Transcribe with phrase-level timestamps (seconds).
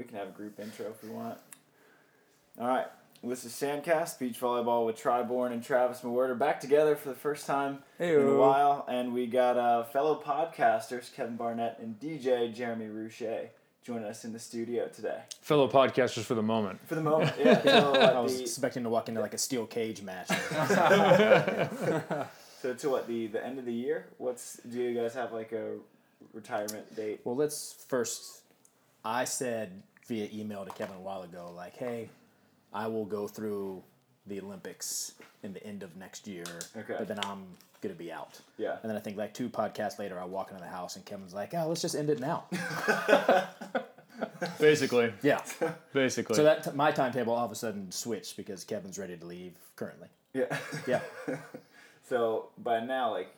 [0.00, 1.36] we can have a group intro if we want.
[2.58, 2.86] All right.
[3.22, 7.14] This is Sandcast, beach volleyball with Tri Bourne and Travis Mewhirter back together for the
[7.14, 8.86] first time in a while.
[8.88, 13.48] And we got uh, fellow podcasters Kevin Barnett and DJ Jeremy Roueche
[13.84, 15.18] joining us in the studio today.
[15.42, 16.80] fellow podcasters for the moment.
[16.88, 17.60] For the moment, yeah.
[17.62, 20.28] So, what, I was the- expecting to walk into like a steel cage match.
[22.62, 24.06] so to what the the end of the year?
[24.16, 25.74] What's do you guys have like a
[26.32, 27.20] retirement date?
[27.24, 28.38] well, let's first.
[29.02, 32.08] I said via email to Kevin a while ago, like, hey,
[32.72, 33.80] I will go through
[34.26, 35.12] the Olympics
[35.44, 36.44] in the end of next year,
[36.76, 36.96] Okay.
[36.98, 37.44] but then I'm
[37.80, 38.40] gonna be out.
[38.58, 38.76] Yeah.
[38.82, 41.32] And then I think like two podcasts later, I walk into the house and Kevin's
[41.32, 42.44] like, "Oh, let's just end it now."
[44.58, 45.40] Basically, yeah.
[45.94, 46.34] basically.
[46.36, 49.54] So that t- my timetable all of a sudden switched because Kevin's ready to leave
[49.76, 50.08] currently.
[50.34, 50.56] Yeah.
[50.86, 51.00] Yeah.
[52.08, 53.28] So by now, like,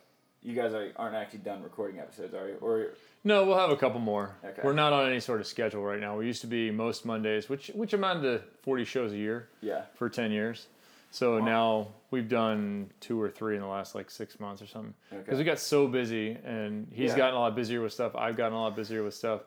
[0.43, 2.57] you guys are, aren't actually done recording episodes, are you?
[2.63, 4.35] Or no, we'll have a couple more.
[4.45, 4.61] Okay.
[4.65, 6.17] We're not on any sort of schedule right now.
[6.19, 9.83] We used to be most Mondays, which which amounted to forty shows a year yeah,
[9.95, 10.67] for ten years.
[11.11, 14.95] So now we've done two or three in the last like six months or something.
[15.11, 15.37] Because Okay.
[15.39, 17.17] we got so busy, and he's Yeah.
[17.19, 18.17] gotten a lot busier with stuff.
[18.17, 19.43] I've gotten a lot busier with stuff.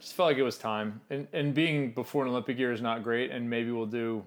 [0.00, 1.00] Just felt like it was time.
[1.10, 3.30] And and being before an Olympic year is not great.
[3.30, 4.24] And maybe we'll do.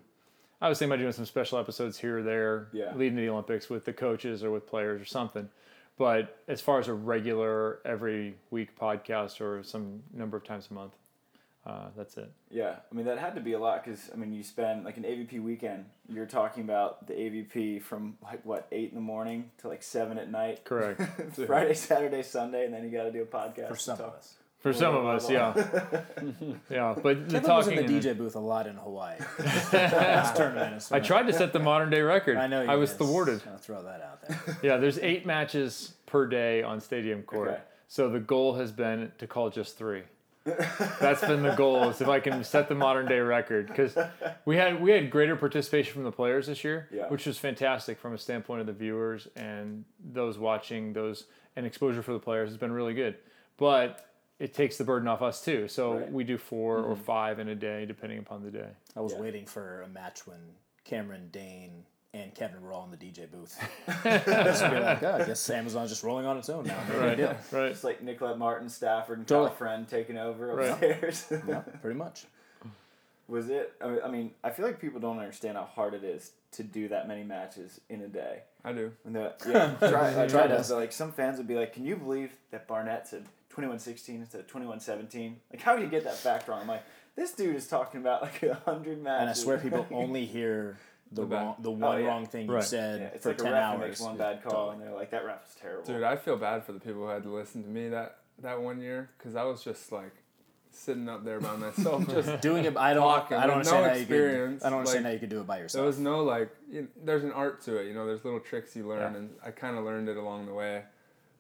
[0.62, 2.96] I was thinking about doing some special episodes here or there, Yeah.
[2.96, 5.50] leading to the Olympics with the coaches or with players or something.
[5.98, 10.74] But as far as a regular every week podcast or some number of times a
[10.74, 10.94] month,
[11.66, 12.30] uh, that's it.
[12.50, 12.76] yeah.
[12.92, 15.04] I mean, that had to be a lot because I mean, you spend like an
[15.04, 15.86] AVP weekend.
[16.10, 20.18] You're talking about the AVP from like what eight in the morning to like seven
[20.18, 20.66] at night.
[20.66, 21.00] Correct.
[21.48, 24.14] Friday, Saturday, Sunday, and then you got to do a podcast For some to of
[24.16, 24.36] us.
[24.64, 25.54] For some of us, yeah,
[26.70, 26.96] yeah.
[27.04, 29.18] But the Kevin was in the DJ booth a lot in Hawaii.
[29.74, 30.88] Last tournament.
[30.90, 32.38] I tried to set the modern day record.
[32.38, 33.00] I know you I was did.
[33.00, 33.42] thwarted.
[33.52, 34.58] I'll throw that out there.
[34.64, 37.50] Yeah, there's eight matches per day on Stadium Court.
[37.50, 37.62] Okay.
[37.90, 40.04] So the goal has been to call just three.
[40.46, 41.90] That's been the goal.
[41.90, 43.98] Is if I can set the modern day record because
[44.46, 47.10] we had we had greater participation from the players this year, Yeah.
[47.10, 51.26] which was fantastic from a standpoint of the viewers and those watching those
[51.58, 53.16] and exposure for the players has been really good.
[53.58, 54.06] But
[54.44, 55.68] it takes the burden off us too.
[55.70, 56.12] So Right.
[56.12, 57.04] we do 4 or mm-hmm.
[57.04, 58.70] five in a day depending upon the day.
[58.96, 59.22] I was Yeah.
[59.22, 60.38] waiting for a match when
[60.84, 63.58] Cameron, Dane, and Kevin were all in the DJ booth.
[64.04, 66.78] just be like, oh, I guess Amazon's just rolling on its own now.
[66.90, 67.36] No big deal.
[67.52, 67.72] Right.
[67.72, 69.56] It's like Nicolette Martin, Stafford, and Totally.
[69.56, 70.70] Friend taking over Right.
[70.72, 71.26] upstairs.
[71.48, 72.26] Yeah, pretty much.
[73.30, 73.72] Was it?
[73.82, 77.08] I mean- I feel like people don't understand how hard it is to do that
[77.08, 78.42] many matches in a day.
[78.66, 78.92] I do.
[79.06, 80.62] And the, yeah, try, I Try tried to.
[80.62, 80.70] to.
[80.70, 83.80] But like some fans would be like, "Can you believe that Barnett said twenty one
[83.80, 85.38] sixteen instead of twenty one seventeen?
[85.52, 86.84] Like, how do you get that fact wrong?" I'm like,
[87.16, 90.78] "This dude is talking about like a hundred matches." And I swear people only hear
[91.12, 92.08] the, The wrong, the oh, one yeah.
[92.08, 93.80] wrong thing you said Yeah, it's for like a ten ref hours.
[93.82, 96.64] makes one bad call, and they're like, "That ref is terrible." Dude, I feel bad
[96.66, 99.44] for the people who had to listen to me that, that one year because I
[99.44, 100.14] was just like
[100.72, 102.08] sitting up there by myself.
[102.10, 103.04] Just Doing it, I don't.
[103.04, 104.64] Talking I don't with understand no how you could.
[104.66, 105.82] I don't understand like, how you could do it by yourself.
[105.82, 105.86] there yourself.
[105.86, 107.86] was no like, you know, there's an art to it.
[107.86, 109.20] You know, there's little tricks you learn, Yeah.
[109.20, 110.82] and I kind of learned it along the way.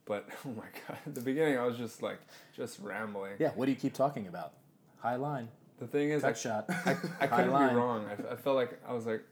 [0.05, 2.19] But oh my god, at the beginning I was just like,
[2.55, 3.33] just rambling.
[3.39, 3.51] yeah.
[3.55, 4.53] What do you keep talking about?
[4.99, 5.49] High line,
[5.79, 6.65] The thing is, I, cut shot.
[6.69, 8.05] I, I couldn't be wrong.
[8.07, 9.23] I, I felt like I was like,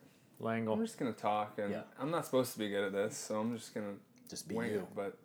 [0.44, 1.82] I'm just gonna talk, and Yeah.
[2.00, 3.94] I'm not supposed to be good at this, so I'm just gonna
[4.30, 4.80] Just be wing you.
[4.80, 4.88] it.
[4.96, 5.18] But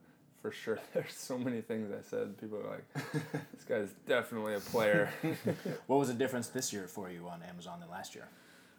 [0.43, 2.39] for sure, there's so many things I said.
[2.39, 3.13] People are like,
[3.53, 5.11] this guy's definitely a player.
[5.87, 8.29] What was the difference this year for you on Amazon than last year?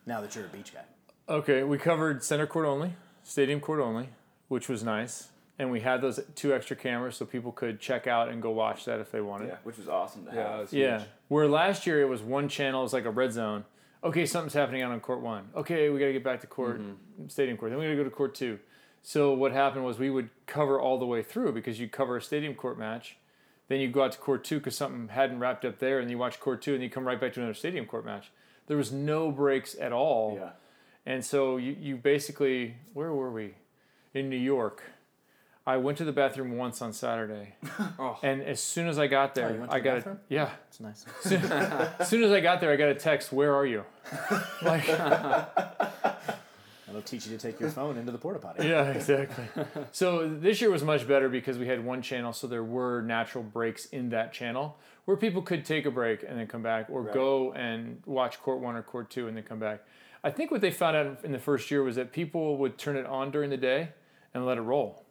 [0.06, 0.84] Now that you're a beach guy.
[1.28, 4.10] Okay, we covered center court only, stadium court only,
[4.48, 5.30] which was nice.
[5.60, 8.86] And we had those two extra cameras so people could check out and go watch
[8.86, 9.48] that if they wanted.
[9.48, 10.60] yeah, which was awesome to yeah, have.
[10.60, 11.00] that's Yeah.
[11.00, 11.10] huge.
[11.30, 13.66] Where last year it was one channel, it was like a red zone.
[14.04, 15.50] Okay, something's happening out on court one.
[15.56, 17.28] Okay, we got to get back to court, mm-hmm.
[17.28, 17.72] stadium court.
[17.72, 18.60] Then we got to go to court two.
[19.02, 22.22] So what happened was we would cover all the way through because you cover a
[22.22, 23.18] stadium court match,
[23.68, 26.18] then you go out to court two because something hadn't wrapped up there, and you
[26.18, 28.32] watch court two, and you come right back to another stadium court match.
[28.68, 30.38] There was no breaks at all.
[30.40, 30.50] Yeah,
[31.06, 33.56] And so you, you basically, where were we?
[34.14, 34.84] In New York.
[35.68, 37.56] I went to the bathroom once on Saturday.
[38.00, 38.18] Oh.
[38.24, 40.50] And as soon as I got oh, there, Oh, went to I got a, yeah.
[40.70, 41.04] It's nice.
[42.00, 43.84] As soon as I got there, I got a text, "Where are you?"
[44.62, 44.88] Like,
[46.90, 48.68] It'll teach you to take your phone into the porta potty.
[48.68, 49.46] yeah, exactly.
[49.92, 53.44] So this year was much better because we had one channel, so there were natural
[53.44, 57.02] breaks in that channel where people could take a break and then come back, or
[57.02, 57.14] Right.
[57.14, 59.82] go and watch court one or court two and then come back.
[60.24, 62.96] I think what they found out in the first year was that people would turn
[62.96, 63.90] it on during the day
[64.34, 65.04] and let it roll,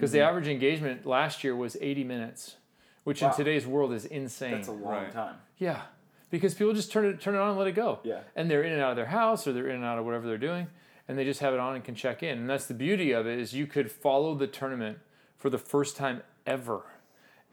[0.00, 0.28] because the mm-hmm.
[0.28, 2.56] average engagement last year was 80 minutes,
[3.04, 3.30] which Wow.
[3.30, 4.52] in today's world is insane.
[4.52, 5.12] that's a long Right.
[5.12, 5.36] time.
[5.58, 5.82] Yeah,
[6.30, 7.98] because people just turn it turn it on and let it go.
[8.02, 8.20] Yeah.
[8.34, 10.26] And they're in and out of their house or they're in and out of whatever
[10.26, 10.68] they're doing,
[11.06, 12.38] and they just have it on and can check in.
[12.38, 14.98] And that's the beauty of it is you could follow the tournament
[15.36, 16.82] for the first time ever,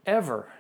[0.06, 0.54] ever.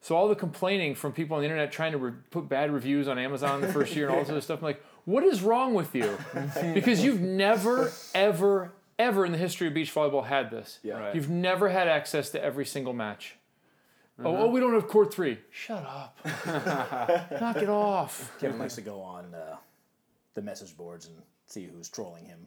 [0.00, 3.08] So all the complaining from people on the internet trying to re- put bad reviews
[3.08, 5.74] on Amazon the first year and all this other stuff, I'm like, what is wrong
[5.74, 6.16] with you?
[6.74, 10.78] because you've never, ever, ever in the history of beach volleyball had this.
[10.82, 10.94] Yeah.
[10.98, 11.14] Right.
[11.14, 13.36] You've never had access to every single match.
[14.22, 15.38] Oh, oh, we don't have court three.
[15.50, 16.16] Shut up.
[17.40, 18.30] Knock it off.
[18.40, 19.56] Kevin likes to go on uh,
[20.34, 22.46] the message boards and see who's trolling him.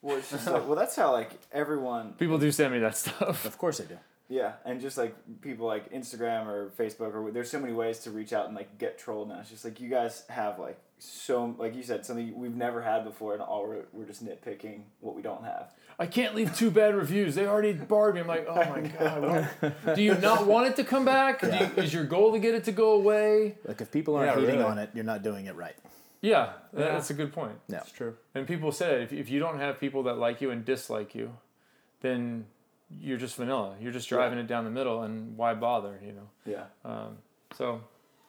[0.00, 3.44] Well, it's just like, well, that's how like everyone, People do send me that stuff.
[3.44, 3.98] Of course they do.
[4.28, 8.10] yeah, and just like people like Instagram or Facebook or there's so many ways to
[8.10, 9.38] reach out and like get trolled now.
[9.40, 13.04] It's just like you guys have like so like you said something we've never had
[13.04, 15.72] before, and all we're, we're just nitpicking what we don't have.
[15.98, 17.34] I can't leave two bad reviews.
[17.34, 18.20] They already barred me.
[18.22, 19.48] I'm like, oh my god.
[19.60, 21.40] what- Do you not want it to come back?
[21.40, 23.56] Do you, is your goal to get it to go away?
[23.66, 24.64] Like if people aren't Yeah, hating really.
[24.70, 25.76] on it, you're not doing it right.
[26.20, 27.58] Yeah, that- that's a good point.
[27.68, 27.78] Yeah.
[27.78, 28.16] It's true.
[28.34, 31.32] And people said if, if you don't have people that like you and dislike you,
[32.00, 32.46] then
[33.00, 33.74] you're just vanilla.
[33.80, 35.98] You're just driving it down the middle, and why bother?
[36.04, 36.28] You know.
[36.44, 36.64] Yeah.
[36.84, 37.18] Um,
[37.56, 37.80] so,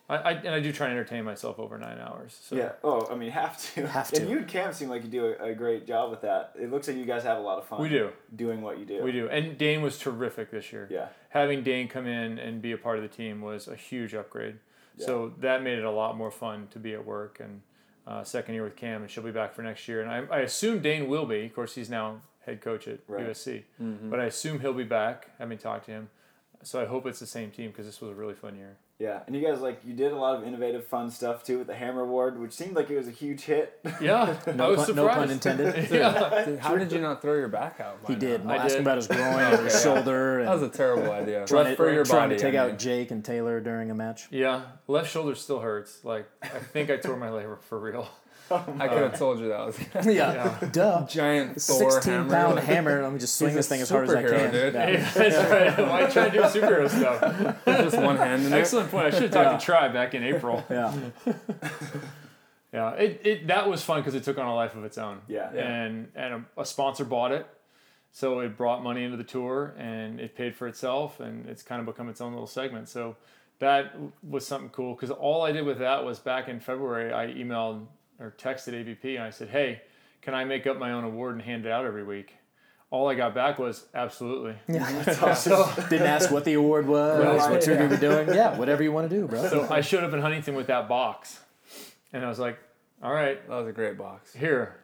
[0.09, 2.38] I, I and I do try and entertain myself over nine hours.
[2.44, 2.71] So Yeah.
[2.83, 3.88] Oh, I mean, have to.
[3.88, 4.21] Have to.
[4.21, 6.53] And you and Cam seem like you do a, a great job with that.
[6.59, 7.81] It looks like you guys have a lot of fun.
[7.81, 9.01] we do, doing what you do.
[9.03, 9.29] we do.
[9.29, 10.88] And Dane was terrific this year.
[10.91, 11.07] Yeah.
[11.29, 14.55] having Dane come in and be a part of the team was a huge upgrade.
[14.97, 15.05] Yeah.
[15.05, 17.39] So that made it a lot more fun to be at work.
[17.39, 17.61] And
[18.06, 20.01] uh, second year with Cam, and she'll be back for next year.
[20.01, 21.45] And I, I assume Dane will be.
[21.45, 23.25] Of course, he's now head coach at Right.
[23.29, 23.63] USC.
[24.09, 25.29] But I assume he'll be back.
[25.39, 26.09] Having talked to him,
[26.61, 28.75] so I hope it's the same team because this was a really fun year.
[29.00, 31.68] Yeah, and you guys like you did a lot of innovative, fun stuff too with
[31.68, 33.80] the Hammer Award, which seemed like it was a huge hit.
[34.00, 35.90] Yeah, I No, was pun, no pun intended.
[35.92, 38.01] yeah, Dude, how did you not throw your back out?
[38.04, 38.45] by He did.
[38.45, 38.81] I Asking did.
[38.81, 41.45] about his groin oh, and his shoulder and That was a terrible idea.
[41.45, 42.36] trying, Left to, for your trying body.
[42.38, 42.78] to take I out.
[42.80, 44.28] Jake and Taylor during a match.
[44.30, 44.62] yeah.
[44.88, 46.06] Left shoulder still hurts.
[46.06, 48.07] Like I think I tore my labor for real.
[48.53, 50.57] Oh I could have told you that was yeah.
[50.71, 51.05] Duh.
[51.07, 52.29] giant Thor 16 hammer.
[52.29, 53.01] pound like- hammer.
[53.03, 54.51] Let me just swing this thing as hard as I can.
[54.51, 54.73] dude.
[54.73, 54.89] Yeah.
[54.89, 55.88] Yeah, that's right.
[55.89, 57.65] Why try to do superhero stuff?
[57.65, 58.57] Just one hand in it.
[58.57, 59.07] Excellent point.
[59.07, 60.63] I should have talked to Tri back in April.
[60.69, 60.94] Yeah.
[62.71, 65.21] Yeah, it, it that was fun because it took on a life of its own.
[65.27, 65.49] Yeah.
[65.51, 67.45] and and a, a sponsor bought it,
[68.11, 71.79] so it brought money into the tour and it paid for itself and it's kind
[71.79, 72.89] of become its own little segment.
[72.89, 73.15] So
[73.59, 73.94] that
[74.27, 77.85] was something cool because all I did with that was back in February I emailed
[78.23, 79.81] or texted AVP and I said, hey,
[80.21, 82.33] can I make up my own award and hand it out every week?
[82.89, 84.55] All I got back was absolutely.
[85.35, 87.79] So, didn't ask what the award was, Right, what you're yeah.
[87.87, 88.27] going to be doing.
[88.29, 89.47] Yeah, whatever you want to do, bro.
[89.49, 91.39] So I showed up in Huntington with that box,
[92.13, 92.57] and I was like,
[93.01, 94.33] all right, That was a great box.
[94.33, 94.75] here,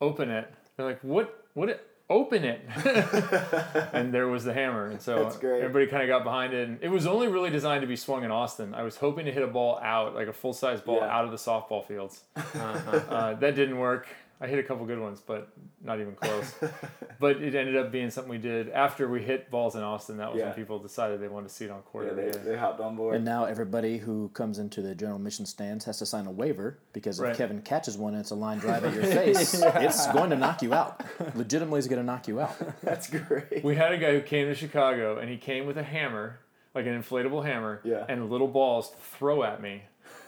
[0.00, 0.50] open it.
[0.76, 1.44] They're like, what?
[1.54, 1.84] What?
[2.08, 2.60] Open it.
[3.92, 4.86] and there was the hammer.
[4.88, 6.68] And so everybody kind of got behind it.
[6.68, 8.74] And it was only really designed to be swung in Austin.
[8.74, 11.16] I was hoping to hit a ball out, like a full size ball Yeah.
[11.16, 12.22] out of the softball fields.
[12.36, 13.00] Uh-huh.
[13.16, 14.08] Uh, that didn't work.
[14.38, 15.48] I hit a couple good ones, but
[15.82, 16.54] not even close.
[17.20, 20.18] but it ended up being something we did after we hit balls in Austin.
[20.18, 20.46] That was Yeah.
[20.48, 22.06] when people decided they wanted to see it on court.
[22.08, 23.14] Yeah, they, they hopped on board.
[23.16, 26.78] And now everybody who comes into the general mission stands has to sign a waiver
[26.92, 27.36] because if Right.
[27.36, 30.60] Kevin catches one and it's a line drive at your face, it's going to knock
[30.62, 31.02] you out.
[31.34, 32.54] Legitimately, is going to knock you out.
[32.82, 33.64] That's great.
[33.64, 36.40] We had a guy who came to Chicago and he came with a hammer,
[36.74, 38.04] like an inflatable hammer, Yeah.
[38.06, 39.84] and little balls to throw at me.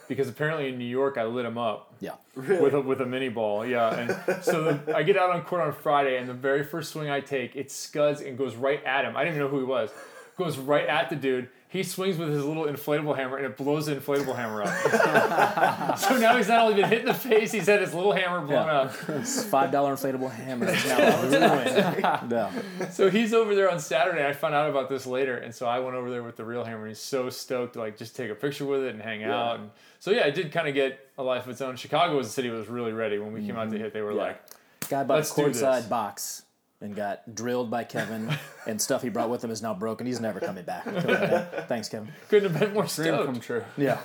[0.08, 2.12] Because apparently in New York I lit him up Yeah.
[2.34, 2.62] Really?
[2.62, 3.64] with a, with a mini ball.
[3.66, 3.94] Yeah.
[3.94, 7.10] And so the, I get out on court on Friday and the very first swing
[7.10, 9.16] I take, it scuds and goes right at him.
[9.16, 9.90] I didn't even know who he was.
[10.36, 11.48] Goes right at the dude.
[11.70, 15.98] He swings with his little inflatable hammer and it blows the inflatable hammer up.
[15.98, 18.40] so now he's not only been hit in the face, he's had his little hammer
[18.40, 18.72] blown Yeah.
[18.72, 18.94] up.
[19.10, 20.66] It's $5 inflatable hammer.
[20.66, 22.30] It's now ruined.
[22.32, 22.88] Yeah.
[22.90, 24.26] So he's over there on Saturday.
[24.26, 26.64] I found out about this later, and so I went over there with the real
[26.64, 26.82] hammer.
[26.86, 29.60] And he's so stoked to like just take a picture with it and hang out.
[29.60, 29.70] And
[30.00, 31.76] so yeah, it did kind of get a life of its own.
[31.76, 33.84] Chicago was a city that was really ready when we came out to mm-hmm.
[33.84, 33.92] hit.
[33.92, 34.22] They were Yeah.
[34.22, 34.42] like,
[34.88, 36.44] Guy bought a courtside box
[36.80, 38.30] and got drilled by Kevin,
[38.66, 40.06] and stuff he brought with him is now broken.
[40.06, 40.84] He's never coming back.
[41.68, 42.12] Thanks, Kevin.
[42.28, 43.64] couldn't have been more Dream come true.
[43.76, 43.98] Yeah.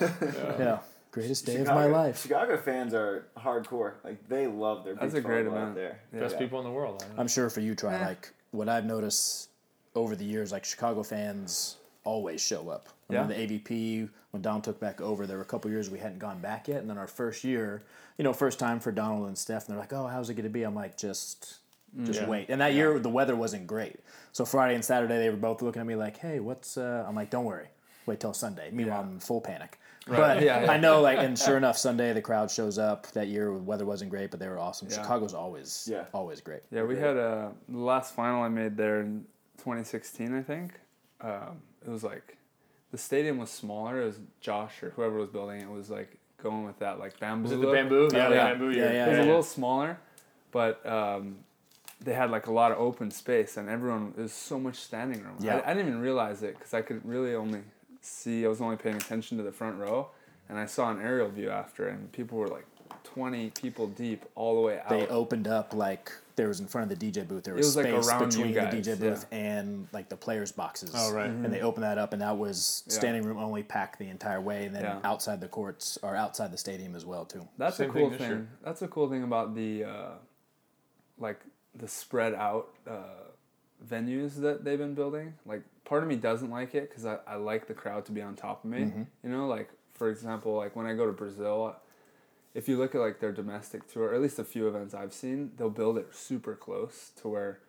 [0.59, 0.79] Yeah.
[1.11, 2.23] Greatest day of my life.
[2.23, 3.93] Chicago fans are hardcore.
[4.03, 5.75] Like they love their That's a great volleyball out amount.
[5.75, 5.99] there.
[6.11, 6.39] Best Yeah.
[6.39, 7.01] people in the world.
[7.03, 7.21] I don't know.
[7.21, 8.07] I'm sure for you, Tri Yeah.
[8.07, 9.49] like what I've noticed
[9.93, 12.89] over the years, like Chicago fans always show up.
[13.11, 13.19] I Yeah.
[13.27, 16.17] mean, the AVP when Don took back over, there were a couple years we hadn't
[16.17, 17.83] gone back yet, and then our first year,
[18.17, 20.45] you know, first time for Donald and Steph, and they're like, "Oh, how's it going
[20.45, 21.57] to be?" I'm like, "Just,
[22.03, 22.27] just Yeah.
[22.29, 23.99] wait." And that year the weather wasn't great,
[24.31, 27.15] so Friday and Saturday they were both looking at me like, "Hey, what's?" Uh, I'm
[27.15, 27.67] like, "Don't worry,
[28.05, 29.79] wait till Sunday." Meanwhile, I'm in full panic.
[30.05, 30.71] But Yeah, yeah.
[30.71, 33.07] I know, like, and sure enough, Sunday the crowd shows up.
[33.13, 34.89] That year, the weather wasn't great, but they were awesome.
[34.89, 34.97] Yeah.
[34.97, 36.05] Chicago's always, Yeah.
[36.13, 36.63] always great.
[36.71, 39.25] Yeah, we had a the last final I made there in
[39.59, 40.79] 2016, I think.
[41.21, 42.37] Um, it was like
[42.91, 44.01] the stadium was smaller.
[44.01, 47.43] It was Josh or whoever was building it was like going with that like bamboo.
[47.43, 48.09] Was it the bamboo?
[48.13, 48.69] Yeah, the bamboo.
[48.71, 48.93] Yeah, year.
[48.93, 49.23] yeah, It was yeah.
[49.23, 49.97] a little smaller,
[50.51, 51.37] but um,
[52.03, 55.23] they had like a lot of open space, and everyone there was so much standing
[55.23, 55.35] room.
[55.39, 55.57] Yeah.
[55.65, 57.61] I, I didn't even realize it because I could really only
[58.01, 58.45] see.
[58.45, 60.09] I was only paying attention to the front row,
[60.49, 62.65] and I saw an aerial view after, and people were like
[63.03, 64.89] twenty people deep all the way out.
[64.89, 67.43] They opened up like there was in front of the DJ booth.
[67.43, 69.09] There It was, was, like, space around you between guys, the DJ yeah.
[69.09, 70.91] booth and like the players' boxes.
[70.95, 71.29] Oh, right.
[71.29, 72.93] And they opened that up, and that was Yeah.
[72.95, 74.99] standing room only, packed the entire way, and then Yeah.
[75.03, 77.47] outside the courts or outside the stadium as well too.
[77.59, 78.47] That's Same a cool this thing.
[78.63, 80.11] That's a cool thing about the uh,
[81.19, 81.39] like
[81.75, 83.31] the spread out uh,
[83.87, 85.33] venues that they've been building.
[85.45, 88.21] Like part of me doesn't like it because I, I like the crowd to be
[88.21, 88.79] on top of me.
[89.23, 91.75] You know, like for example, like when I go to Brazil,
[92.53, 95.13] if you look at like their domestic tour, or at least a few events I've
[95.13, 97.59] seen, they'll build it super close to where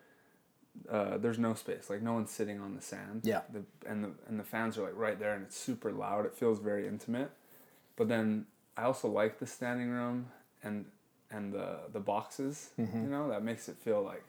[0.89, 1.89] uh, there's no space.
[1.89, 3.21] Like no one's sitting on the sand.
[3.23, 3.41] Yeah.
[3.51, 6.25] The, and the and the fans are like right there, and it's super loud.
[6.25, 7.31] It feels very intimate.
[7.95, 8.45] But then
[8.77, 10.27] I also like the standing room
[10.63, 10.85] and
[11.35, 12.69] and the the boxes.
[12.77, 14.23] You know that makes it feel like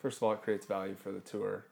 [0.00, 1.64] first of all it creates value for the tour,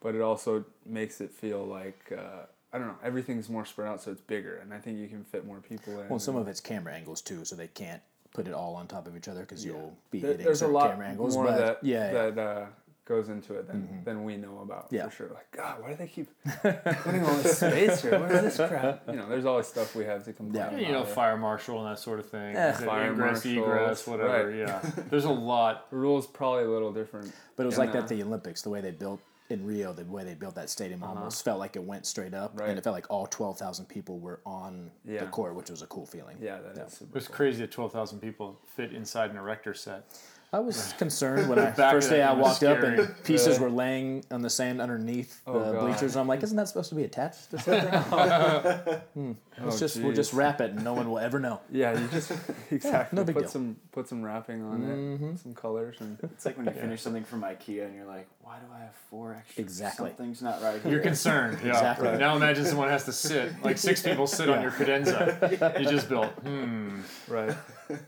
[0.00, 2.12] but it also makes it feel like.
[2.16, 2.94] Uh, I don't know.
[3.02, 5.98] Everything's more spread out, so it's bigger, and I think you can fit more people
[6.00, 6.08] in.
[6.08, 8.00] Well, some of it's camera angles too, so they can't
[8.32, 10.60] put it all on top of each other because you'll be There- hitting there's a
[10.60, 11.34] certain lot camera angles.
[11.34, 12.30] more but that yeah, yeah.
[12.30, 12.66] that uh,
[13.10, 15.08] goes into it than, than we know about Yeah.
[15.08, 15.28] for sure.
[15.34, 16.28] Like, God, why do they keep
[16.62, 18.20] putting all this space here?
[18.20, 19.02] What is this crap?
[19.08, 20.68] You know, there's always stuff we have to complain Yeah.
[20.68, 20.80] about.
[20.86, 22.54] You know, fire marshal and that sort of thing.
[22.54, 24.46] Is it fire ingress, marshals, egress, whatever.
[24.46, 24.56] right.
[24.56, 25.90] Yeah, there's a lot.
[25.90, 27.32] The rules probably a little different.
[27.56, 30.04] But it was like that at the Olympics, the way they built in Rio, the
[30.04, 32.60] way they built that stadium almost felt like it went straight up, Uh-huh.
[32.60, 32.68] Right.
[32.70, 35.88] and it felt like all twelve thousand people were on the court, which was a
[35.88, 36.36] cool feeling.
[36.40, 37.34] Yeah, that is super It was cool.
[37.36, 40.04] crazy that 12,000 people fit inside an erector set.
[40.52, 42.98] I was concerned when I Back first day I thing was walked up scary.
[42.98, 43.60] and pieces Really?
[43.60, 45.80] were laying on the sand underneath Oh, the God.
[45.86, 46.16] bleachers.
[46.16, 49.00] I'm like, isn't that supposed to be attached to something?
[49.14, 49.32] Hmm.
[49.62, 51.60] Let's Oh, just we'll just wrap it and no one will ever know.
[51.70, 52.32] Yeah, you just
[52.70, 53.50] exactly no big put deal.
[53.50, 54.80] some put some wrapping on
[55.20, 55.34] Mhm.
[55.34, 58.26] it, some colors, and It's like when you finish something from IKEA and you're like,
[58.42, 59.62] why do I have four extra?
[59.62, 60.08] Exactly.
[60.10, 60.90] Something's not right here.
[60.92, 61.58] You're concerned.
[61.62, 61.70] Yeah.
[61.72, 62.16] Exactly.
[62.16, 66.08] Now imagine someone has to sit, like six people sit on your credenza you just
[66.08, 66.30] built.
[66.42, 67.00] Hmm.
[67.28, 67.54] right.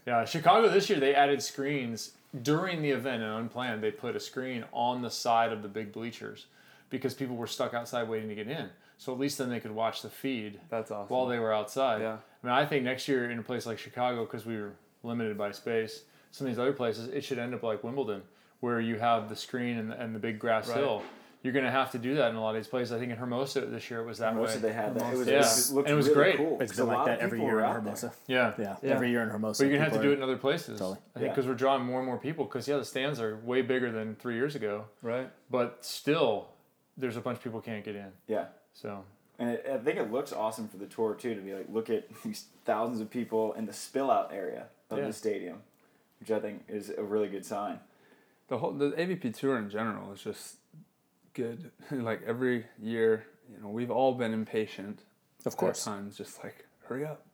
[0.06, 3.82] Yeah, Chicago this year they added screens during the event and unplanned.
[3.82, 6.46] They put a screen on the side of the big bleachers
[6.90, 8.68] because people were stuck outside waiting to get in.
[8.98, 11.08] So at least then they could watch the feed That's awesome.
[11.14, 12.00] while they were outside.
[12.02, 12.18] Yeah.
[12.42, 14.72] I mean, I think next year in a place like Chicago, because we were
[15.02, 18.22] limited by space, some of these other places, it should end up like Wimbledon,
[18.60, 20.78] where you have the screen and, and the big grass Right.
[20.78, 21.02] hill.
[21.42, 22.92] You're going to have to do that in a lot of these places.
[22.92, 24.60] I think in Hermosa this year it was that Most way.
[24.60, 25.12] they had that.
[25.12, 25.40] It was, Yeah.
[25.40, 26.36] it looked And it was really great.
[26.36, 27.66] Cool, It's 'cause been like that every year in.
[27.72, 28.12] Hermosa.
[28.28, 28.54] yeah.
[28.58, 28.90] Yeah, Yeah.
[28.94, 29.62] every year in Hermosa.
[29.64, 30.78] But you're going to have to do it in other places.
[30.78, 30.98] Totally.
[31.16, 31.32] I think Yeah.
[31.32, 32.44] because we're drawing more and more people.
[32.44, 34.84] Because, yeah, the stands are way bigger than three years ago.
[35.02, 35.30] right.
[35.50, 36.48] But still,
[36.96, 38.12] there's a bunch of people can't get in.
[38.28, 38.46] Yeah.
[38.72, 39.04] So,
[39.40, 41.90] And it, I think it looks awesome for the tour too to be like, look
[41.90, 45.06] at these thousands of people in the spill out area of Yeah.
[45.08, 45.62] the stadium,
[46.20, 47.80] which I think is a really good sign.
[48.46, 50.56] The whole the AVP tour in general is just
[51.34, 51.70] good.
[51.90, 55.00] like every year, you know, we've all been impatient.
[55.44, 55.86] Of course.
[55.86, 57.26] At times, just like hurry up.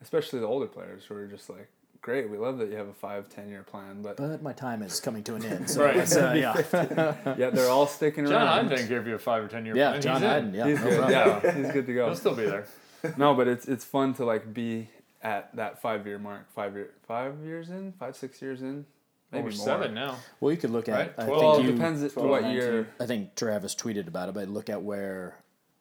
[0.00, 1.68] Especially the older players who are just like,
[2.00, 4.82] great, we love that you have a five, ten year plan, but But my time
[4.82, 5.70] is coming to an end.
[5.70, 5.96] So Right.
[5.96, 8.32] it's, uh, yeah, yeah, they're all sticking around.
[8.32, 8.68] John around.
[8.70, 10.02] Hyden give you a five or ten year yeah, plan.
[10.02, 10.28] John He's in.
[10.28, 10.54] Hyden.
[10.54, 10.98] Yeah, He's no good.
[10.98, 11.40] problem.
[11.44, 12.06] Yeah, he's good to go.
[12.06, 12.66] He'll still be there.
[13.16, 14.88] no, but it's it's fun to like be
[15.22, 18.84] at that five year mark, five year, five years in, five six years in,
[19.32, 19.64] maybe We're more.
[19.64, 20.16] seven now.
[20.40, 20.94] Well, you could look at.
[20.94, 21.12] Right?
[21.18, 21.40] I Twelve.
[21.42, 22.56] Well, think it you, depends at 12, what 19.
[22.56, 22.88] year.
[23.00, 25.36] I think Travis tweeted about it, but look at where.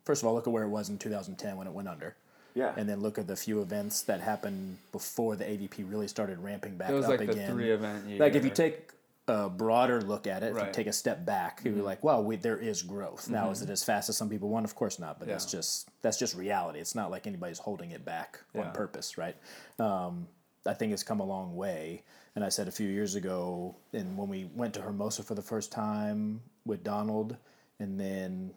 [0.06, 2.16] First of all, look at where it was in 2010 when it went under,
[2.56, 2.74] Yeah.
[2.76, 6.76] and then look at the few events that happened before the AVP really started ramping
[6.76, 7.48] back It was up like again.
[7.48, 8.18] the three event year.
[8.20, 8.90] like if you take
[9.28, 12.36] a broader look at it, if you take a step back, you're like, "Wow, we,
[12.36, 14.66] there is growth." Now, is it as fast as some people want?
[14.66, 16.80] Of course not, but that's just that's just reality.
[16.80, 18.62] It's not like anybody's holding it back Yeah.
[18.64, 19.36] on purpose, right?
[19.80, 20.28] Um,
[20.66, 22.02] I think it's come a long way.
[22.36, 25.42] And I said a few years ago, and when we went to Hermosa for the
[25.42, 27.36] first time with Donald,
[27.80, 28.52] and then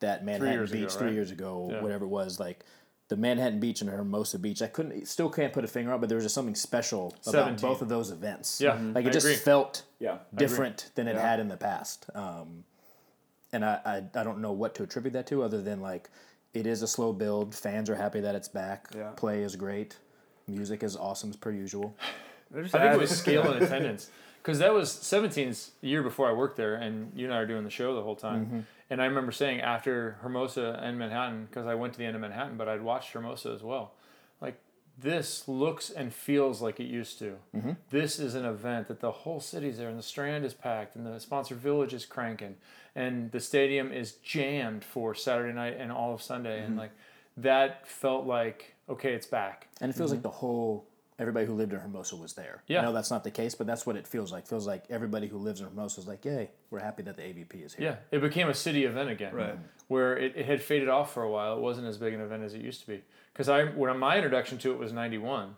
[0.00, 1.14] that Manhattan years ago, Beach three right?
[1.14, 1.82] years ago, Yeah.
[1.82, 2.64] whatever it was, like
[3.08, 4.60] the Manhattan Beach and Hermosa Beach.
[4.62, 7.14] I couldn't, still can't put a finger on, it, but there was just something special
[7.26, 8.60] about both of those events.
[8.60, 9.36] Yeah, like I it just agree.
[9.36, 10.18] felt Yeah.
[10.34, 11.22] different than it Yeah.
[11.28, 12.06] had in the past.
[12.14, 12.64] Um,
[13.52, 16.08] and I, I, I don't know what to attribute that to other than like
[16.54, 17.54] it is a slow build.
[17.54, 18.88] Fans are happy that it's back.
[18.96, 19.10] Yeah.
[19.10, 19.98] Play is great.
[20.48, 21.94] Music is awesome as per usual.
[22.54, 24.10] I think it was scale and attendance
[24.42, 27.64] because that was 17's year before I worked there, and you and I are doing
[27.64, 28.46] the show the whole time.
[28.46, 28.60] Mm-hmm.
[28.90, 32.20] And I remember saying after Hermosa and Manhattan, because I went to the end of
[32.20, 33.92] Manhattan, but I'd watched Hermosa as well.
[34.40, 34.56] Like
[34.98, 37.36] this looks and feels like it used to.
[37.56, 37.72] Mm-hmm.
[37.90, 41.06] This is an event that the whole city's there, and the Strand is packed, and
[41.06, 42.56] the sponsor village is cranking,
[42.96, 46.80] and the stadium is jammed for Saturday night and all of Sunday, and mm-hmm.
[46.80, 46.92] like
[47.36, 49.68] that felt like okay, it's back.
[49.80, 50.84] And it feels like the whole
[51.18, 52.62] everybody who lived in Hermosa was there.
[52.66, 52.80] Yeah.
[52.80, 54.46] I know that's not the case, but that's what it feels like.
[54.46, 57.64] feels like everybody who lives in Hermosa is like, yay, we're happy that the AVP
[57.64, 57.86] is here.
[57.90, 59.34] Yeah, it became a city event again.
[59.34, 59.58] Right.
[59.88, 61.56] Where it, it had faded off for a while.
[61.56, 63.02] It wasn't as big an event as it used to be.
[63.32, 65.54] Because I when my introduction to it was '91,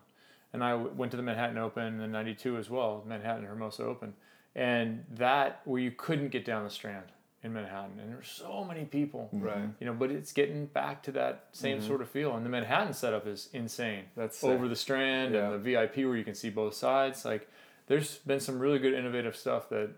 [0.52, 4.14] and I w- went to the Manhattan Open and '92 as well, Manhattan Hermosa Open,
[4.54, 7.06] and that where you couldn't get down the Strand
[7.44, 9.28] in Manhattan, and there's so many people.
[9.32, 9.44] Mm-hmm.
[9.44, 9.68] Right.
[9.78, 11.86] You know, but it's getting back to that same mm-hmm.
[11.86, 14.04] sort of feel, and the Manhattan setup is insane.
[14.16, 14.50] That's sick.
[14.50, 15.50] over the Strand Yeah.
[15.50, 17.24] and the VIP where you can see both sides.
[17.24, 17.48] Like,
[17.86, 19.90] there's been some really good innovative stuff that.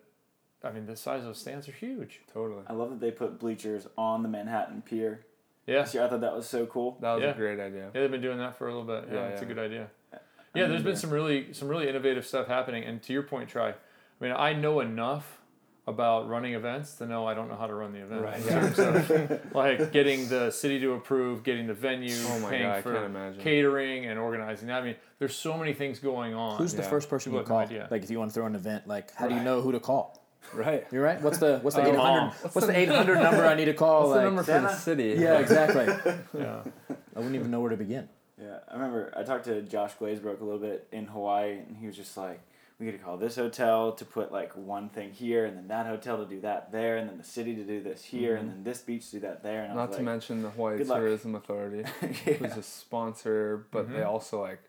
[0.65, 2.23] I mean, the size of those stands are huge.
[2.33, 2.63] Totally.
[2.67, 5.25] I love that they put bleachers on the Manhattan Pier.
[5.67, 5.83] Yeah.
[5.83, 6.99] This year, I thought that was so cool.
[7.01, 7.31] That was Yeah.
[7.31, 7.91] a great idea.
[7.95, 9.09] Yeah, they've been doing that for a little bit.
[9.09, 9.89] Yeah, Yeah, it's a good idea.
[10.13, 10.19] Uh,
[10.55, 12.83] yeah, there's been some really some really innovative stuff happening.
[12.83, 13.75] And to your point, Tri, I
[14.19, 15.41] mean, I know enough
[15.89, 18.23] about running events to know I don't know how to run the event.
[18.23, 18.71] Right, yeah.
[18.71, 22.77] terms of like getting the city to approve, getting the venue, Oh my paying God,
[22.77, 23.43] I for can't imagine.
[23.43, 24.71] catering and organizing.
[24.71, 26.59] I mean, there's so many things going on.
[26.59, 27.59] Who's the first person People you call?
[27.59, 27.89] idea.
[27.91, 29.81] Like if you want to throw an event, like how do you know who to
[29.81, 30.23] call?
[30.53, 30.87] Right.
[30.93, 31.21] You're right.
[31.21, 32.31] What's the what's the eight mom.
[32.31, 34.09] hundred what's the eight hundred number I need to call?
[34.09, 35.17] What's like, the number for the city?
[35.19, 35.87] yeah, exactly.
[36.39, 36.63] yeah.
[36.89, 38.09] I wouldn't even know where to begin.
[38.41, 41.87] Yeah, I remember I talked to Josh Glazebrook a little bit in Hawaii, and he
[41.87, 42.41] was just like,
[42.79, 45.87] "We got to call this hotel to put like one thing here, and then that
[45.87, 48.57] hotel to do that there, and then the city to do this here, and mm-hmm.
[48.57, 50.51] then this beach to do that there." And I Not was to like, mention the
[50.51, 50.99] Hawaii good luck.
[50.99, 52.09] Tourism Authority, yeah.
[52.35, 54.09] who's a sponsor, but they mm-hmm.
[54.09, 54.61] also like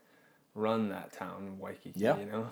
[0.54, 2.00] run that town, Waikiki.
[2.00, 2.18] Yeah.
[2.18, 2.50] You know,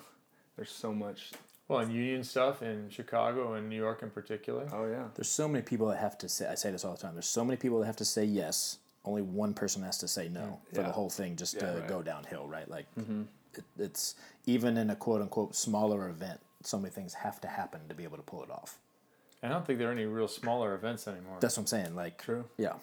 [0.55, 1.31] there's so much.
[1.67, 4.67] Well, and union stuff in Chicago and New York in particular.
[4.71, 5.05] Oh yeah.
[5.15, 6.47] There's so many people that have to say.
[6.47, 7.13] I say this all the time.
[7.13, 8.77] There's so many people that have to say yes.
[9.03, 10.75] Only one person has to say no mm-hmm.
[10.75, 10.87] for Yeah.
[10.87, 11.75] the whole thing just Yeah, to right.
[11.79, 11.87] Mm-hmm.
[11.87, 12.69] go downhill, right?
[12.69, 12.85] Like
[13.57, 17.81] it, it's even in a quote unquote smaller event, so many things have to happen
[17.89, 18.77] to be able to pull it off.
[19.43, 21.37] I don't think there are any real smaller events anymore.
[21.39, 21.95] That's what I'm saying.
[21.95, 22.45] Like True.
[22.57, 22.73] yeah,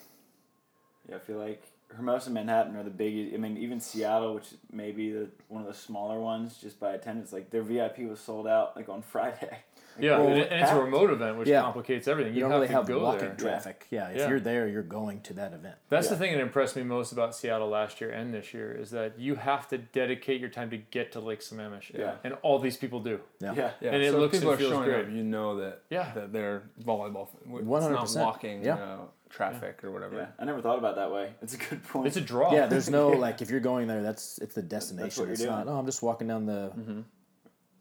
[1.09, 1.65] Yeah, I feel like
[1.95, 3.35] Hermosa and Manhattan are the biggest.
[3.35, 6.93] I mean, even Seattle, which may be the one of the smaller ones, just by
[6.93, 9.59] attendance, like their VIP was sold out like on Friday.
[9.97, 11.63] Like, yeah, well, and, and it's a remote event, which Yeah.
[11.63, 12.33] complicates everything.
[12.35, 13.37] you, You, don't have really to have go walking there.
[13.37, 13.87] traffic.
[13.91, 14.29] Yeah, if Yeah.
[14.29, 15.77] you're there, you're going to that event.
[15.89, 18.91] That's the thing that impressed me most about Seattle last year and this year is
[18.91, 21.97] that you have to dedicate your time to get to Lake Sammamish.
[21.97, 22.17] Yeah.
[22.25, 23.21] And all these people do.
[23.41, 23.55] Yeah.
[23.55, 23.71] Yeah.
[23.81, 23.91] Yeah.
[23.93, 25.05] And it so looks if people and feels great.
[25.07, 26.13] up, you know that Yeah.
[26.15, 27.29] that they're volleyball.
[27.45, 27.91] It's 100%.
[28.17, 28.75] not walking Yeah.
[28.77, 28.97] uh,
[29.31, 30.15] traffic or whatever.
[30.17, 31.33] Yeah, I never thought about it that way.
[31.43, 32.07] It's a good point.
[32.07, 32.53] It's a draw.
[32.53, 35.25] Yeah, there's no like if you're going there, that's it's the destination.
[35.25, 35.53] you're it's doing.
[35.53, 35.67] not.
[35.67, 36.73] Oh, I'm just walking down the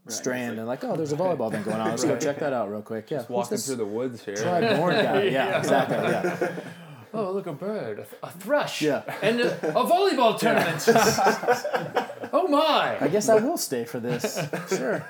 [0.06, 1.90] Right, strand it's and like, oh, there's a volleyball thing going on.
[1.90, 3.10] Let's go check that out real quick.
[3.10, 4.36] Yeah, who's Walking through the woods here.
[4.36, 5.24] Tri Bourne guy?
[5.24, 5.58] Yeah, Yeah.
[5.60, 5.98] exactly.
[5.98, 6.52] Yeah,
[7.16, 8.82] Oh, look, a bird, a, th- a thrush.
[8.82, 9.04] Yeah.
[9.22, 10.84] And a, a volleyball tournament.
[12.34, 12.98] oh, my!
[13.00, 14.40] I guess I will stay for this.
[14.70, 15.06] Sure.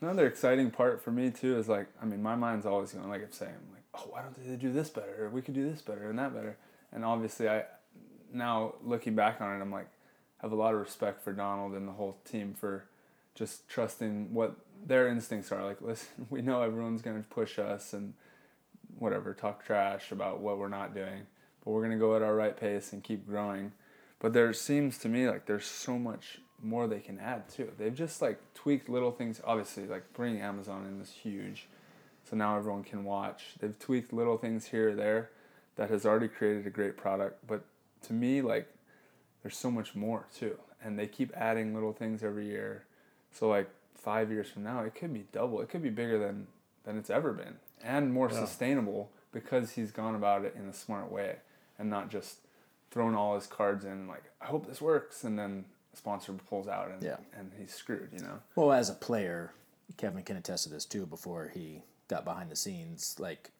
[0.00, 3.22] Another exciting part for me too is like, I mean, my mind's always going like
[3.22, 5.26] I'm saying, like, oh, why don't they do this better?
[5.26, 6.56] Or we could do this better and that better.
[6.92, 7.64] And obviously, I
[8.32, 9.88] now looking back on it, I'm like,
[10.42, 12.84] have a lot of respect for Donald and the whole team for
[13.36, 15.64] just trusting what their instincts are.
[15.64, 18.14] Like, listen, we know everyone's going to push us and
[18.98, 21.26] whatever, talk trash about what we're not doing,
[21.64, 23.72] but we're going to go at our right pace and keep growing.
[24.18, 27.70] But there seems to me like there's so much more they can add too.
[27.78, 29.40] They've just like tweaked little things.
[29.44, 31.68] Obviously, like bringing Amazon in is huge,
[32.28, 33.54] so now everyone can watch.
[33.60, 35.30] They've tweaked little things here or there
[35.76, 37.46] that has already created a great product.
[37.46, 37.64] But
[38.04, 38.68] to me, like
[39.42, 42.86] there's so much more too, and they keep adding little things every year.
[43.38, 45.60] So like five years from now, it could be double.
[45.60, 46.46] It could be bigger than
[46.84, 48.40] than it's ever been, and more Yeah.
[48.40, 51.36] sustainable because he's gone about it in a smart way
[51.78, 52.38] and not just
[52.92, 56.68] throwing all his cards in like I hope this works and then a sponsor pulls
[56.68, 57.16] out and Yeah.
[57.36, 58.40] and he's screwed, you know.
[58.54, 59.52] Well, as a player,
[59.96, 61.04] Kevin can attest to this too.
[61.06, 63.50] Before he got behind the scenes, like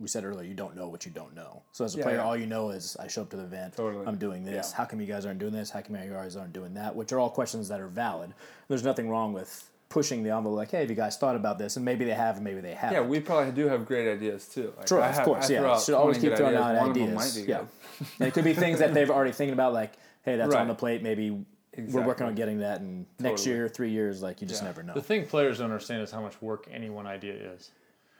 [0.00, 1.62] we said earlier, you don't know what you don't know.
[1.72, 2.24] So as a Yeah, player, yeah.
[2.24, 3.76] all you know is I show up to the event.
[3.76, 4.06] Totally.
[4.06, 4.70] I'm doing this.
[4.70, 4.76] Yeah.
[4.78, 5.70] How come you guys aren't doing this?
[5.70, 6.96] How come you guys aren't doing that?
[6.96, 8.32] Which are all questions that are valid.
[8.68, 10.56] There's nothing wrong with pushing the envelope.
[10.56, 11.76] Like, hey, have you guys thought about this?
[11.76, 12.94] And maybe they have, and maybe they haven't.
[13.02, 14.72] Yeah, we probably do have great ideas too.
[14.78, 15.60] Like, True, I of have- course, I yeah.
[15.60, 16.70] throw out Should always 20 keep throwing ideas.
[16.70, 17.36] out One of them ideas.
[17.36, 18.06] might be yeah, good.
[18.20, 20.74] and it could be things that they've already thinking about, like, hey, that's on the
[20.74, 21.02] plate.
[21.02, 21.44] Maybe
[21.76, 24.68] we're working on getting that, and next year, three years, like you just Yeah.
[24.68, 24.94] never know.
[24.94, 27.70] The thing players don't understand is how much work any one idea is.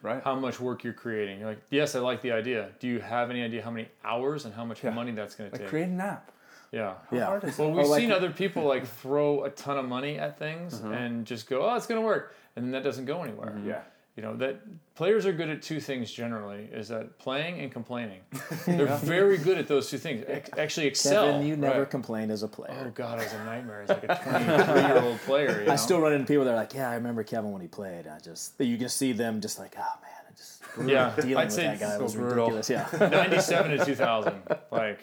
[0.02, 0.22] Right?
[0.22, 1.40] How much work you're creating.
[1.40, 2.70] You're like, yes, I like the idea.
[2.78, 4.90] Do you have any idea how many hours and how much Yeah.
[4.90, 5.68] money that's going to like take?
[5.68, 6.32] create an app.
[6.72, 6.94] yeah.
[7.12, 7.62] yeah, hard is it?
[7.62, 10.76] Well, we've Or like- seen other people like throw a ton of money at things
[10.76, 10.92] mm-hmm.
[10.92, 13.50] and just go, "Oh, it's going to work," and then that doesn't go anywhere.
[13.50, 13.68] Mm-hmm.
[13.68, 13.82] Yeah.
[14.20, 14.60] You know that
[14.96, 18.20] players are good at two things generally: is that playing and complaining.
[18.66, 20.26] They're very good at those two things.
[20.58, 21.24] Actually, excel.
[21.24, 21.90] Kevin, you never right.
[21.90, 22.84] complained as a player.
[22.86, 25.60] oh God, it was a nightmare as like a 23 year old player.
[25.60, 25.72] You know?
[25.72, 28.06] I still run into people that are like, yeah, I remember Kevin when he played.
[28.06, 31.16] I just you can see them just like, oh man, I just yeah.
[31.16, 32.50] dealing I'd with say that guy so was brutal.
[32.50, 32.68] ridiculous.
[32.68, 34.42] Yeah, 97 to 2000.
[34.70, 35.00] Like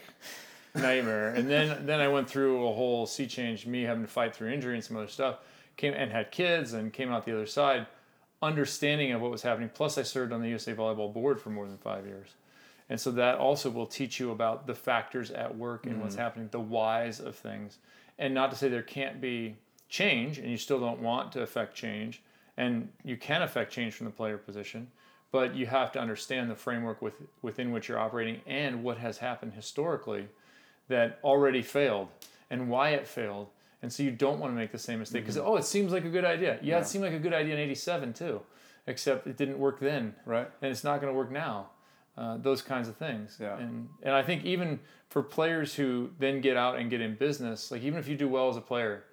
[0.75, 1.30] nightmare.
[1.30, 4.51] And then then I went through a whole sea change, me having to fight through
[4.51, 5.38] injury and some other stuff.
[5.75, 7.88] Came and had kids and came out the other side,
[8.41, 9.69] understanding of what was happening.
[9.73, 12.30] Plus, I served on the USA Volleyball Board for more than five years.
[12.89, 16.23] And so that also will teach you about the factors at work and what's mm-hmm.
[16.23, 17.80] happening, the whys of things.
[18.17, 19.58] And not to say there can't be
[19.89, 22.21] change and you still don't want to affect change.
[22.56, 24.88] And you can affect change from the player position,
[25.32, 29.17] but you have to understand the framework with, within which you're operating and what has
[29.17, 30.28] happened historically
[30.88, 32.08] that already failed
[32.50, 33.47] and why it failed.
[33.81, 36.03] And so you don't want to make the same mistake because, oh, it seems like
[36.05, 36.57] a good idea.
[36.61, 36.79] Yeah, Yeah.
[36.81, 38.41] it seemed like a good idea in 87 too,
[38.87, 40.49] except it didn't work then Right.
[40.61, 41.69] and it's not going to work now.
[42.17, 43.37] Uh, those kinds of things.
[43.39, 43.57] Yeah.
[43.59, 47.69] And and I think even for players who then get out and get in business,
[47.71, 49.03] like even if you do well as a player,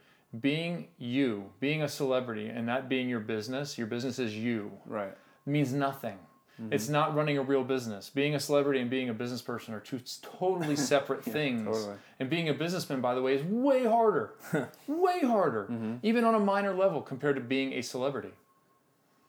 [0.41, 5.15] being you, being a celebrity, and that being your business, your business is you, Right.
[5.45, 6.19] means nothing.
[6.71, 8.11] It's not running a real business.
[8.11, 11.67] Being a celebrity and being a business person are two totally separate things.
[11.67, 11.97] totally.
[12.21, 14.35] And being a businessman, by the way, is way harder,
[14.87, 18.31] way harder, even on a minor level compared to being a celebrity.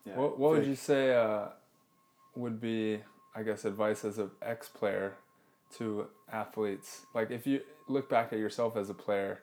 [0.06, 0.18] Yeah.
[0.18, 1.48] What, what would you say uh,
[2.36, 3.00] would be,
[3.36, 5.16] I guess, advice as an ex player
[5.78, 7.08] to athletes?
[7.16, 9.42] Like, if you look back at yourself as a player,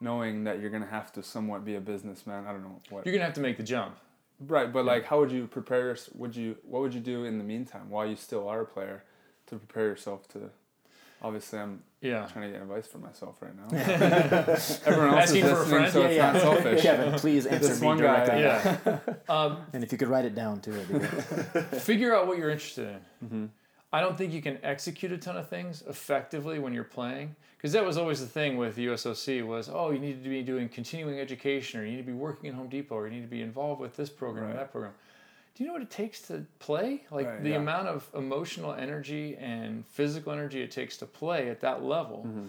[0.00, 3.04] knowing that you're going to have to somewhat be a businessman, I don't know what.
[3.04, 3.96] You're gonna have to make the jump.
[4.40, 5.86] Right, but like, how would you prepare?
[5.86, 6.56] yours- Would you?
[6.62, 9.02] What would you do in the meantime while you still are a player
[9.46, 10.50] to prepare yourself to?
[11.20, 12.26] Obviously, I'm Yeah.
[12.32, 13.66] trying to get advice for myself right now.
[14.86, 15.92] Everyone else Asking is for a listening, friend?
[15.92, 16.32] so Yeah, it's yeah.
[16.32, 16.82] not selfish.
[16.86, 18.98] Kevin, please answer This me one guy- Yeah.
[19.28, 21.64] um, And if you could write it down too, it'd be good.
[21.82, 23.50] figure out what you're interested in.
[23.92, 27.72] I don't think you can execute a ton of things effectively when you're playing because
[27.72, 31.18] that was always the thing with USOC was oh you need to be doing continuing
[31.18, 33.40] education or you need to be working in Home Depot or you need to be
[33.40, 34.92] involved with this program or that program.
[35.54, 37.02] Do you know what it takes to play?
[37.10, 37.56] Like Right, the yeah.
[37.56, 42.46] amount of emotional energy and physical energy it takes to play at that level mm-hmm.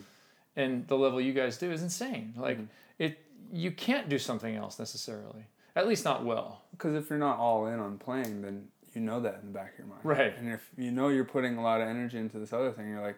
[0.57, 2.33] and the level you guys do is insane.
[2.37, 2.65] Like mm-hmm.
[2.99, 5.45] it you can't do something else necessarily.
[5.75, 6.63] At least not well.
[6.71, 9.73] Because if you're not all in on playing, then you know that in the back
[9.73, 10.01] of your mind.
[10.03, 10.37] Right.
[10.37, 13.01] And if you know you're putting a lot of energy into this other thing, you're
[13.01, 13.17] like,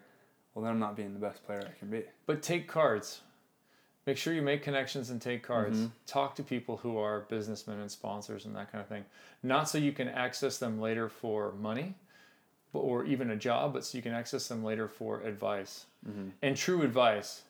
[0.53, 2.03] well, then I'm not being the best player I can be.
[2.25, 3.21] But take cards.
[4.07, 5.77] Make sure you make connections and take cards.
[5.77, 5.87] Mm-hmm.
[6.07, 9.05] Talk to people who are businessmen and sponsors and that kind of thing.
[9.43, 11.95] Not so you can access them later for money
[12.73, 16.29] or even a job, but so you can access them later for advice mm-hmm.
[16.41, 17.43] and true advice.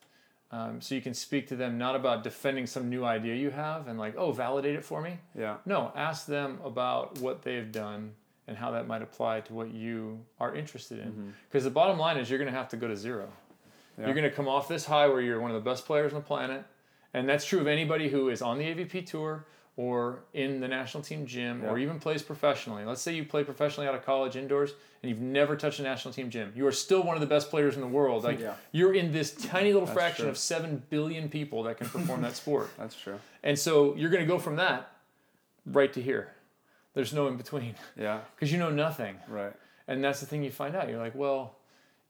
[0.54, 3.88] Um, so you can speak to them not about defending some new idea you have
[3.88, 5.18] and like, oh, validate it for me.
[5.38, 5.58] Yeah.
[5.66, 8.12] No, ask them about what they've done
[8.48, 11.34] and how that might apply to what you are interested in.
[11.50, 13.30] Because the bottom line is you're going to have to go to zero.
[13.98, 14.06] Yeah.
[14.06, 16.20] You're going to come off this high where you're one of the best players on
[16.20, 16.66] the planet.
[17.14, 19.46] And that's true of anybody who is on the AVP tour
[19.82, 22.86] or in the national team gym or even plays professionally.
[22.86, 26.14] Let's say you play professionally out of college indoors and you've never touched a national
[26.14, 26.54] team gym.
[26.56, 28.24] You are still one of the best players in the world.
[28.24, 28.54] Like Yeah.
[28.72, 30.30] you're in this tiny little That's fraction true.
[30.32, 32.70] of 7 billion people that can perform that sport.
[32.78, 33.20] That's true.
[33.42, 34.92] And so you're going to go from that
[35.66, 36.32] right to here.
[36.94, 38.20] There's no in between Yeah.
[38.36, 39.18] because you know nothing.
[39.28, 39.54] Right.
[39.88, 40.90] And that's the thing you find out.
[40.90, 41.56] You're like, well,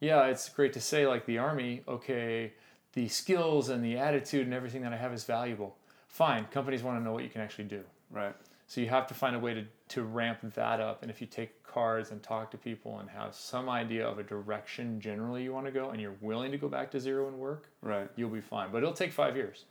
[0.01, 2.51] yeah, it's great to say, like the army, okay,
[2.93, 5.77] the skills and the attitude and everything that I have is valuable.
[6.11, 7.83] Fine, companies want to know what you can actually do.
[8.11, 8.35] Right.
[8.67, 11.01] So you have to find a way to, to ramp that up.
[11.01, 14.23] And if you take cards and talk to people and have some idea of a
[14.23, 17.37] direction generally you want to go and you're willing to go back to zero and
[17.37, 18.09] work, Right.
[18.17, 18.71] you'll be fine.
[18.71, 19.65] But it'll take five years.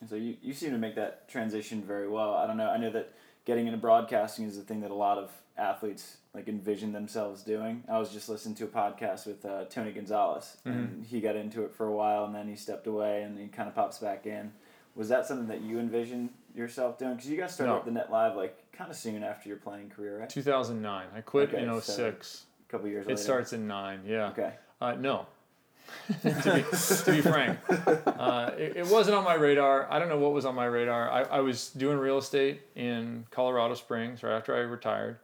[0.00, 2.34] And so you, you seem to make that transition very well.
[2.34, 2.70] I don't know.
[2.70, 3.12] I know that
[3.44, 7.82] getting into broadcasting is the thing that a lot of athletes like envision themselves doing.
[7.88, 11.64] I was just listening to a podcast with uh, Tony Gonzalez, and he got into
[11.64, 14.26] it for a while, and then he stepped away, and he kind of pops back
[14.26, 14.52] in.
[15.00, 17.14] Was that something that you envisioned yourself doing?
[17.14, 17.78] Because you guys started No.
[17.78, 20.28] up the Net Live like kind of soon after your playing career, right?
[20.28, 21.06] 2009.
[21.16, 22.44] I quit Okay, in so- 06.
[22.68, 23.22] A couple years It later.
[23.22, 24.28] starts in nine, yeah.
[24.28, 24.52] Okay.
[24.78, 25.26] Uh, no.
[26.22, 27.58] to, be, to be frank,
[28.06, 29.90] uh, it, it wasn't on my radar.
[29.90, 31.10] I don't know what was on my radar.
[31.10, 35.16] I, I was doing real estate in Colorado Springs right after I retired.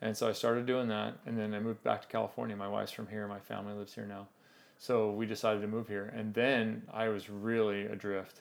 [0.00, 1.18] And so I started doing that.
[1.26, 2.56] And then I moved back to California.
[2.56, 3.28] My wife's from here.
[3.28, 4.26] My family lives here now.
[4.78, 6.12] So we decided to move here.
[6.16, 8.40] And then I was really adrift.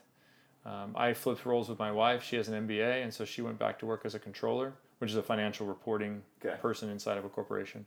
[0.68, 2.24] Um, I flipped roles with my wife.
[2.24, 3.02] She has an MBA.
[3.04, 6.22] And so she went back to work as a controller, which is a financial reporting
[6.46, 6.58] Okay.
[6.62, 7.86] person inside of a corporation.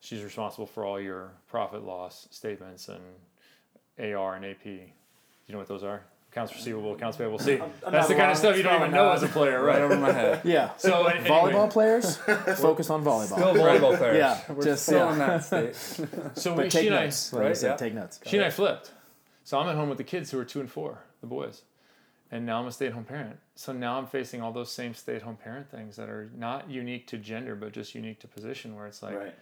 [0.00, 3.02] She's responsible for all your profit loss statements and
[4.14, 4.64] AR and AP.
[4.66, 4.82] You
[5.52, 6.02] know what those are?
[6.30, 7.38] Accounts receivable, accounts payable.
[7.38, 9.74] See, I'm that's the kind of stuff you don't even know as a player, Right
[9.74, 9.82] right?
[9.82, 10.40] over my head.
[10.44, 10.70] Yeah.
[10.78, 12.16] So an- Volleyball players,
[12.56, 13.26] focus on volleyball.
[13.36, 14.16] Still volleyball players.
[14.16, 15.12] Yeah, We're just- still yeah.
[15.12, 15.74] in that state.
[16.38, 17.32] so we, But she take and I, notes.
[17.34, 17.56] Like I right?
[17.56, 17.76] said, Yeah.
[17.76, 18.20] take notes.
[18.26, 18.92] she and I flipped.
[19.44, 21.62] So I'm at home with the kids who are two and four, the boys,
[22.32, 23.36] and now I'm a stay-at-home parent.
[23.54, 27.18] So now I'm facing all those same stay-at-home parent things that are not unique to
[27.18, 28.74] gender, but just unique to position.
[28.74, 29.34] Where it's like, Right.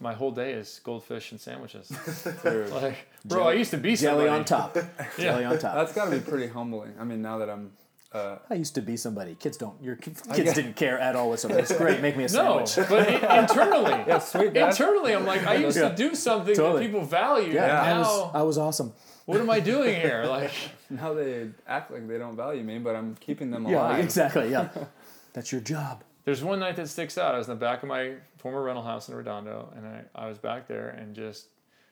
[0.00, 1.90] my whole day is goldfish and sandwiches.
[2.44, 4.28] Like, bro, I used to be Jelly somebody.
[4.28, 4.76] on top.
[5.18, 5.74] Jelly on top.
[5.74, 6.94] that's got to be pretty humbling.
[7.00, 7.72] I mean, now that I'm.
[8.10, 9.34] Uh, I used to be somebody.
[9.34, 9.82] Kids don't.
[9.82, 10.22] Your kids
[10.54, 11.58] didn't care at all whatsoever.
[11.60, 12.00] It's great.
[12.00, 12.74] Make me a sandwich.
[12.78, 14.54] No, but i- internally, yeah, sweet.
[14.54, 14.70] Dad.
[14.70, 15.90] internally, I'm like, I used Yeah.
[15.90, 16.86] to do something Totally.
[16.86, 17.52] that people value.
[17.52, 18.30] Yeah, and I was.
[18.34, 18.94] I was awesome.
[19.28, 20.24] What am I doing here?
[20.28, 20.50] Like,
[20.88, 23.72] Now they act like they don't value me, but I'm keeping them alive.
[23.74, 24.04] Yeah, alive.
[24.04, 24.50] exactly.
[24.50, 24.68] Yeah,
[25.34, 26.02] that's your job.
[26.24, 27.34] There's one night that sticks out.
[27.34, 30.28] I was in the back of my former rental house in Redondo, and I, I
[30.28, 31.48] was back there, and just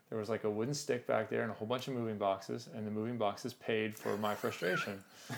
[0.08, 2.70] there was like a wooden stick back there and a whole bunch of moving boxes,
[2.74, 5.04] and the moving boxes paid for my frustration.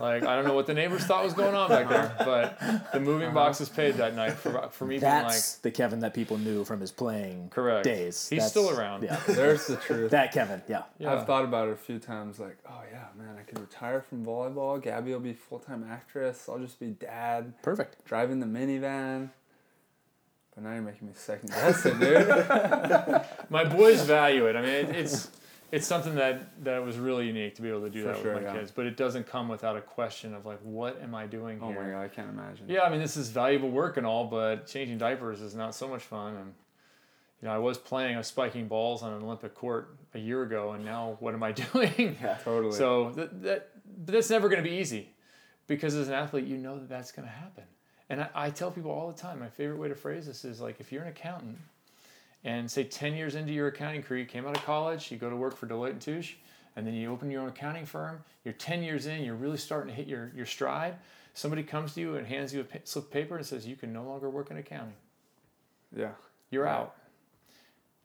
[0.00, 2.24] like I don't know what the neighbors thought was going on back there, uh-huh.
[2.24, 3.34] but the moving uh-huh.
[3.34, 6.64] boxes paid that night for for me being like, That's the Kevin that people knew
[6.64, 7.84] from his playing correct.
[7.84, 8.28] days.
[8.28, 9.02] He's That's- still around.
[9.02, 10.10] Yeah, There's the truth.
[10.10, 10.62] that Kevin.
[10.68, 11.14] Yeah, Yeah.
[11.14, 14.24] I've thought about it a few times, like, oh yeah, man, I could retire from
[14.24, 14.82] volleyball.
[14.82, 16.48] Gabby will be full time actress.
[16.48, 18.04] I'll just be dad, perfect.
[18.04, 19.30] driving the minivan.
[20.54, 23.22] But now you're making me second guess it, dude.
[23.50, 24.56] my boys value it.
[24.56, 25.30] I mean, it, it's
[25.70, 28.34] it's something that that was really unique to be able to do For that sure,
[28.34, 28.58] with my yeah.
[28.58, 28.70] kids.
[28.70, 31.78] But it doesn't come without a question of like, what am I doing oh here?
[31.78, 32.66] Oh my god, I can't imagine.
[32.68, 35.88] Yeah, I mean, this is valuable work and all, but changing diapers is not so
[35.88, 36.36] much fun.
[36.36, 36.54] And
[37.42, 40.42] you know, I was playing, I was spiking balls on an Olympic court a year
[40.42, 42.16] ago, and now what am I doing?
[42.20, 42.38] Yeah.
[42.42, 42.76] Totally.
[42.76, 43.70] So that, that
[44.04, 45.10] but that's never going to be easy,
[45.66, 47.64] because as an athlete, you know that that's going to happen.
[48.10, 50.60] And I, I tell people all the time, my favorite way to phrase this is
[50.60, 51.58] like, if you're an accountant,
[52.44, 55.28] and say 10 years into your accounting career, you came out of college, you go
[55.30, 56.34] to work for Deloitte and Touche,
[56.76, 58.22] and then you open your own accounting firm.
[58.44, 60.96] You're 10 years in, you're really starting to hit your, your stride.
[61.34, 63.92] Somebody comes to you and hands you a slip of paper and says, You can
[63.92, 64.94] no longer work in accounting.
[65.94, 66.12] yeah.
[66.50, 66.74] You're Right.
[66.78, 66.96] out.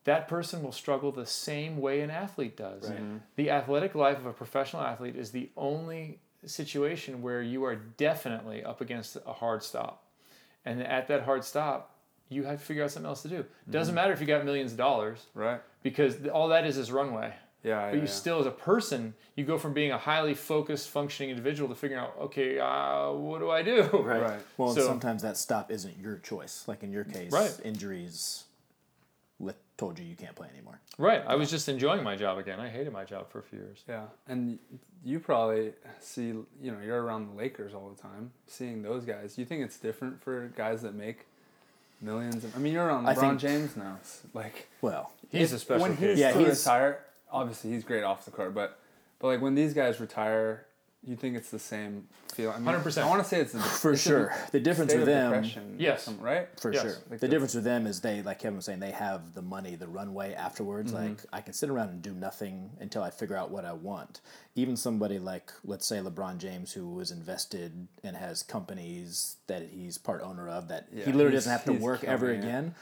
[0.04, 2.90] That person will struggle the same way an athlete does.
[2.90, 2.98] Right.
[3.00, 3.18] Mm-hmm.
[3.38, 8.64] The athletic life of a professional athlete is the only situation where you are definitely
[8.66, 10.04] up against a hard stop.
[10.66, 11.93] And at that hard stop,
[12.30, 13.46] you have to figure out something else to do.
[13.70, 15.62] Doesn't matter if you got millions of dollars Right.
[15.84, 17.34] because th- all that is is runway.
[17.64, 17.86] Yeah.
[17.86, 18.06] But yeah, you yeah.
[18.08, 22.04] still, as a person, you go from being a highly focused, functioning individual to figuring
[22.04, 23.84] out, okay, uh, what do I do?
[23.94, 24.22] Right.
[24.22, 24.40] Right.
[24.58, 26.66] Well, and So- sometimes that stop isn't your choice.
[26.68, 27.58] Like in your case, Right.
[27.64, 28.46] injuries
[29.76, 30.80] told you you can't play anymore.
[31.00, 31.24] Right.
[31.28, 32.60] I was just enjoying my job again.
[32.60, 33.84] I hated my job for a few years.
[33.90, 34.60] Yeah, and
[35.04, 39.36] you probably see, you know, you're around the Lakers all the time, seeing those guys.
[39.36, 41.26] You think it's different for guys that make
[42.04, 42.44] millions?
[42.44, 43.98] Of, I mean, you're on I LeBron think- James now.
[44.34, 46.10] Like, well He's a special when case.
[46.12, 47.00] he's Yeah, he's- retire,
[47.32, 48.78] obviously he's great off the court, but
[49.20, 50.66] but like when these guys retire,
[51.06, 52.52] you think it's the same feel?
[52.52, 53.02] I mean, 100%.
[53.04, 54.34] I want to say it's the, for it's sure.
[54.52, 55.44] The difference with them,
[55.78, 56.04] Yes.
[56.04, 56.48] some- right?
[56.60, 56.82] for Yes.
[56.82, 56.92] sure.
[57.10, 59.42] Like the the- difference with them is they, like Kevin was saying, they have the
[59.42, 60.92] money, the runway afterwards.
[60.94, 61.10] Mm-hmm.
[61.10, 64.22] Like I can sit around and do nothing until I figure out what I want.
[64.56, 69.98] Even somebody like, let's say LeBron James, who was invested and has companies that he's
[69.98, 72.46] part owner of, that Yeah, he literally doesn't have to work ever killing it.
[72.46, 72.76] again.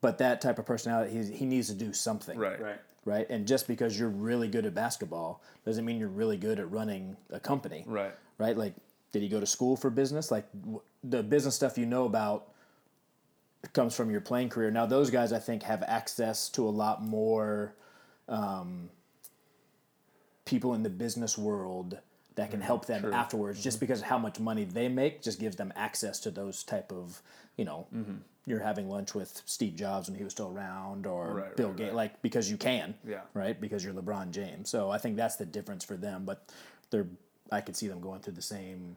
[0.00, 2.38] But that type of personality, he, he needs to do something.
[2.38, 2.60] Right.
[2.60, 2.80] Right.
[3.08, 3.26] Right?
[3.30, 7.16] And just because you're really good at basketball doesn't mean you're really good at running
[7.30, 8.14] a company, Right.
[8.36, 8.56] right?
[8.56, 8.74] Like,
[9.12, 10.30] did he go to school for business?
[10.30, 12.48] Like, w- the business stuff you know about
[13.72, 14.70] comes from your playing career.
[14.70, 17.74] Now, those guys, I think, have access to a lot more
[18.28, 18.90] um,
[20.44, 21.98] people in the business world
[22.34, 23.62] that can mm, help them afterwards.
[23.62, 23.86] Just mm-hmm.
[23.86, 27.22] because of how much money they make, just gives them access to those type of,
[27.56, 27.86] you know.
[27.94, 28.16] Mm-hmm.
[28.48, 31.76] You're having lunch with Steve Jobs when he was still around, or Right, Bill right,
[31.76, 31.94] Gates, right.
[31.96, 33.20] like because you can, Yeah.
[33.34, 33.60] right?
[33.60, 34.68] Because you're LeBron James.
[34.70, 36.24] So I think that's the difference for them.
[36.24, 36.48] But
[36.90, 37.06] they're,
[37.52, 38.96] I could see them going through the same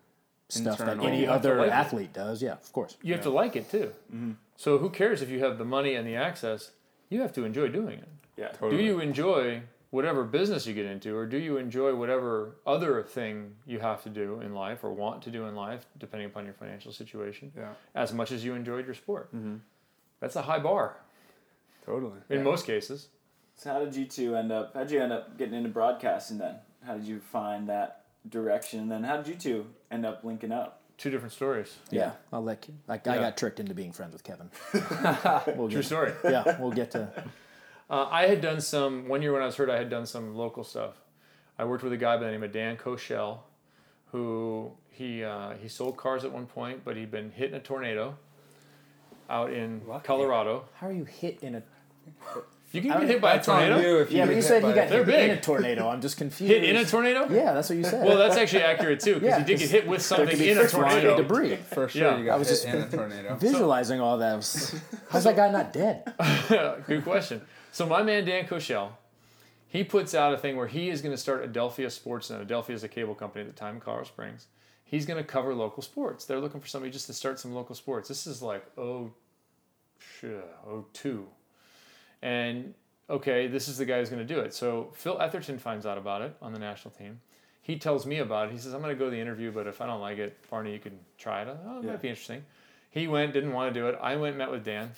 [0.50, 1.74] stuff that any You have to other like it.
[1.74, 2.42] athlete does.
[2.42, 2.98] Yeah, of course.
[3.02, 3.92] You have to like it too.
[4.14, 4.32] Mm-hmm.
[4.58, 6.72] So who cares if you have the money and the access?
[7.10, 8.08] You have to enjoy doing it.
[8.38, 8.50] Yeah.
[8.50, 8.78] Totally.
[8.78, 9.62] Do you enjoy
[9.92, 14.10] whatever business you get into, or do you enjoy whatever other thing you have to
[14.10, 17.74] do in life or want to do in life, depending upon your financial situation, Yeah.
[17.94, 19.28] as much as you enjoyed your sport?
[19.36, 19.58] Mm-hmm.
[20.20, 20.98] That's a high bar
[21.86, 22.20] Totally.
[22.30, 23.08] in most cases.
[23.56, 24.74] So how did you two end up?
[24.74, 26.56] How did you end up getting into broadcasting then?
[26.86, 28.80] How did you find that direction?
[28.80, 30.82] And then how did you two end up linking up?
[30.98, 31.76] Two different stories.
[31.90, 32.66] Yeah, I'll let.
[32.88, 34.50] Like, I got tricked into being friends with Kevin.
[35.58, 36.14] we'll True get, story.
[36.24, 37.10] yeah, we'll get to.
[37.92, 39.70] Uh, I had done some one year when I was hurt.
[39.70, 40.94] I had done some local stuff.
[41.60, 43.40] I worked with a guy by the name of Dan Koshel,
[44.14, 47.60] who he uh, he sold cars at one point, but he'd been hit in a
[47.60, 48.18] tornado
[49.30, 50.08] out in Lucky.
[50.08, 50.66] Colorado.
[50.76, 51.64] How are you hit in a?
[52.72, 53.80] You can get hit by a tornado.
[53.82, 55.42] you if Yeah, get but you hit said by he got They're hit in a
[55.42, 55.90] tornado.
[55.90, 56.54] I'm just confused.
[56.54, 57.28] Hit in a tornado?
[57.30, 58.06] Yeah, that's what you said.
[58.08, 60.40] Well, that's actually accurate too, because Yeah, he did get hit with there something could
[60.40, 61.18] be in a flying tornado.
[61.18, 61.58] debris.
[61.58, 62.18] For sure, Yeah.
[62.18, 63.36] you got I was hit just in a tornado.
[63.36, 64.36] Visualizing all that.
[65.10, 66.14] How's that guy not dead?
[66.88, 67.42] Good question.
[67.72, 68.90] So my man Dan Koshel,
[69.68, 72.46] he puts out a thing where he is going to start Adelphia Sports, Sportsnet.
[72.46, 74.48] Adelphia is a cable company at the time in Colorado Springs.
[74.84, 76.26] He's going to cover local sports.
[76.26, 78.10] They're looking for somebody just to start some local sports.
[78.10, 79.12] This is like oh,
[80.24, 81.28] oh two.
[82.22, 82.74] And
[83.10, 84.54] okay, this is the guy who's going to do it.
[84.54, 87.22] So Phil Eatherton finds out about it on the national team.
[87.62, 88.52] He tells me about it.
[88.52, 90.38] He says, I'm going to go to the interview, but if I don't like it,
[90.50, 91.48] Barney, you can try it.
[91.66, 91.92] Oh, it Yeah.
[91.92, 92.44] might be interesting.
[92.90, 93.98] He went, didn't want to do it.
[94.02, 94.92] I went, met with Dan.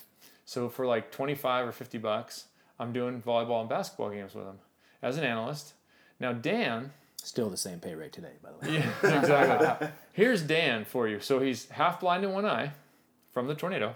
[0.45, 2.45] So for like 25 or 50 bucks,
[2.79, 4.59] I'm doing volleyball and basketball games with him
[5.01, 5.73] as an analyst.
[6.19, 6.91] Now, Dan,
[7.25, 8.75] Still the same pay rate today, by the way.
[9.03, 9.87] yeah, exactly.
[10.11, 11.21] Here's Dan for you.
[11.21, 12.71] So he's half blind in one eye
[13.31, 13.95] from the tornado.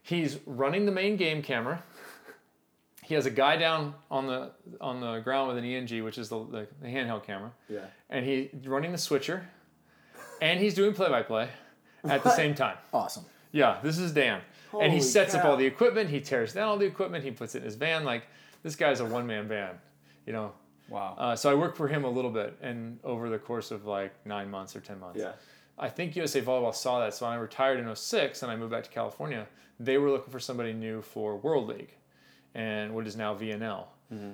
[0.00, 1.82] He's running the main game camera.
[3.02, 6.28] He has a guy down on the on the ground with an ENG, which is
[6.28, 7.80] the, the, the handheld camera, Yeah.
[8.08, 9.46] and he's running the switcher,
[10.40, 11.48] and he's doing play by play
[12.04, 12.76] at the same time.
[12.92, 13.24] Awesome.
[13.52, 14.40] Yeah, this is Dan.
[14.80, 17.30] And he Holy sets up all the equipment, he tears down all the equipment, he
[17.30, 18.04] puts it in his van.
[18.04, 18.26] Like,
[18.62, 19.78] this guy's a one man band,
[20.26, 20.52] you know.
[20.88, 21.14] Wow.
[21.18, 24.14] Uh, so I worked for him a little bit, and over the course of like
[24.26, 25.20] nine months or 10 months.
[25.20, 25.32] Yeah.
[25.78, 27.14] I think USA Volleyball saw that.
[27.14, 29.46] So when I retired in 06 and I moved back to California,
[29.80, 31.94] they were looking for somebody new for World League
[32.54, 33.86] and what is now VNL.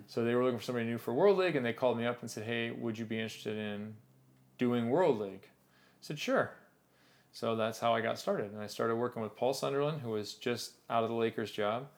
[0.09, 2.21] So they were looking for somebody new for World League and they called me up
[2.21, 3.95] and said, hey, would you be interested in
[4.59, 5.45] doing World League?
[5.45, 6.51] I said, sure.
[7.33, 8.53] So that's how I got started.
[8.53, 11.89] And I started working with Paul Sunderland, who was just out of the Lakers job.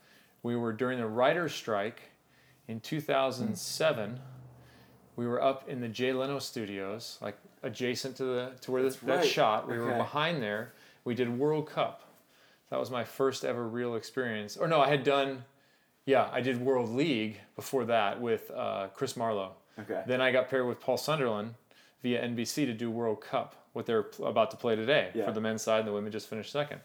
[0.43, 2.03] We were during the writer's strike
[2.69, 4.21] in 2007.
[5.17, 8.97] We were up in the Jay Leno studios, like adjacent to the to where this,
[8.97, 9.27] that right.
[9.27, 9.69] shot.
[9.69, 10.73] We were behind there.
[11.05, 12.03] We did World Cup.
[12.71, 14.57] That was my first ever real experience.
[14.57, 15.45] Or no, I had done,
[16.07, 19.53] yeah, I did World League before that with uh, Chris Marlowe.
[19.79, 20.03] Okay.
[20.07, 21.55] Then I got paired with Paul Sunderland
[22.03, 25.25] via NBC to do World Cup, what they're about to play today Yeah.
[25.27, 26.81] for the men's side, and the women just finished second.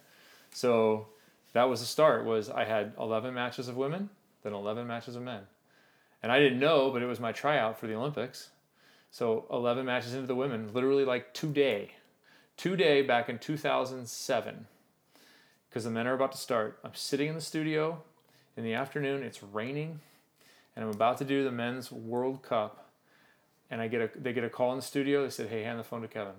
[0.51, 1.07] So
[1.53, 2.25] that was the start.
[2.25, 4.09] Was I had 11 matches of women,
[4.43, 5.47] then 11 matches of men,
[6.23, 8.49] and I didn't know, but it was my tryout for the Olympics.
[9.09, 11.91] So 11 matches into the women, literally like today,
[12.57, 14.67] today back in 2007,
[15.69, 16.79] because the men are about to start.
[16.83, 18.03] I'm sitting in the studio
[18.55, 19.23] in the afternoon.
[19.23, 20.01] It's raining,
[20.75, 22.86] and I'm about to do the men's World Cup.
[23.69, 25.23] And I get a they get a call in the studio.
[25.23, 26.33] They said, "Hey, hand the phone to Kevin."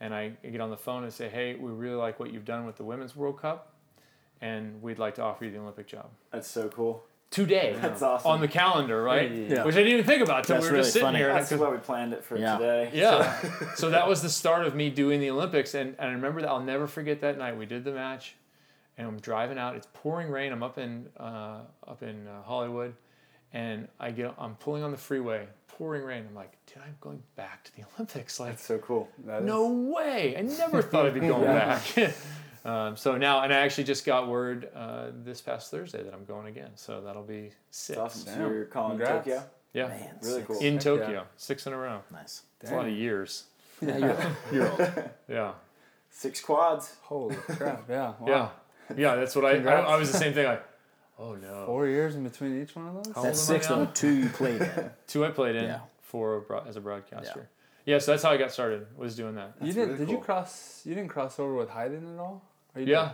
[0.00, 2.66] And I get on the phone and say, "Hey, we really like what you've done
[2.66, 3.74] with the women's World Cup,
[4.40, 7.04] and we'd like to offer you the Olympic job That's so cool.
[7.30, 8.30] today That's awesome.
[8.30, 9.30] on the calendar, right?
[9.30, 9.64] Yeah.
[9.64, 11.18] Which I didn't even think about till That's we were just really sitting funny.
[11.18, 11.32] here.
[11.32, 12.56] That's why we planned it for Yeah.
[12.58, 12.90] today.
[12.94, 13.40] yeah.
[13.74, 15.74] so that was the start of me doing the Olympics.
[15.74, 17.56] And, and I remember that I'll never forget that night.
[17.56, 18.36] We did the match
[18.98, 19.76] and I'm driving out.
[19.76, 20.50] It's pouring rain.
[20.52, 22.94] I'm up in, uh, up in uh, Hollywood
[23.52, 25.46] and I get, I'm pulling on the freeway,
[25.80, 26.26] pouring rain.
[26.28, 28.38] I'm like, dude, I'm going back to the Olympics.
[28.38, 29.08] Like, That's so cool.
[29.24, 30.36] That is- no way.
[30.36, 31.82] I never thought I'd be going back.
[32.66, 36.26] um, so now, and I actually just got word uh, this past Thursday that I'm
[36.26, 36.70] going again.
[36.74, 37.98] So that'll be six.
[37.98, 38.34] Awesome.
[38.34, 39.24] So you're calling Congrats.
[39.26, 39.42] Tokyo?
[39.72, 39.88] Yeah.
[39.88, 40.46] Man, Really six.
[40.46, 40.58] cool.
[40.58, 41.22] In Tokyo, yeah.
[41.38, 42.00] six in a row.
[42.12, 42.42] Nice.
[42.60, 43.44] It's a lot of years.
[43.80, 45.10] Yeah, you're, you're old.
[45.28, 45.52] Yeah.
[46.10, 46.94] Six quads.
[47.02, 47.88] Holy crap!
[47.88, 48.12] Yeah.
[48.20, 48.26] Wow.
[48.26, 48.48] Yeah.
[48.94, 49.80] Yeah, that's what I, I.
[49.80, 50.44] I was the same thing.
[50.44, 50.62] Like,
[51.20, 51.66] oh no.
[51.66, 53.14] Four years in between each one of those.
[53.14, 53.76] How That's old six now?
[53.76, 53.86] though.
[53.92, 54.90] Two you played in.
[55.06, 55.80] Two I played in Yeah.
[56.02, 57.48] for a bro- as a broadcaster.
[57.86, 57.98] Yeah.
[57.98, 58.86] so that's how I got started.
[58.96, 59.54] Was doing that.
[59.60, 59.94] you didn't?
[59.94, 60.82] really Did you cross?
[60.84, 62.42] You didn't cross over with Hyden at all?
[62.74, 63.12] Or you Yeah.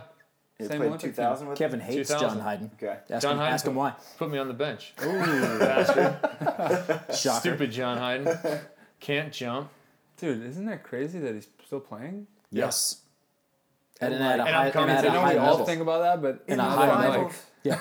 [0.59, 2.29] You Same played Olympic 2000 with Kevin hates 2000.
[2.29, 2.71] John Hyden.
[2.81, 2.97] Okay.
[3.11, 3.93] Ask, John him, Hyden ask him why.
[4.17, 4.91] Put me on the bench.
[5.03, 7.13] Ooh, bastard.
[7.13, 8.37] Stupid John Hyden.
[8.99, 9.69] Can't jump.
[10.17, 12.25] Dude, isn't that crazy that he's still playing?
[12.51, 13.01] Yes.
[14.01, 15.33] And, And at a and high, I'm and coming at to a I know high
[15.33, 17.25] we all think about that, but In a now high level.
[17.25, 17.79] like, Yeah.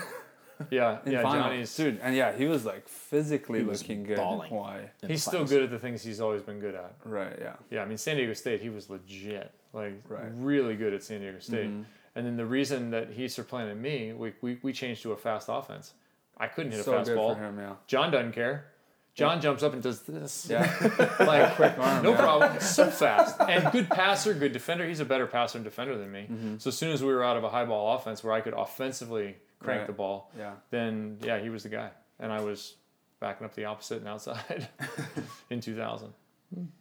[0.70, 0.98] Yeah.
[1.04, 1.22] in yeah.
[1.22, 1.76] finals, Johnny's.
[1.76, 4.16] dude, and yeah, he was like physically He was looking good.
[4.16, 4.50] balling.
[4.54, 4.90] Why?
[5.06, 6.94] He's still good at the things he's always been good at.
[7.04, 7.36] Right.
[7.40, 7.54] Yeah.
[7.70, 10.26] Yeah, I mean San Diego State, he was legit, like Right.
[10.34, 11.68] really good at San Diego State.
[11.68, 11.84] Mhm.
[12.14, 15.48] And then the reason that he supplanted me, we, we, we changed to a fast
[15.50, 15.92] offense.
[16.38, 17.34] I couldn't hit a So fast good ball.
[17.34, 17.58] for him.
[17.58, 17.74] Yeah.
[17.86, 18.66] John doesn't care.
[19.14, 20.46] John jumps up and does this.
[20.50, 20.62] Yeah.
[21.20, 22.02] like Quick arm.
[22.02, 22.16] no yeah.
[22.18, 22.60] problem.
[22.60, 24.86] So fast and good passer, good defender.
[24.86, 26.26] He's a better passer and defender than me.
[26.30, 26.56] Mm-hmm.
[26.58, 28.52] So as soon as we were out of a high ball offense where I could
[28.54, 29.86] offensively crank Right.
[29.86, 30.52] the ball, Yeah.
[30.70, 31.90] then yeah, he was the guy,
[32.20, 32.76] and I was
[33.20, 34.68] backing up the opposite and outside
[35.50, 36.12] in 2000.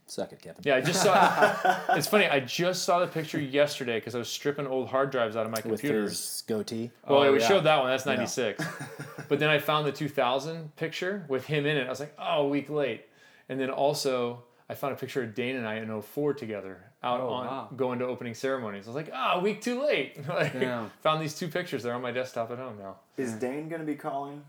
[0.05, 0.61] Suck it, Kevin.
[0.63, 1.55] Yeah, I just saw.
[1.95, 2.27] it's funny.
[2.27, 5.51] I just saw the picture yesterday because I was stripping old hard drives out of
[5.51, 6.11] my With computers.
[6.11, 6.91] his goatee.
[7.07, 7.47] Well, Oh, we yeah.
[7.47, 7.89] showed that one.
[7.89, 8.63] That's '96.
[9.27, 11.88] but then I found the 2000 picture with him in it.
[11.88, 13.05] I was like, oh, a week late.
[13.49, 17.21] And then also, I found a picture of Dain and I in 04 together out
[17.21, 17.69] Oh, on wow.
[17.77, 18.85] going to opening ceremonies.
[18.87, 20.27] I was like, oh, a week too late.
[20.27, 20.53] like,
[21.01, 21.83] found these two pictures.
[21.83, 22.95] They're on my desktop at home now.
[23.17, 24.43] Is Dain going to be calling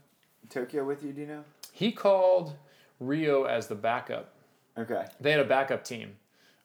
[0.49, 1.13] Tokyo with you?
[1.13, 1.45] Do you know?
[1.73, 2.55] He called
[2.99, 4.33] Rio as the backup.
[4.79, 5.05] Okay.
[5.21, 6.15] They had a backup team.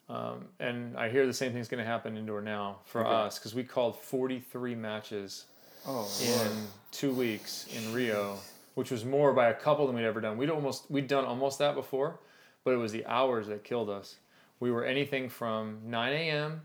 [0.09, 3.09] Um, and I hear the same thing's going to happen indoor now for Okay.
[3.09, 5.45] us because we called 43 matches
[5.85, 6.07] Oh.
[6.23, 8.37] in two weeks in Rio,
[8.75, 10.37] which was more by a couple than we'd ever done.
[10.37, 12.19] We'd almost we'd done almost that before,
[12.63, 14.17] but it was the hours that killed us.
[14.62, 16.62] We were anything from 9 a.m.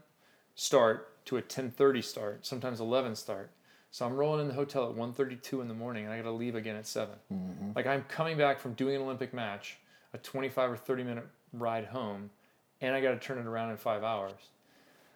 [0.55, 3.51] start to a 10:30 start, sometimes 11 start.
[3.91, 6.31] So I'm rolling in the hotel at 1.32 in the morning, and I got to
[6.31, 7.15] leave again at 7.
[7.33, 7.71] Mm-hmm.
[7.75, 9.79] Like I'm coming back from doing an Olympic match,
[10.13, 12.29] a 25 or 30 minute ride home,
[12.83, 14.33] and I got to turn it around in five hours.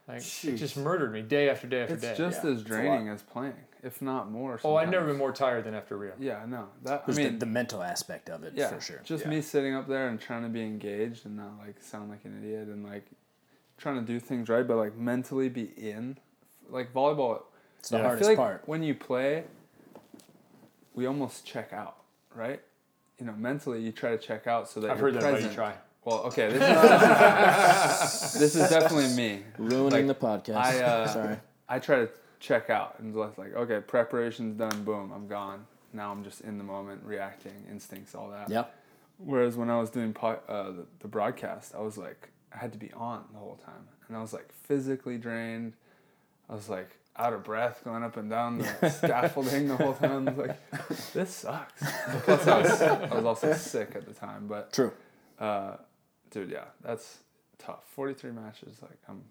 [0.08, 2.08] Like it just murdered me day after day after It's day.
[2.10, 4.60] It's just Yeah, as draining as playing, if not more.
[4.64, 6.12] oh, I've never been more tired than after Rio.
[6.18, 6.66] Yeah, no.
[6.84, 9.00] That I Just mean, the, the mental aspect of it yeah, for sure.
[9.04, 9.30] Just Yeah.
[9.30, 12.38] me sitting up there and trying to be engaged and not like sound like an
[12.42, 13.06] idiot and like
[13.78, 16.18] trying to do things right, but like mentally be in.
[16.68, 17.42] Like volleyball,
[17.78, 18.02] It's the Yeah.
[18.02, 18.62] I I hardest feel like part.
[18.66, 19.44] when you play,
[20.94, 21.96] we almost check out,
[22.34, 22.60] right?
[23.18, 25.50] You know, mentally you try to check out so that I've you're heard that present.
[25.52, 25.74] you try.
[26.04, 29.42] Well, okay, this is definitely, this is definitely me.
[29.58, 30.56] Ruining Like, the podcast.
[30.56, 31.36] I, uh, Sorry.
[31.68, 32.08] I try to
[32.40, 35.66] check out and just like, okay, preparation's done, boom, I'm gone.
[35.92, 38.48] Now I'm just in the moment, reacting, instincts, all that.
[38.48, 38.64] Yeah.
[39.18, 42.72] Whereas when I was doing po- uh, the, the broadcast, I was like, I had
[42.72, 45.74] to be on the whole time, and I was like physically drained.
[46.48, 50.26] I was like out of breath, going up and down the scaffolding the whole time.
[50.28, 50.70] I was like,
[51.12, 51.82] this sucks.
[52.24, 54.92] Plus, I was, I was also sick at the time, but True.
[55.38, 55.76] uh,
[56.30, 57.18] dude, yeah, that's
[57.58, 57.84] tough.
[57.94, 59.22] Forty three matches, like I'm.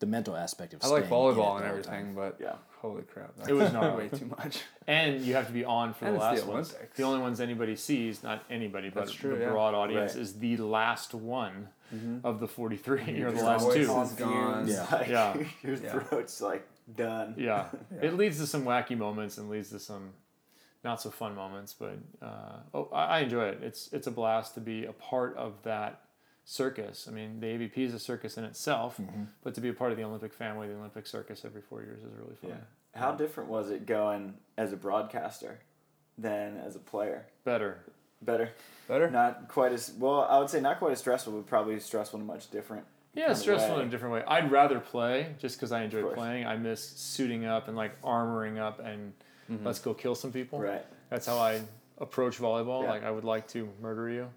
[0.00, 2.14] The mental aspect of I like staying in it volleyball and everything, time.
[2.14, 2.54] but Yeah.
[2.80, 4.62] holy crap, that's It was not way too much.
[4.86, 6.74] And you have to be on for And the last the ones.
[6.96, 9.50] The only ones anybody sees, not anybody, but That's true, the yeah.
[9.50, 10.22] broad audience, Right.
[10.22, 11.68] is the last one
[12.24, 14.00] of the 43 You're the Your last voice two.
[14.00, 14.66] is gone.
[14.68, 14.86] Yeah.
[14.90, 15.36] Like, Yeah.
[15.62, 15.98] Your Yeah.
[15.98, 17.34] throat's like done.
[17.38, 17.66] Yeah.
[18.00, 20.12] It leads to some wacky moments and leads to some
[20.82, 23.58] not so fun moments, but uh, oh, I, I enjoy it.
[23.62, 26.00] It's it's a blast to be a part of that
[26.50, 27.06] circus.
[27.08, 29.22] I mean, the AVP is a circus in itself, Mm-hmm.
[29.44, 32.02] but to be a part of the Olympic family, the Olympic circus every four years
[32.02, 32.50] is really fun.
[32.50, 33.00] Yeah.
[33.00, 35.60] How different was it going as a broadcaster
[36.18, 37.26] than as a player?
[37.44, 37.78] Better.
[38.20, 38.50] Better.
[38.88, 39.08] Better.
[39.08, 40.22] Not quite as well.
[40.28, 42.84] I would say not quite as stressful, but probably stressful in a much different.
[43.14, 43.82] Yeah, kind of stressful way.
[43.82, 44.24] in a different way.
[44.26, 46.46] I'd rather play just because I enjoy playing.
[46.46, 49.12] I miss suiting up and like armoring up and
[49.64, 50.58] let's go kill some people.
[50.60, 50.84] Right.
[51.10, 51.60] That's how I
[51.98, 52.82] approach volleyball.
[52.82, 52.90] Yeah.
[52.90, 54.28] Like I would like to murder you.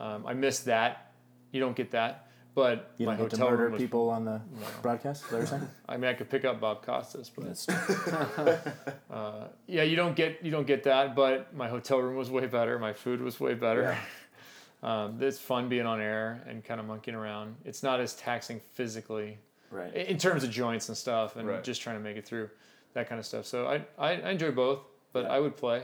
[0.00, 1.05] Um, I miss that.
[1.52, 2.22] You don't get that.
[2.54, 3.82] But You my don't get to hotel murder room was.
[3.82, 4.40] people on the
[4.80, 5.24] broadcast.
[5.24, 5.68] Is that what you're saying?
[5.90, 7.68] I mean, I could pick up Bob Costas, but That's
[9.10, 11.14] uh, yeah, you don't get you don't get that.
[11.14, 12.78] But my hotel room was way better.
[12.78, 13.96] My food was way better.
[14.82, 17.56] um, it's fun being on air and kind of monkeying around.
[17.64, 19.38] It's not as taxing physically
[19.70, 19.92] Right.
[19.94, 21.62] in in terms of joints and stuff, and Right.
[21.64, 22.48] just trying to make it through
[22.94, 23.44] that kind of stuff.
[23.46, 24.80] So I I, I enjoy both,
[25.12, 25.26] but.
[25.26, 25.82] I would play.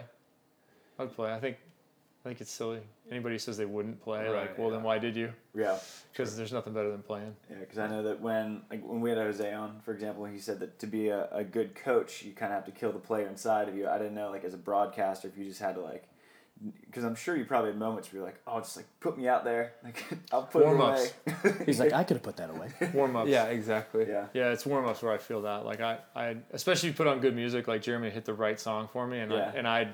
[0.98, 1.32] I would play.
[1.34, 1.56] I think
[2.24, 2.78] I think it's silly.
[3.10, 5.32] Anybody who says they wouldn't play, like, Right, well, then why did you?
[5.56, 5.76] Yeah.
[6.12, 7.34] Because there's nothing better than playing.
[7.50, 10.38] Yeah, because I know that when like when we had Jose on, for example, he
[10.38, 13.00] said that to be a, a good coach, you kind of have to kill the
[13.00, 13.88] player inside of you.
[13.88, 16.04] I didn't know like as a broadcaster if you just had to like,
[16.86, 19.26] because I'm sure you probably had moments where you're like, oh, just like put me
[19.26, 21.12] out there, like I'll put Warm-ups.
[21.26, 21.54] away.
[21.66, 22.68] He's like, I could have put that away.
[22.94, 23.28] Warm ups.
[23.30, 24.06] Yeah, exactly.
[24.08, 25.66] yeah, Yeah, it's warm ups where I feel that.
[25.66, 28.60] Like I, I especially if you put on good music, like Jeremy hit the right
[28.60, 29.50] song for me, and Yeah.
[29.52, 29.88] I, and I,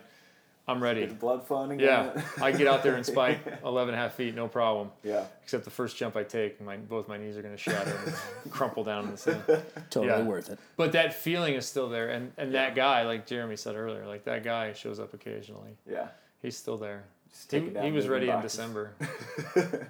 [0.68, 1.06] I'm get ready.
[1.06, 2.20] the blood flowing Yeah.
[2.42, 4.90] I get out there and spike 11 and a half feet, no problem.
[5.02, 8.14] yeah, Except the first jump I take, my both my knees are gonna shatter and
[8.52, 9.42] crumple down in the sand.
[9.90, 10.22] Totally Yeah.
[10.22, 10.58] worth it.
[10.76, 14.24] But that feeling is still there, and and that guy, like Jeremy said earlier, like
[14.24, 15.76] that guy shows up occasionally.
[15.90, 16.08] yeah.
[16.42, 17.04] He's still there.
[17.30, 18.40] Just He, taking down he was moving ready in.
[18.42, 18.92] December.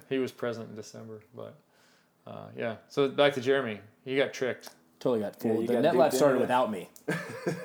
[0.09, 1.55] he was present in December, but
[2.25, 2.75] uh, yeah.
[2.87, 4.69] So back to Jeremy, he got tricked.
[4.99, 5.61] Totally got fooled.
[5.61, 6.89] you the got net life started without me.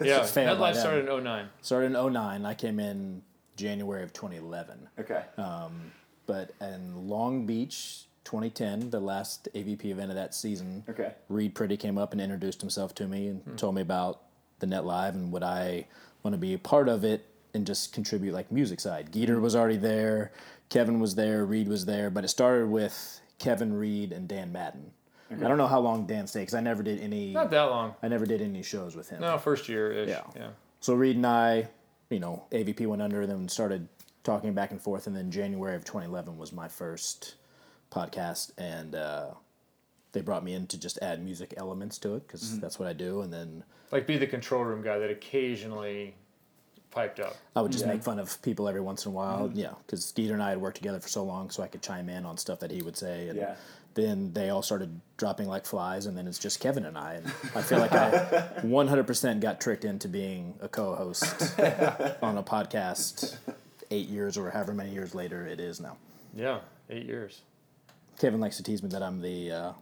[0.01, 1.49] Yeah, It's failed that by life started in 09.
[1.63, 2.47] Started in 09.
[2.47, 3.23] I came in
[3.57, 4.89] January of 2011.
[5.01, 5.23] Okay.
[5.37, 5.93] Um,
[6.27, 11.13] but in Long Beach, 2010, the last AVP event of that season, Okay.
[11.29, 13.57] Reid Priddy came up and introduced himself to me and Hmm.
[13.57, 14.21] told me about
[14.61, 15.87] the Net Live and would I
[16.23, 19.11] want to be a part of it and just contribute like music side.
[19.13, 20.33] Geeter was already there,
[20.71, 24.93] Kevin was there, Reid was there, but it started with Kevin Reid and Dan Madden.
[25.31, 27.33] I don't know how long Dan stayed because I never did any.
[27.33, 27.95] Not that long.
[28.03, 29.21] I never did any shows with him.
[29.21, 30.09] No, first year ish.
[30.11, 30.23] Yeah.
[30.37, 30.49] Yeah.
[30.81, 31.69] So Reid and I,
[32.11, 33.89] you know, AVP went under, and then started
[34.23, 37.35] talking back and forth, and then January of 2011 was my first
[37.91, 39.29] podcast, and uh,
[40.13, 42.93] they brought me in to just add music elements to it because that's what I
[42.93, 46.15] do, and then Like be the control room guy that occasionally
[46.91, 47.37] piped up.
[47.57, 50.35] I would just make fun of people every once in a while, yeah, because Skeeter
[50.35, 52.61] and I had worked together for so long, so I could chime in on stuff
[52.61, 53.55] that he would say, and Yeah.
[53.95, 57.27] Then they all started dropping like flies, and then it's just Kevin and I, and
[57.55, 58.11] I feel like I
[58.63, 61.25] 100% got tricked into being a co-host
[62.23, 63.37] on a podcast
[63.91, 65.97] eight years or however many years later it is now.
[66.35, 66.61] Yeah.
[66.91, 67.43] Eight years.
[68.19, 69.73] Kevin likes to tease me that I'm the uh,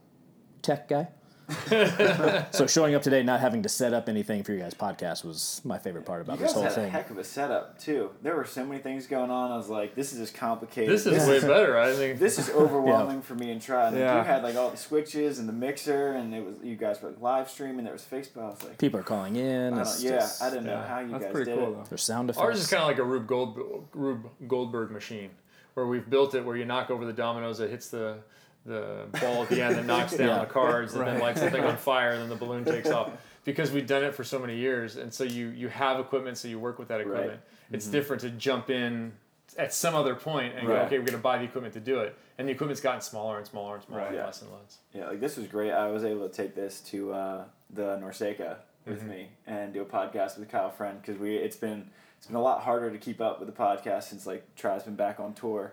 [0.63, 1.09] tech guy.
[2.53, 5.61] so showing up today, not having to set up anything for your guys' podcast was
[5.65, 6.91] my favorite part about You this guys whole had a thing.
[6.91, 8.11] heck of a setup too.
[8.23, 9.51] There were so many things going on.
[9.53, 10.91] I was like, this is just complicated.
[10.93, 11.79] This is way better.
[11.79, 12.19] I think.
[12.19, 13.89] This is overwhelming for me and Tri.
[13.91, 14.19] Like, Yeah.
[14.19, 17.11] You had like all the switches and the mixer, and it was you guys were
[17.11, 17.85] like, live streaming.
[17.85, 18.43] There was Facebook.
[18.43, 19.75] I was like, People are calling in.
[19.75, 21.77] I yeah, just- I didn't know how you That's guys pretty did cool it.
[21.77, 21.85] though.
[21.89, 22.43] There's sound effects.
[22.45, 25.31] Ours is kind of like a Rube, Gold, Rube Goldberg machine,
[25.75, 28.19] where we've built it where you knock over the dominoes, it hits the
[28.65, 30.39] the ball at the end, and knocks down Yeah.
[30.41, 31.23] the cards, and then Right.
[31.23, 33.11] lights the thing on fire, and then the balloon takes off.
[33.45, 36.47] Because we've done it for so many years, and so you you have equipment, so
[36.49, 37.41] you work with that equipment.
[37.73, 39.13] It's different to jump in
[39.59, 41.99] at some other point and go, okay, we're going to buy the equipment to do
[42.01, 44.09] it, and the equipment's gotten smaller and smaller and smaller, Right.
[44.11, 44.25] and Yeah.
[44.27, 44.79] less and less.
[44.95, 45.73] Yeah, like this was great.
[45.73, 48.57] I was able to take this to uh, the NORCECA
[48.87, 49.09] with Mm-hmm.
[49.11, 52.41] me and do a podcast with Kyle Friend because we it's been it's been a
[52.43, 55.73] lot harder to keep up with the podcast since like Tri's been back on tour.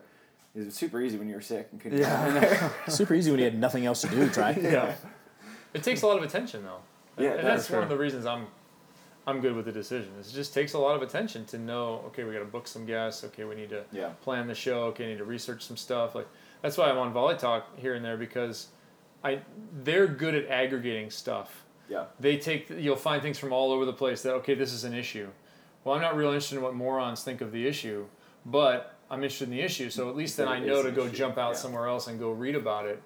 [0.56, 2.00] It was super easy when you were sick and couldn't.
[2.00, 2.72] Yeah, come I there.
[2.90, 4.30] super easy when you had nothing else to do.
[4.30, 4.52] Tri.
[4.62, 4.96] Yeah.
[5.74, 6.80] It takes a lot of attention though.
[7.24, 8.48] Yeah, and it that's one of the reasons I'm
[9.28, 10.10] I'm good with the decision.
[10.20, 12.86] It just takes a lot of attention to know, okay, we got to book some
[12.88, 14.10] guests, okay, we need to Yeah.
[14.22, 16.16] plan the show, okay, need to research some stuff.
[16.16, 16.28] Like
[16.64, 18.68] that's why I'm on Volley Talk here and there because
[19.24, 19.42] I
[19.84, 21.64] they're good at aggregating stuff.
[21.88, 22.06] Yeah.
[22.20, 24.96] They take you'll find things from all over the place that okay, this is an
[24.96, 25.28] issue.
[25.84, 28.06] Well, I'm not real interested in what morons think of the issue,
[28.46, 31.16] but I'm interested in the issue, so at least then I know to go issue,
[31.16, 31.58] jump out yeah.
[31.58, 33.02] somewhere else and go read about it.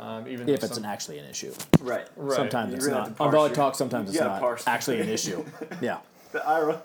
[0.00, 1.52] Um, even If it's some- an actually an issue.
[1.80, 2.06] Right.
[2.16, 2.36] right.
[2.36, 3.16] Sometimes You it's really have not.
[3.16, 5.44] to On parse Volley your- Talk, sometimes you it's gotta not parse actually an issue.
[5.80, 5.98] Yeah.
[6.32, 6.82] The Ira.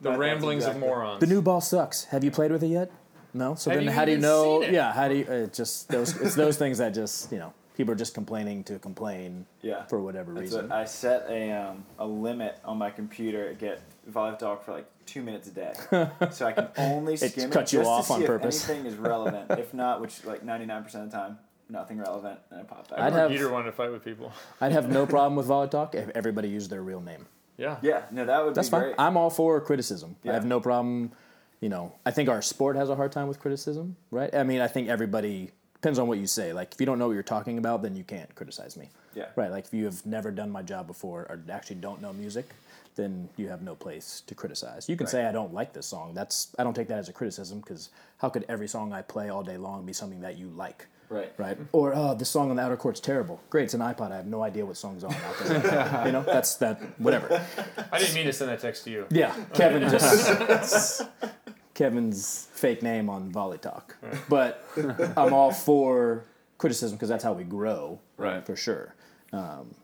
[0.00, 1.20] the ramblings exactly- of morons.
[1.20, 2.04] The new ball sucks.
[2.04, 2.92] Have you played with it yet?
[3.34, 3.54] No.
[3.56, 4.60] So Have then, you how do you even know?
[4.60, 4.74] seen it?
[4.74, 4.92] Yeah.
[4.92, 5.24] How do you?
[5.24, 6.14] It just those.
[6.20, 9.84] It's those things that just you know people are just complaining to complain Yeah.
[9.86, 10.68] for whatever That's reason.
[10.68, 14.72] what I set a um, a limit on my computer to get Volley Talk for
[14.72, 15.72] like two minutes a day,
[16.30, 18.64] so I can only It skim it, cuts you just off to on see purpose.
[18.64, 21.98] If anything is relevant, if not, which like ninety nine percent of the time, nothing
[21.98, 22.98] relevant, and I pop back.
[22.98, 24.32] I'd I'd have- Peter wanted to fight with people.
[24.60, 27.26] I'd have no problem with Volley Talk if everybody used their real name.
[27.58, 27.76] Yeah.
[27.82, 28.80] yeah, no, that would That's be fine.
[28.82, 28.94] great.
[28.98, 30.16] I'm all for criticism.
[30.26, 31.12] I have no problem.
[31.60, 34.34] You know, I think our sport has a hard time with criticism, right?
[34.34, 35.52] I mean, I think everybody
[35.82, 36.52] depends on what you say.
[36.52, 38.88] Like, if you don't know what you're talking about, then you can't criticize me.
[39.16, 39.26] Yeah.
[39.34, 39.50] Right.
[39.50, 42.50] Like, if you have never done my job before or actually don't know music,
[42.94, 44.88] then you have no place to criticize.
[44.88, 46.14] You can say I don't like this song.
[46.14, 49.28] That's I don't take that as a criticism because how could every song I play
[49.28, 50.86] all day long be something that you like?
[51.08, 51.32] Right.
[51.36, 51.58] Right.
[51.72, 53.40] Or oh, this song on the outer court's terrible.
[53.50, 54.12] Great, it's an iPod.
[54.12, 56.02] I have no idea what song's on out there.
[56.06, 56.80] you know, that's that.
[56.98, 57.44] Whatever.
[57.90, 59.06] I didn't mean to send that text to you.
[59.10, 61.02] Yeah, Kevin just
[61.82, 63.96] Kevin's fake name on Volley Talk.
[64.28, 64.64] But
[65.16, 66.22] I'm all for
[66.56, 68.46] criticism because that's how we grow, Right.
[68.46, 68.94] For sure.
[69.32, 69.74] Um,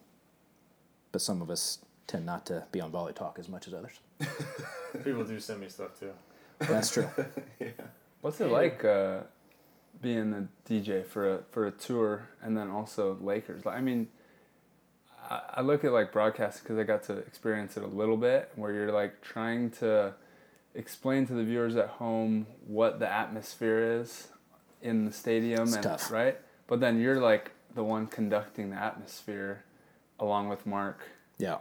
[1.10, 3.98] but some of us tend not to be on Volley Talk as much as others.
[5.04, 6.12] People do send me stuff too.
[6.60, 7.08] That's true.
[7.58, 7.70] yeah.
[8.20, 9.22] What's it like uh,
[10.00, 13.66] being a DJ for a for a tour and then also Lakers?
[13.66, 14.06] Like, I mean,
[15.28, 18.52] I, I look at like broadcasting because I got to experience it a little bit,
[18.54, 20.14] where you're like trying to
[20.78, 24.28] explain to the viewers at home what the atmosphere is
[24.80, 26.10] in the stadium, It's and tough.
[26.10, 26.38] right.
[26.68, 29.64] But then you're like the one conducting the atmosphere,
[30.20, 31.00] along with Mark.
[31.38, 31.58] Yeah.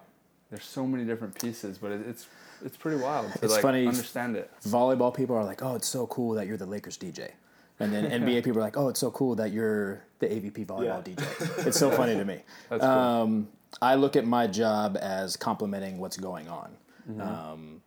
[0.49, 2.27] There's so many different pieces, but it's
[2.63, 4.49] it's pretty wild to It's like funny- understand it.
[4.65, 7.31] Volleyball people are like, oh, it's so cool that you're the Lakers DJ.
[7.79, 11.05] And then NBA people are like, oh, it's so cool that you're the AVP volleyball
[11.05, 11.13] Yeah.
[11.15, 11.67] DJ.
[11.67, 12.41] It's so funny to me.
[12.69, 12.89] That's cool.
[12.89, 13.47] Um,
[13.81, 16.77] I look at my job as complementing what's going on.
[17.19, 17.81] Um,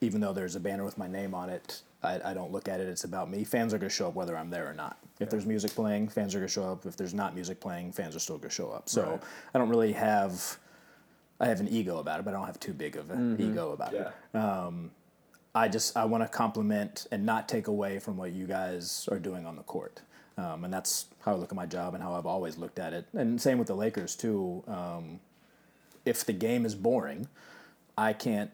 [0.00, 2.80] even though there's a banner with my name on it, I, I don't look at
[2.80, 2.88] it.
[2.88, 3.44] It's about me.
[3.44, 4.98] Fans are going to show up whether I'm there or not.
[5.18, 6.86] If there's music playing, fans are going to show up.
[6.86, 8.88] If there's not music playing, fans are still going to show up.
[8.88, 9.20] So Right.
[9.54, 10.56] I don't really have.
[11.38, 13.72] I have an ego about it, but I don't have too big of an ego
[13.72, 14.12] about it.
[14.34, 14.66] yeah.
[15.54, 19.18] I just I want to compliment and not take away from what you guys are
[19.18, 20.00] doing on the court,
[20.38, 22.92] um, and that's how I look at my job and how I've always looked at
[22.92, 23.06] it.
[23.14, 24.62] And same with the Lakers too.
[24.68, 25.18] Um,
[26.04, 27.26] if the game is boring,
[27.98, 28.50] I can't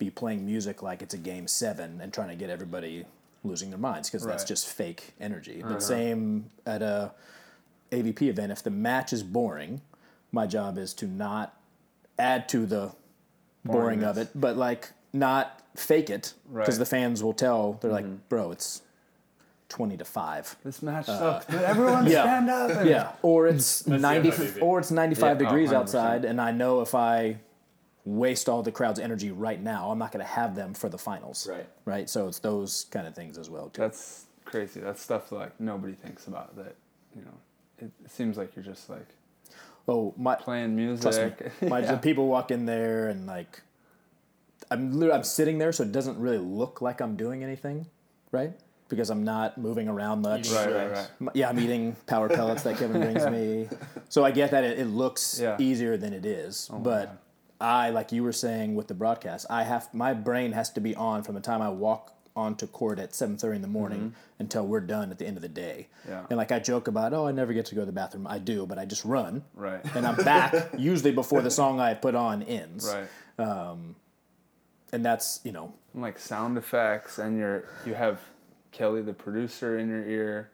[0.00, 3.04] be playing music like it's a game seven and trying to get everybody
[3.44, 5.60] losing their minds because that's just fake energy.
[5.62, 5.80] But uh-huh.
[5.80, 7.12] same at a
[7.92, 9.80] AVP event, if the match is boring,
[10.32, 11.54] my job is to not
[12.18, 12.92] add to the
[13.64, 16.78] boring of it, but like not fake it because Right.
[16.78, 17.74] the fans will tell.
[17.80, 18.16] They're like, mm-hmm.
[18.28, 18.82] bro, it's
[19.68, 20.56] twenty to five.
[20.64, 22.22] This match uh, sucks, but everyone yeah.
[22.22, 22.70] stand up.
[22.70, 25.74] And Yeah, or it's the ninety, or it's ninety-five Yeah, oh, degrees 100%.
[25.74, 27.36] outside, and I know if I
[28.04, 30.98] waste all the crowd's energy right now, I'm not going to have them for the
[30.98, 31.46] finals.
[31.50, 31.66] Right.
[31.84, 32.08] Right.
[32.08, 33.82] So it's those kind of things as well too.
[33.82, 34.80] That's crazy.
[34.80, 36.56] That's stuff that like nobody thinks about.
[36.56, 36.74] That
[37.14, 37.34] you know,
[37.78, 39.06] it, it seems like you're just like
[39.88, 40.34] oh my.
[40.36, 41.52] playing Trust me, music.
[41.68, 41.92] my, yeah.
[41.92, 43.60] the people walk in there and like,
[44.70, 47.86] I'm I'm sitting there, so it doesn't really look like I'm doing anything,
[48.32, 48.52] right?
[48.88, 50.50] Because I'm not moving around much.
[50.50, 51.08] Right, right, right.
[51.34, 53.68] Yeah, I'm eating power pellets that Kevin brings me.
[54.08, 55.56] So I get that it, it looks Yeah.
[55.60, 57.18] easier than it is, oh my but God.
[57.60, 60.94] I, like you were saying with the broadcast, I have my brain has to be
[60.94, 64.66] on from the time I walk onto court at seven thirty in the morning until
[64.66, 65.88] we're done at the end of the day.
[66.02, 66.10] Mm-hmm.
[66.10, 66.26] Yeah.
[66.30, 68.26] And like I joke about, oh, I never get to go to the bathroom.
[68.26, 69.80] I do, but I just run, Right.
[69.94, 72.86] and I'm back usually before the song I put on ends.
[72.88, 73.08] Right.
[74.92, 78.20] And that's you know like sound effects, and you're you have
[78.72, 80.50] Kelly the producer in your ear.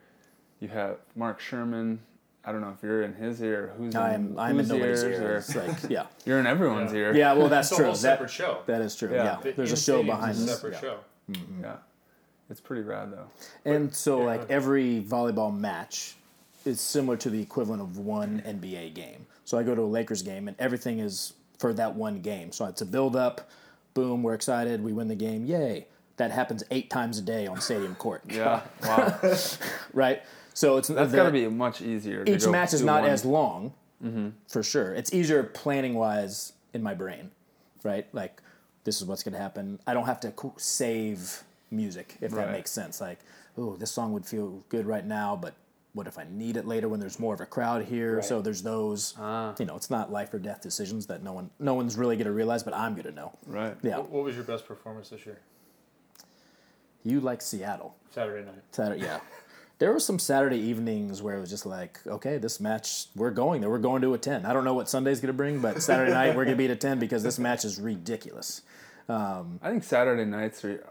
[0.60, 2.00] You have Mark Sherman.
[2.46, 3.64] I don't know if you're in his ear.
[3.64, 5.32] Or who's I in am I'm in whose nobody's ears, ear.
[5.32, 6.98] or- It's like yeah, You're in everyone's Yeah.
[7.00, 7.16] ear.
[7.16, 7.32] yeah.
[7.32, 7.84] Well, that's It's a true.
[7.86, 8.58] whole That, separate show.
[8.66, 9.10] that is true.
[9.12, 9.24] Yeah.
[9.24, 10.54] Yeah, The there's a show behind is a this.
[10.54, 10.86] separate mm-hmm.
[11.34, 11.42] Yeah.
[11.62, 11.62] show.
[11.62, 11.76] Yeah.
[12.48, 13.26] It's pretty rad though.
[13.64, 14.24] And so, yeah.
[14.26, 16.14] like every volleyball match
[16.64, 19.26] is similar to the equivalent of one NBA game.
[19.44, 22.52] So I go to a Lakers game, and everything is for that one game.
[22.52, 23.48] So it's a build up.
[23.94, 24.82] Boom, we're excited.
[24.84, 25.46] We win the game.
[25.46, 25.86] Yay!
[26.18, 28.22] That happens eight times a day on stadium court.
[28.28, 28.60] Yeah.
[28.84, 29.18] Wow.
[29.92, 30.22] Right.
[30.56, 32.24] So it's That's the- got to be much easier.
[32.24, 33.10] to each go match is not one.
[33.10, 33.74] as long,
[34.48, 34.94] for sure.
[34.94, 37.30] It's easier planning wise in my brain,
[37.82, 38.06] right?
[38.14, 38.40] Like
[38.84, 39.78] this is what's going to happen.
[39.86, 43.02] I don't have to save music if that makes sense.
[43.02, 43.18] Like,
[43.58, 45.52] oh, this song would feel good right now, but
[45.92, 48.22] what if I need it later when there's more of a crowd here?
[48.22, 49.12] So there's those.
[49.18, 49.54] ah.
[49.58, 52.26] You know, it's not life or death decisions that no one, no one's really going
[52.28, 53.32] to realize, but I'm going to know.
[53.46, 53.76] Right.
[53.82, 55.38] Yeah, What, what was your best performance this year?
[57.04, 57.94] you like Seattle.
[58.10, 58.62] Saturday night.
[58.72, 59.20] Saturday, yeah.
[59.78, 63.60] There were some Saturday evenings where it was just like, okay, this match, we're going
[63.60, 63.68] there.
[63.68, 64.46] We're going to a 10.
[64.46, 66.64] I don't know what Sunday's going to bring, but Saturday night, we're going to be
[66.64, 68.62] at a 10 because this match is ridiculous.
[69.08, 70.82] I think Saturday nights are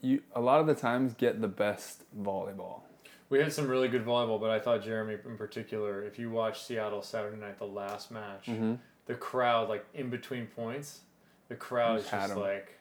[0.00, 2.80] you a lot of the times get the best volleyball.
[3.30, 6.62] We had some really good volleyball, but I thought Jeremy in particular, if you watch
[6.62, 8.74] Seattle Saturday night, the last match, Mm-hmm.
[9.06, 11.00] the crowd, like in between points,
[11.48, 12.38] the crowd is Just had just 'em.
[12.40, 12.77] like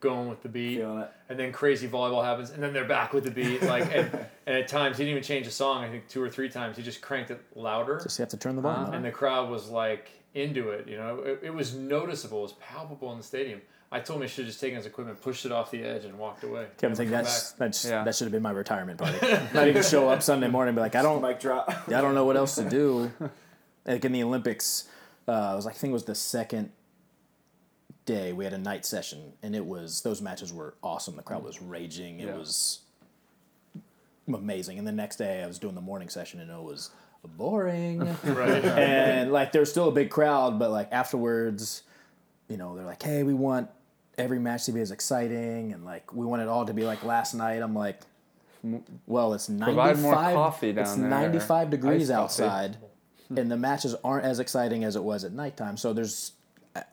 [0.00, 0.78] going with the beat.
[0.78, 1.10] Feeling it.
[1.28, 3.62] And then crazy volleyball happens, and then they're back with the beat.
[3.62, 4.10] Like, and,
[4.46, 5.84] and at times he didn't even change the song.
[5.84, 8.56] I think two or three times he just cranked it louder, Just have to turn
[8.56, 8.94] the volume up.
[8.94, 10.86] and the crowd was like into it.
[10.88, 13.60] You know, it, it was noticeable, it was palpable in the stadium.
[13.90, 16.04] I told him he should have just taken his equipment, pushed it off the edge,
[16.04, 16.66] and walked away.
[16.76, 17.58] Kevin, Never think that's, back.
[17.58, 18.04] that's Yeah.
[18.04, 19.16] that should have been my retirement party.
[19.54, 21.72] Not even show up Sunday morning and be like, I don't, Mic drop.
[21.88, 23.10] I don't know what else to do.
[23.86, 24.86] Like in the Olympics,
[25.26, 26.70] uh, it was like, I think it was the second
[28.08, 31.14] day we had a night session, and it was those matches were awesome.
[31.14, 31.68] The crowd was mm-hmm.
[31.68, 32.20] raging.
[32.20, 32.36] It Yeah.
[32.36, 32.80] was
[34.26, 34.78] amazing.
[34.78, 36.90] And the next day I was doing the morning session, and it was
[37.36, 38.00] boring.
[38.24, 38.64] Right.
[38.64, 41.82] and like there's still a big crowd, but like afterwards,
[42.48, 43.68] you know, they're like, "Hey, we want
[44.16, 47.04] every match to be as exciting, and like we want it all to be like
[47.04, 48.00] last night." I'm like,
[49.06, 50.00] "Well, it's 95.
[50.00, 51.10] More coffee it's down there.
[51.10, 52.42] 95 degrees Iced coffee.
[52.42, 52.76] outside,
[53.36, 55.76] and the matches aren't as exciting as it was at nighttime.
[55.76, 56.32] So there's."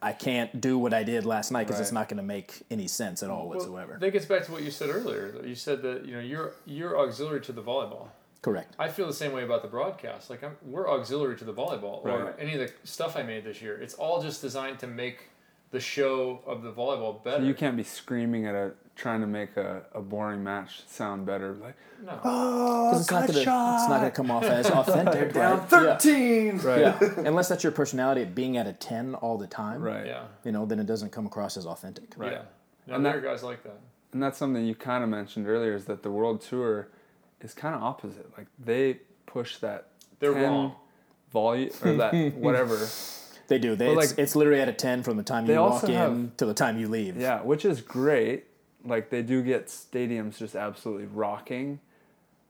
[0.02, 2.88] I- can't do what I did last night because it's not going to make any
[2.88, 3.98] sense at all Well, whatsoever.
[4.00, 5.36] that gets back to what you said earlier.
[5.46, 8.08] You said that you know you're you're auxiliary to the volleyball.
[8.42, 8.76] Correct.
[8.78, 10.30] I feel the same way about the broadcast.
[10.30, 13.60] Like I'm, we're auxiliary to the volleyball or any of the stuff I made this
[13.62, 13.76] year.
[13.82, 15.30] It's all just designed to make
[15.76, 17.44] the show of the volleyball better.
[17.44, 21.54] You can't be screaming at a trying to make a, a boring match sound better.
[21.56, 22.18] Like No.
[22.24, 25.34] Oh, because it's, not gonna- it's not going to come off as authentic.
[25.34, 25.84] Down right?
[25.84, 25.98] Yeah.
[25.98, 26.58] 13.
[26.60, 29.82] right, Yeah, unless that's your personality of being at a 10 all the time.
[29.82, 30.06] right.
[30.06, 30.24] Yeah.
[30.46, 32.14] You know, then it doesn't come across as authentic.
[32.16, 32.32] Right.
[32.32, 32.42] Yeah.
[32.88, 33.80] No, And there that- are guys like that.
[34.14, 36.88] And that's something you kind of mentioned earlier is that the world tour
[37.42, 38.32] is kind of opposite.
[38.38, 39.88] Like they push that
[40.20, 40.76] They're 10 wrong.
[41.34, 42.78] volume or that whatever.
[43.48, 43.76] They do.
[43.76, 46.38] They, it's, like, it's literally at a 10 from the time you walk in have-
[46.38, 47.18] to the time you leave.
[47.18, 48.46] Yeah, which is great.
[48.84, 51.80] Like they do get stadiums just absolutely rocking,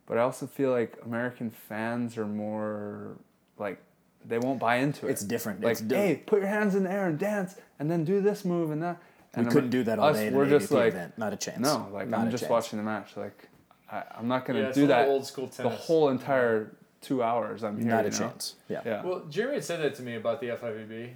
[0.06, 3.18] but I also feel like American fans are more
[3.58, 3.82] like
[4.28, 5.12] they won't buy into it.
[5.12, 5.62] It's different.
[5.62, 8.20] Like, It's di- hey, put your hands in the air and dance, and then do
[8.22, 8.98] this move and that.
[9.36, 11.18] We And couldn't do that all us, day We're just like, event.
[11.18, 11.60] Not a chance.
[11.60, 12.52] no, like Not I'm just chance.
[12.52, 13.16] watching the match.
[13.16, 13.48] Like
[13.92, 16.72] I, I'm not gonna Yeah, do that old school the whole entire
[17.06, 17.64] two hours.
[17.64, 17.88] I'm here.
[17.88, 18.18] Not a you know?
[18.18, 18.56] chance.
[18.68, 18.82] Yeah.
[18.86, 19.04] Yeah.
[19.04, 21.12] Well, Jeremy had said that to me about the FIVB,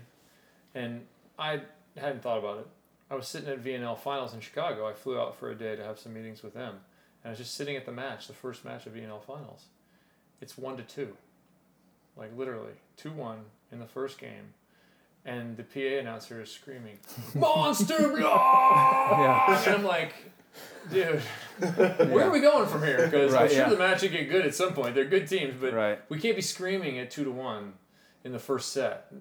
[0.76, 1.02] and
[1.38, 1.62] I
[1.98, 2.68] hadn't thought about it.
[3.10, 4.88] I was sitting at VNL finals in Chicago.
[4.88, 6.76] I flew out for a day to have some meetings with them,
[7.24, 9.66] and I was just sitting at the match, the first match of VNL finals.
[10.42, 11.18] It's one to two,
[12.16, 13.40] like literally two one
[13.72, 14.54] in the first game,
[15.26, 17.00] and the PA announcer is screaming,
[17.34, 19.64] "Monster block!" Yeah.
[19.66, 20.14] And I'm like,
[20.92, 21.20] dude,
[21.60, 23.06] where are we going from here?
[23.06, 23.70] Because I'm sure yeah.
[23.70, 24.96] the match will get good at some point.
[24.96, 26.00] They're good teams, but Right.
[26.10, 27.74] we can't be screaming at two to one
[28.24, 29.12] in the first set.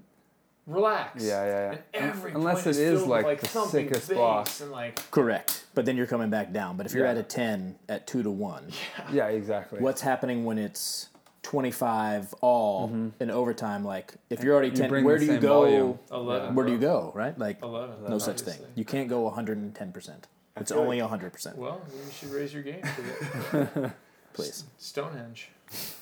[0.66, 1.24] Relax.
[1.24, 1.78] Yeah, yeah, yeah.
[1.94, 4.48] And every Unless point it is is like like the sickest bass block.
[4.60, 5.64] and like Correct.
[5.74, 6.76] But then you're coming back down.
[6.76, 7.12] But if you're Yeah.
[7.12, 8.70] at a 10 at 2 to 1,
[9.12, 9.80] Yeah, exactly.
[9.80, 11.08] what's happening when it's
[11.42, 13.08] 25 all mm-hmm.
[13.22, 13.82] in overtime?
[13.82, 15.48] Like, if you're already 10, bring where do you go?
[15.62, 15.98] volume.
[16.12, 16.54] eleven.
[16.54, 17.38] Where do you go, right?
[17.38, 17.94] Like, Eleven.
[18.06, 18.64] no such obviously.
[18.64, 18.72] thing.
[18.74, 20.24] You can't go 110%.
[20.60, 21.56] It's feel only 100%.
[21.56, 22.82] Well, you should raise your game,
[24.32, 24.64] please.
[24.78, 25.50] Stonehenge.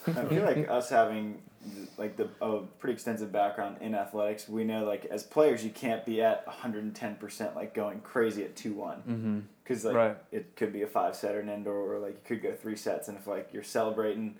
[0.07, 1.43] I feel like us having
[1.99, 6.07] like the a pretty extensive background in athletics, we know like as players you can't
[6.07, 8.75] be at 110% like going crazy at 2-1.
[8.77, 9.39] Mm-hmm.
[9.65, 10.17] Cuz like Right.
[10.31, 12.77] it could be a 5 set or an indoor or like you could go 3
[12.77, 14.37] sets and if like you're celebrating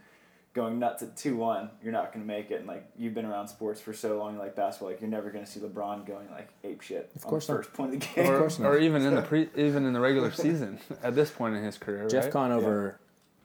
[0.57, 3.47] going nuts at 2-1, you're not going to make it and like you've been around
[3.47, 6.49] sports for so long like basketball like you're never going to see LeBron going like
[6.65, 7.59] ape shit Of on course the not.
[7.59, 8.33] first point of the game.
[8.33, 8.69] Or, course not.
[8.69, 11.77] or even in the pre, even in the regular season at this point in his
[11.79, 12.33] career, Jeff right?
[12.33, 12.99] Conover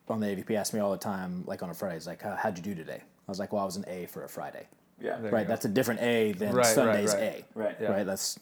[0.08, 2.36] on the AVP asked me all the time, like on a Friday, he's like, How,
[2.36, 3.02] how'd you do today?
[3.02, 4.68] I was like, well, I was an A for a Friday.
[5.00, 5.18] Yeah.
[5.18, 7.46] There right, that's a different A than Right, right, Sunday's right.
[7.56, 7.78] Right.
[7.82, 7.88] Yeah.
[7.88, 7.92] A.
[7.92, 8.40] Right, that's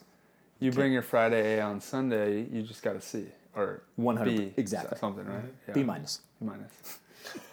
[0.60, 4.54] You bring your Friday A on Sunday, you just got to C or 100 B,
[4.58, 4.98] exactly.
[5.00, 5.38] something, right?
[5.40, 5.48] Mm-hmm.
[5.70, 5.74] Yeah.
[5.74, 6.22] B minus.
[6.40, 7.00] B minus.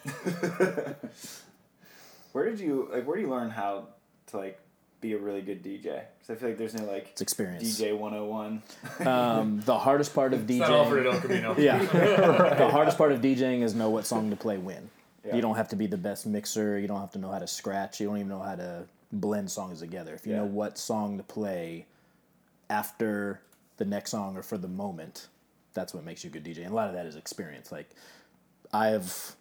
[2.33, 3.87] Where did you like where do you learn how
[4.27, 4.59] to like
[5.01, 6.01] be a really good DJ?
[6.19, 7.79] Cuz I feel like there's no like It's experience.
[7.79, 8.61] DJ 101.
[9.07, 11.13] Um, the hardest part of It's not Alfred DJing.
[11.13, 11.55] El Camino.
[11.57, 11.79] Yeah.
[12.55, 14.89] the hardest part of DJing is know what song to play when.
[15.25, 15.35] Yeah.
[15.35, 16.77] You don't have to be the best mixer.
[16.79, 17.99] You don't have to know how to scratch.
[17.99, 20.13] You don't even know how to blend songs together.
[20.13, 20.39] If you Yeah.
[20.39, 21.85] know what song to play
[22.69, 23.41] after
[23.77, 25.27] the next song or for the moment,
[25.73, 26.57] that's what makes you a good DJ.
[26.63, 27.71] And a lot of that is experience.
[27.71, 27.89] Like
[28.73, 29.35] I've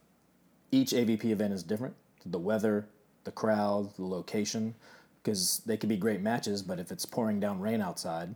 [0.71, 1.95] each AVP event is different.
[2.25, 2.87] The weather,
[3.25, 4.75] the crowd, the location,
[5.23, 8.35] because they could be great matches, but if it's pouring down rain outside,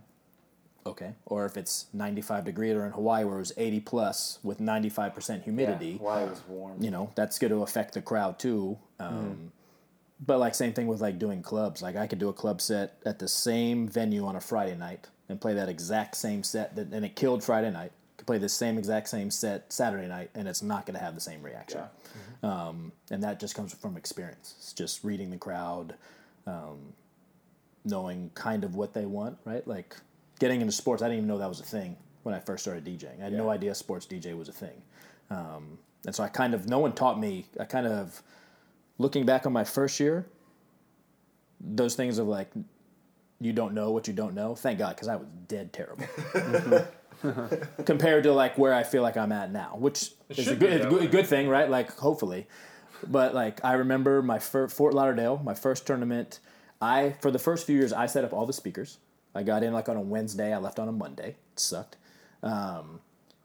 [0.85, 1.13] okay.
[1.25, 5.43] Or if it's 95 degree or in Hawaii where it was 80 plus with 95%
[5.43, 6.81] humidity, Why it was warm.
[6.81, 8.77] you know, that's going to affect the crowd too.
[8.99, 9.51] Um,
[10.25, 11.81] But like same thing with like doing clubs.
[11.81, 15.07] Like I could do a club set at the same venue on a Friday night
[15.27, 17.91] and play that exact same set that and it killed Friday night.
[18.31, 21.19] Play the same exact same set Saturday night and it's not going to have the
[21.19, 21.81] same reaction.
[22.41, 22.49] Yeah.
[22.49, 24.55] Um, and that just comes from experience.
[24.57, 25.95] It's just reading the crowd,
[26.47, 26.93] um,
[27.83, 29.67] knowing kind of what they want, right?
[29.67, 29.97] Like
[30.39, 32.85] getting into sports, I didn't even know that was a thing when I first started
[32.85, 33.19] DJing.
[33.19, 34.81] I had no idea sports DJ was a thing.
[35.29, 38.23] Um, and so I kind of, no one taught me, I kind of,
[38.97, 40.25] looking back on my first year,
[41.59, 42.49] those things of like,
[43.41, 44.55] you don't know what you don't know.
[44.55, 46.05] Thank God, because I was dead terrible.
[47.85, 50.89] Compared to like where I feel like I'm at now, which is a good, that
[50.89, 51.69] good, good thing, right?
[51.69, 52.47] Like hopefully,
[53.07, 56.39] but like I remember my fir- Fort Lauderdale, my first tournament.
[56.81, 58.97] I for the first few years I set up all the speakers.
[59.35, 60.51] I got in like on a Wednesday.
[60.53, 61.35] I left on a Monday.
[61.53, 61.97] It sucked.
[62.41, 63.01] Um,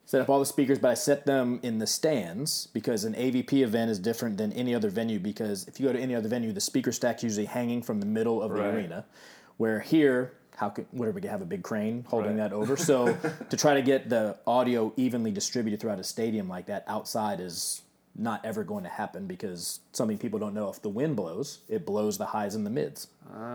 [0.07, 3.62] set up all the speakers, but I set them in the stands because an AVP
[3.62, 5.18] event is different than any other venue.
[5.18, 8.07] Because if you go to any other venue, the speaker stack's usually hanging from the
[8.07, 8.74] middle of the Right.
[8.74, 9.05] arena,
[9.57, 10.33] where here.
[10.57, 12.49] How could whatever we could have a big crane holding Right.
[12.51, 12.77] that over?
[12.79, 13.15] So
[13.51, 17.83] to try to get the audio evenly distributed throughout a stadium like that outside is
[18.19, 21.85] not ever going to happen because something people don't know if the wind blows, it
[21.85, 23.09] blows the highs and the mids.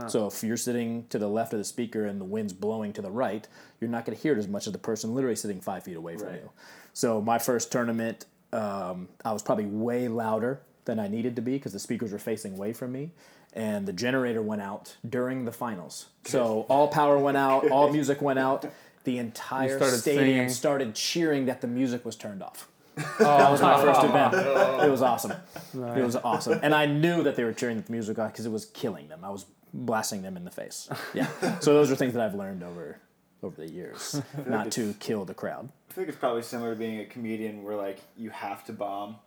[0.08, 3.02] So if you're sitting to the left of the speaker and the wind's blowing to
[3.02, 3.48] the right,
[3.80, 5.96] you're not going to hear it as much as the person literally sitting five feet
[5.98, 6.42] away from Right.
[6.44, 6.50] you.
[6.94, 11.54] So my first tournament, um, I was probably way louder than I needed to be
[11.54, 13.12] because the speakers were facing away from me.
[13.54, 16.08] And the generator went out during the finals.
[16.24, 18.66] So all power went out, all music went out.
[19.04, 20.50] The entire started stadium singing.
[20.50, 22.68] started cheering that the music was turned off.
[23.20, 24.10] That was my first oh.
[24.10, 24.84] event.
[24.84, 25.34] It was awesome.
[25.74, 26.60] It was awesome.
[26.62, 29.24] And I knew that they were cheering the music off because it was killing them.
[29.24, 30.90] I was blasting them in the face.
[31.14, 31.28] Yeah.
[31.60, 33.00] So those are things that I've learned over
[33.44, 35.70] over the years, not to kill the crowd.
[35.90, 39.18] I think it's probably similar to being a comedian where like you have to bomb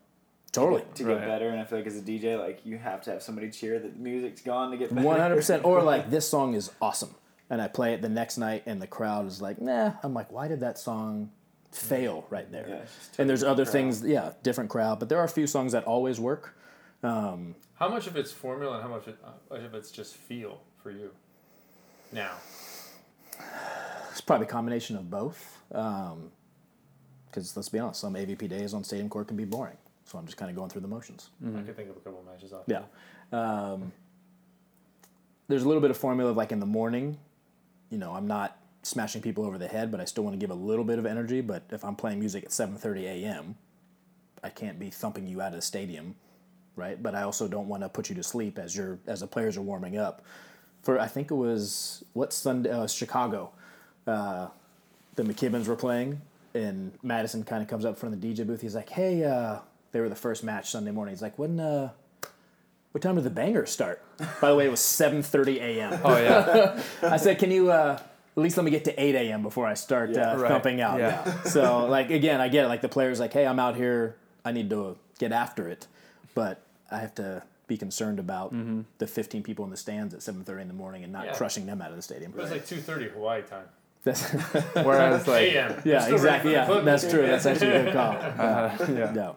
[0.55, 0.83] Totally.
[0.95, 1.27] to get Right.
[1.27, 3.79] better, and I feel like as a DJ, like you have to have somebody cheer
[3.79, 5.07] that the music's gone to get better.
[5.07, 5.65] One hundred percent.
[5.65, 7.15] Or like this song is awesome,
[7.51, 10.31] and I play it the next night, and the crowd is like, "Nah." I'm like,
[10.33, 11.31] "Why did that song
[11.73, 15.19] fail right there?" Yeah, it's and there's other different things, yeah, different crowd, but there
[15.19, 16.57] are a few songs that always work.
[17.03, 20.17] Um, how much of it's formula and how much, it, how much of it's just
[20.17, 21.11] feel for you
[22.13, 22.33] now?
[24.13, 25.61] It's probably a combination of both.
[25.73, 26.31] Um,
[27.27, 29.77] because let's be honest, some AVP days on stadium court can be boring.
[30.15, 31.31] So I'm just kind of going through the motions.
[31.45, 32.63] I could think of a couple of matches off.
[32.69, 32.83] Yeah.
[33.33, 33.93] Um,
[35.49, 37.19] there's a little bit of formula of like in the morning,
[37.91, 40.53] you know, I'm not smashing people over the head, but I still want to give
[40.53, 41.41] a little bit of energy.
[41.41, 43.57] But if I'm playing music at 7:30 a.m.,
[44.45, 46.15] I can't be thumping you out of the stadium,
[46.77, 47.03] right?
[47.03, 49.57] But I also don't want to put you to sleep as your as the players
[49.57, 50.23] are warming up.
[50.85, 53.51] For I think it was what Sunday, uh, Chicago,
[54.07, 54.47] uh,
[55.17, 56.21] the McKibbins were playing,
[56.55, 58.61] and Maddison kind of comes up from the DJ booth.
[58.61, 59.59] He's like, "Hey, uh,
[59.95, 61.91] they were the first match Sunday morning." He's like, "When, uh,
[62.93, 64.03] what time did the bangers start?"
[64.43, 66.01] By the way, it was 7:30 a.m.
[66.05, 66.83] Oh yeah.
[67.03, 67.99] I said, "Can you uh,
[68.37, 69.43] at least let me get to 8 a.m.
[69.43, 70.49] before I start Yeah, uh, right.
[70.49, 71.43] thumping out?" Yeah.
[71.45, 72.69] So like again, I get it.
[72.69, 74.17] Like the player's like, "Hey, I'm out here.
[74.45, 75.87] I need to get after it,"
[76.35, 78.53] but I have to be concerned about
[78.99, 81.33] the 15 people in the stands at 7:30 in the morning and not Yeah.
[81.33, 82.33] crushing them out of the stadium.
[82.33, 83.65] It was like 2.30 Hawaii time.
[84.03, 84.21] That's,
[84.75, 85.81] Whereas like yeah,
[86.13, 86.53] exactly.
[86.53, 87.23] Yeah, that's true.
[87.27, 88.13] That's actually a good call.
[88.39, 89.13] uh, yeah.
[89.13, 89.37] No.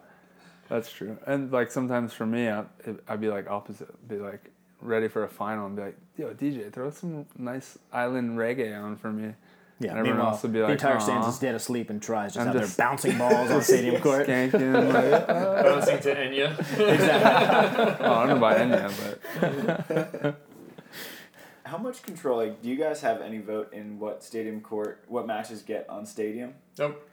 [0.68, 1.16] That's true.
[1.26, 2.64] And like sometimes for me, I,
[3.08, 4.08] I'd be like opposite.
[4.08, 4.50] Be like
[4.80, 8.96] ready for a final and be like, yo, DJ, throw some nice island reggae on
[8.96, 9.34] for me.
[9.80, 12.02] Yeah, And everyone meanwhile, else would be like, the entire stand's is dead asleep and
[12.02, 14.26] tries just I'm out there bouncing balls on stadium court.
[14.26, 17.98] Skanking, like, uh, Bouncing to Enya.
[18.00, 20.36] oh, I don't know about Enya, but
[21.64, 22.38] How much control?
[22.38, 26.06] Like, do you guys have any vote in what stadium court, what matches get on
[26.06, 26.54] stadium?
[26.78, 27.08] Nope.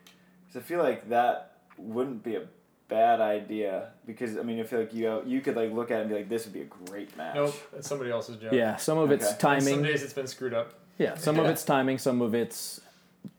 [0.47, 2.43] Because I feel like that wouldn't be a
[2.87, 3.89] bad idea.
[4.05, 6.15] Because I mean, I feel like you you could like look at it and be
[6.15, 7.35] like, this would be a great match.
[7.35, 7.55] Nope.
[7.77, 8.53] It's somebody else's job.
[8.53, 9.31] Yeah, some of it's Okay.
[9.31, 9.73] And timing.
[9.75, 10.73] Some days it's been screwed up.
[10.97, 12.79] Yeah, some of it's timing, some of it's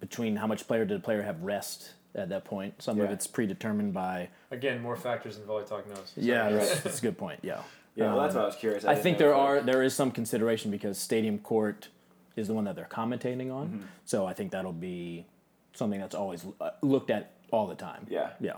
[0.00, 2.82] between how much player did the player have rest at that point.
[2.82, 4.28] Some of it's predetermined by.
[4.50, 6.12] Again, more factors than Volley Talk knows.
[6.14, 7.40] So- Yeah, that's, that's a good point.
[7.42, 7.60] Yeah.
[7.94, 8.84] Yeah, well, that's Um, what I was curious.
[8.84, 11.88] I didn't think there are there is some consideration because Stadium Court
[12.36, 13.68] is the one that they're commentating on.
[13.68, 13.80] Mm-hmm.
[14.04, 15.24] So I think that'll be
[15.72, 18.06] something that's always uh, looked at all the time.
[18.10, 18.30] Yeah.
[18.38, 18.56] Yeah.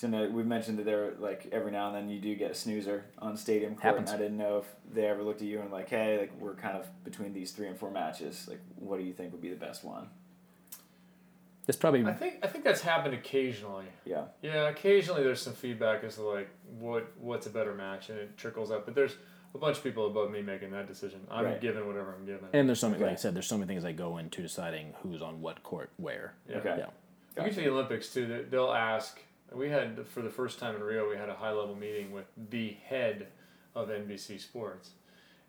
[0.00, 2.54] 'Cause know we've mentioned that there, like every now and then, you do get a
[2.54, 4.10] snoozer on stadium court, Happens.
[4.10, 6.54] and I didn't know if they ever looked at you and like, hey, like we're
[6.54, 8.46] kind of between these three and four matches.
[8.48, 10.08] Like, what do you think would be the best one?
[11.66, 13.86] It's probably I think I think that's happened occasionally.
[14.06, 18.18] Yeah, Yeah, occasionally there's some feedback as to like what what's a better match, and
[18.18, 18.86] it trickles up.
[18.86, 19.16] But there's
[19.54, 21.26] a bunch of people above me making that decision.
[21.30, 21.60] I'm Right.
[21.60, 22.48] given whatever I'm given.
[22.54, 24.94] and there's so many like I said, there's so many things that go into deciding
[25.02, 26.34] who's on what court where.
[26.48, 26.56] yeah.
[26.58, 26.74] Okay.
[26.78, 26.86] Yeah.
[27.36, 28.46] You get to the Olympics too.
[28.48, 29.20] They'll ask.
[29.54, 32.26] We had for the first time in Rio, we had a high level meeting with
[32.50, 33.28] the head
[33.74, 34.90] of NBC Sports,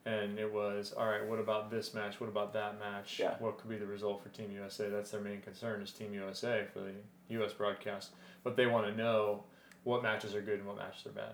[0.06, 1.26] and it was all right.
[1.26, 2.20] What about this match?
[2.20, 3.20] What about that match?
[3.20, 3.36] Yeah.
[3.40, 4.90] What could be the result for Team USA?
[4.90, 6.92] That's their main concern is Team USA for the
[7.30, 7.54] U.S.
[7.54, 8.12] broadcast,
[8.44, 9.44] but they want to know
[9.84, 11.34] what matches are good and what matches are bad.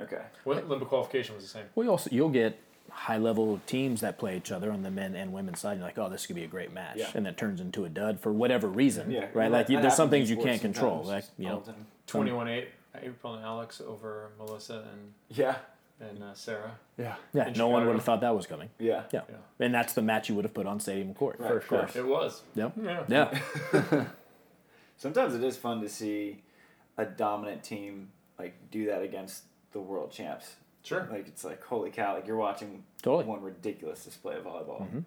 [0.00, 1.64] okay, What Olympic qualification was the same.
[1.74, 2.58] Well, you also you'll get
[2.90, 5.78] high level teams that play each other on the men and women's side.
[5.78, 7.10] You're like, oh, this could be a great match, Yeah.
[7.14, 9.10] and that turns into a dud for whatever reason.
[9.10, 9.50] yeah, right.
[9.50, 11.04] Like you, there's some things you can't control.
[11.04, 11.62] sometimes, Like you know,
[12.12, 12.26] the time.
[12.26, 12.68] Twenty-one eight.
[13.02, 15.56] April and Alix over Melissa and Yeah,
[15.98, 16.72] and uh, Sarah.
[16.98, 17.14] yeah.
[17.32, 17.86] yeah, in no one Chicago.
[17.86, 18.68] would have thought that was coming.
[18.78, 19.22] yeah, Yeah.
[19.30, 19.36] Yeah.
[19.64, 21.78] and that's the match you would have put on Stadium Court Right, for of sure.
[21.78, 21.96] course.
[21.96, 22.42] It was.
[22.54, 22.72] Yep.
[22.82, 23.04] Yeah.
[23.08, 24.04] Yeah.
[24.98, 26.42] Sometimes it is fun to see
[26.98, 30.56] a dominant team like do that against the world champs.
[30.82, 31.08] Sure.
[31.10, 32.14] Like it's like holy cow!
[32.14, 33.24] Like you're watching Totally.
[33.24, 34.82] one ridiculous display of volleyball.
[34.92, 35.04] Mhm.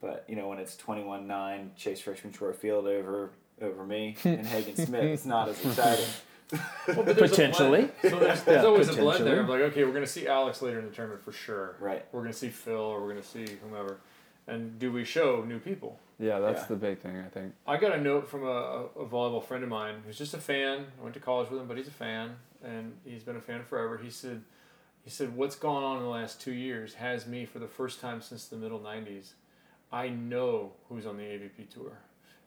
[0.00, 3.30] But you know when it's twenty one nine Chase Frishman Shore Field over
[3.60, 6.04] over me and Hagen Smith, it's not as exciting.
[6.88, 7.88] Well, but Potentially.
[8.02, 9.30] So there's, there's Yeah, always a blend potentially.
[9.30, 11.76] there of like, okay, we're going to see Alix later in the tournament for sure.
[11.80, 12.04] Right.
[12.12, 13.98] We're going to see Phil or we're going to see whomever.
[14.46, 15.98] And do we show new people?
[16.18, 16.66] Yeah, that's Yeah.
[16.68, 17.54] the big thing, I think.
[17.66, 20.38] I got a note from a, a, a volleyball friend of mine who's just a
[20.38, 20.86] fan.
[21.00, 23.62] I went to college with him, but he's a fan, and he's been a fan
[23.62, 23.98] forever.
[24.02, 24.42] He said,
[25.04, 28.00] he said, what's gone on in the last two years has me for the first
[28.00, 29.32] time since the middle '90s.
[29.92, 31.98] I know who's on the AVP tour.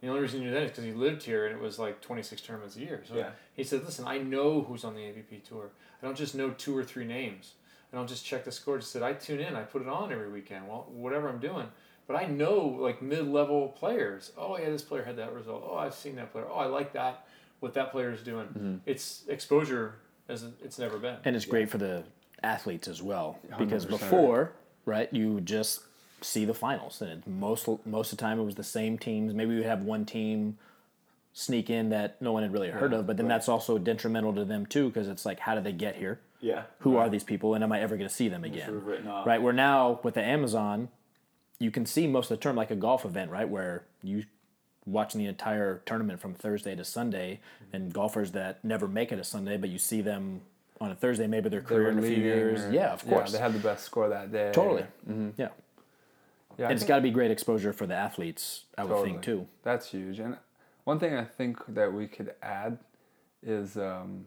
[0.05, 1.99] The only reason you knew that is because he lived here, and it was like
[1.99, 3.01] 26 tournaments a year.
[3.07, 3.31] So Yeah.
[3.55, 5.71] he said, listen, I know who's on the AVP tour.
[6.01, 7.53] I don't just know two or three names.
[7.91, 8.85] I don't just check the scores.
[8.85, 9.55] He said, I tune in.
[9.55, 10.67] I put it on every weekend.
[10.67, 11.67] Well, whatever I'm doing.
[12.07, 14.31] But I know like mid-level players.
[14.37, 15.63] Oh yeah, this player had that result.
[15.67, 16.45] Oh, I've seen that player.
[16.47, 17.25] Oh, I like that.
[17.61, 18.45] What that player is doing.
[18.47, 18.75] Mm-hmm.
[18.85, 19.95] It's exposure
[20.29, 21.17] as it's never been.
[21.25, 22.03] and it's great for the
[22.43, 23.89] athletes as well because 100%.
[23.89, 24.51] before
[24.85, 25.81] right you just
[26.25, 27.01] see the finals.
[27.01, 29.33] And it, most most of the time it was the same teams.
[29.33, 30.57] Maybe we have one team
[31.33, 34.45] sneak in that no one had really heard of but then that's also detrimental to
[34.45, 36.19] them too because it's like how did they get here?
[36.39, 36.63] Yeah.
[36.79, 37.55] who are these people?
[37.55, 38.69] And am i ever going to see them Sort again?
[38.69, 39.27] of written off.
[39.27, 40.87] right where now with the amazon
[41.59, 43.49] you can see most of the term like a golf event right?
[43.49, 44.23] Where you
[44.85, 47.41] watching the entire tournament from thursday to sunday
[47.73, 50.39] and golfers that never make it a sunday but you see them
[50.79, 52.63] on a thursday maybe their career in a few years.
[52.63, 53.33] or- yeah of course.
[53.33, 54.51] they had the best score that day.
[54.53, 54.85] totally.
[55.09, 55.33] Mhm.
[55.35, 55.49] yeah
[56.57, 59.03] Yeah, I and it's think- got to be great exposure for the athletes i would
[59.03, 60.19] think too That's huge.
[60.19, 60.37] And
[60.85, 62.77] one thing I think that we could add
[63.43, 64.25] is um,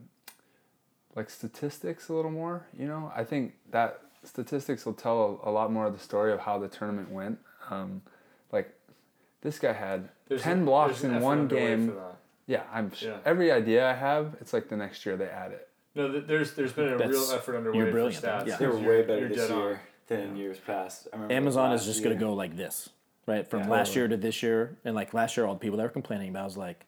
[1.14, 2.66] like statistics a little more.
[2.76, 6.32] You know, I think that statistics will tell a, a lot more of the story
[6.32, 7.38] of how the tournament went.
[7.70, 8.02] Um,
[8.52, 8.72] like
[9.40, 11.92] this guy had There's ten an- blocks in one game.
[12.46, 12.90] Yeah, I'm.
[12.92, 13.18] sh Yeah.
[13.24, 15.68] Every idea I have, it's like the next year they add it.
[15.94, 18.46] No, there's there's been a That's- real effort underway you're for stats.
[18.46, 18.56] yeah.
[18.56, 19.78] They were You're- way better you're this dead on.
[20.10, 21.08] Year than in years past.
[21.12, 22.90] I remember amazon is just going to go like this
[23.26, 23.68] right from Yeah.
[23.68, 26.30] last year to this year and like last year all the people that were complaining
[26.30, 26.86] about I was like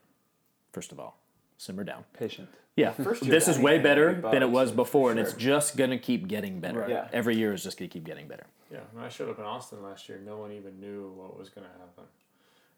[0.73, 1.19] first of all
[1.59, 2.49] simmer down Patient.
[2.77, 5.77] yeah First year this is way better than it was for before and it's just
[5.77, 6.91] going to keep getting better Right.
[6.91, 7.09] Yeah.
[7.13, 9.45] every year is just going to keep getting better Yeah, when I showed up in
[9.45, 12.05] Austin last year, no one even knew what was going to happen.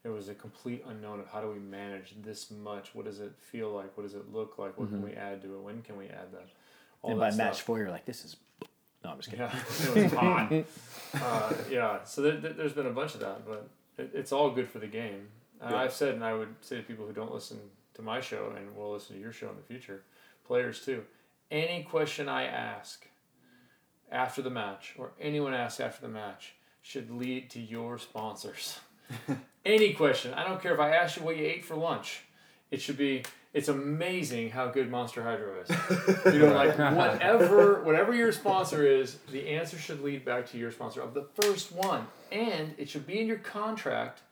[0.04, 2.92] It was a complete unknown of how do we manage this much?
[2.94, 3.96] What does it feel like?
[3.96, 4.76] What does it look like?
[4.78, 5.10] What can mm-hmm.
[5.10, 5.60] we add to it?
[5.60, 6.48] When can we add that?
[7.02, 7.46] All and that by stuff.
[7.46, 8.36] match four you're like this is
[9.04, 9.54] no i'm just kidding Yeah,
[10.00, 10.52] it was hot.
[11.14, 14.50] uh, yeah, so there, there, there's been a bunch of that, but it, it's all
[14.50, 15.28] good for the game.
[15.60, 15.76] And Yeah.
[15.82, 17.58] I've said, and I would say to people who don't listen
[17.94, 20.02] to my show and will listen to your show in the future,
[20.46, 21.04] players too,
[21.50, 23.06] any question I ask
[24.10, 28.80] after the match or anyone asks after the match should lead to your sponsors.
[29.66, 30.32] any question.
[30.34, 32.22] I don't care if I ask you what you ate for lunch.
[32.70, 33.22] It should be
[33.52, 35.70] it's amazing how good Monster Hydro is.
[36.32, 40.70] You know, like whatever whatever your sponsor is, the answer should lead back to your
[40.70, 42.06] sponsor of the first one.
[42.30, 44.22] And it should be in your contract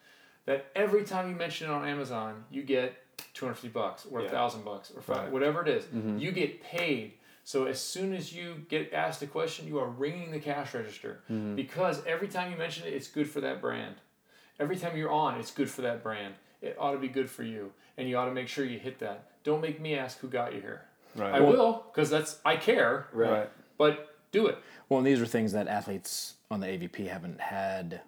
[0.47, 2.95] that every time you mention it on Amazon, you get
[3.35, 4.31] 250 bucks or a Yeah.
[4.31, 5.33] thousand bucks or five, Right.
[5.33, 5.85] whatever it is.
[5.85, 6.19] Mm-hmm.
[6.19, 7.15] You get paid.
[7.45, 11.21] So as soon as you get asked a question, you are ringing the cash register
[11.31, 11.57] mm-hmm.
[11.57, 13.97] because every time you mention it, it's good for that brand.
[14.59, 16.35] Every time you're on, it's good for that brand.
[16.63, 18.99] It ought to be good for you, and you ought to make sure you hit
[19.01, 19.27] that.
[19.45, 20.83] Don't make me ask who got you here.
[21.15, 21.35] Right.
[21.35, 23.31] I will because that's I care, Right.
[23.31, 23.51] Right.
[23.79, 24.59] but do it.
[24.89, 28.01] Well, and these are things that athletes on the AVP haven't had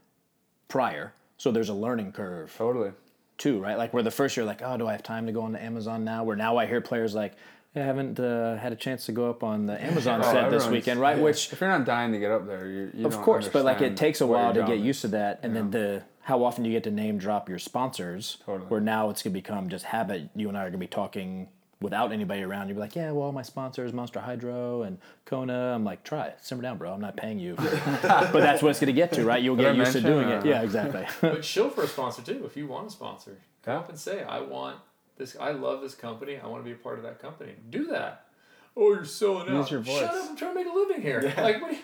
[0.69, 1.13] prior.
[1.37, 2.93] So there's a learning curve Totally.
[3.39, 3.77] too, right?
[3.77, 5.63] Like where the first year, like, oh, do I have time to go on the
[5.63, 6.25] Amazon now?
[6.25, 7.35] Where now I hear players like,
[7.75, 10.67] I haven't uh, had a chance to go up on the Amazon Oh, set this
[10.69, 11.19] weekend, right?
[11.19, 13.65] Which If you're not dying to get up there, you, you of don't course, but
[13.65, 16.45] like it takes a while to get job used to that, and then the how
[16.45, 18.39] often you get to name drop your sponsors.
[18.47, 18.69] Totally.
[18.69, 20.31] Where now it's gonna become just habit.
[20.35, 21.49] You and I are gonna be talking
[21.81, 22.69] without anybody around.
[22.69, 25.73] You'll be like, yeah, well, my sponsors, Monster Hydro and Kona.
[25.75, 26.93] I'm like, try it, simmer down, bro.
[26.93, 29.43] I'm not paying you, but that's what it's gonna get to, right?
[29.43, 30.45] You'll get used to doing it.
[30.45, 31.07] Uh, yeah, exactly.
[31.21, 33.39] But show for a sponsor too if you want a sponsor.
[33.65, 33.81] Come Yeah.
[33.81, 34.77] up and say, I want
[35.17, 35.37] this.
[35.41, 36.39] I love this company.
[36.43, 37.53] I want to be a part of that company.
[37.71, 38.27] Do that.
[38.77, 39.57] Oh, you're selling out.
[39.63, 39.99] Use your voice.
[40.01, 40.31] Shut up!
[40.31, 41.21] I'm trying to make a living here.
[41.37, 41.83] Like, what do, you,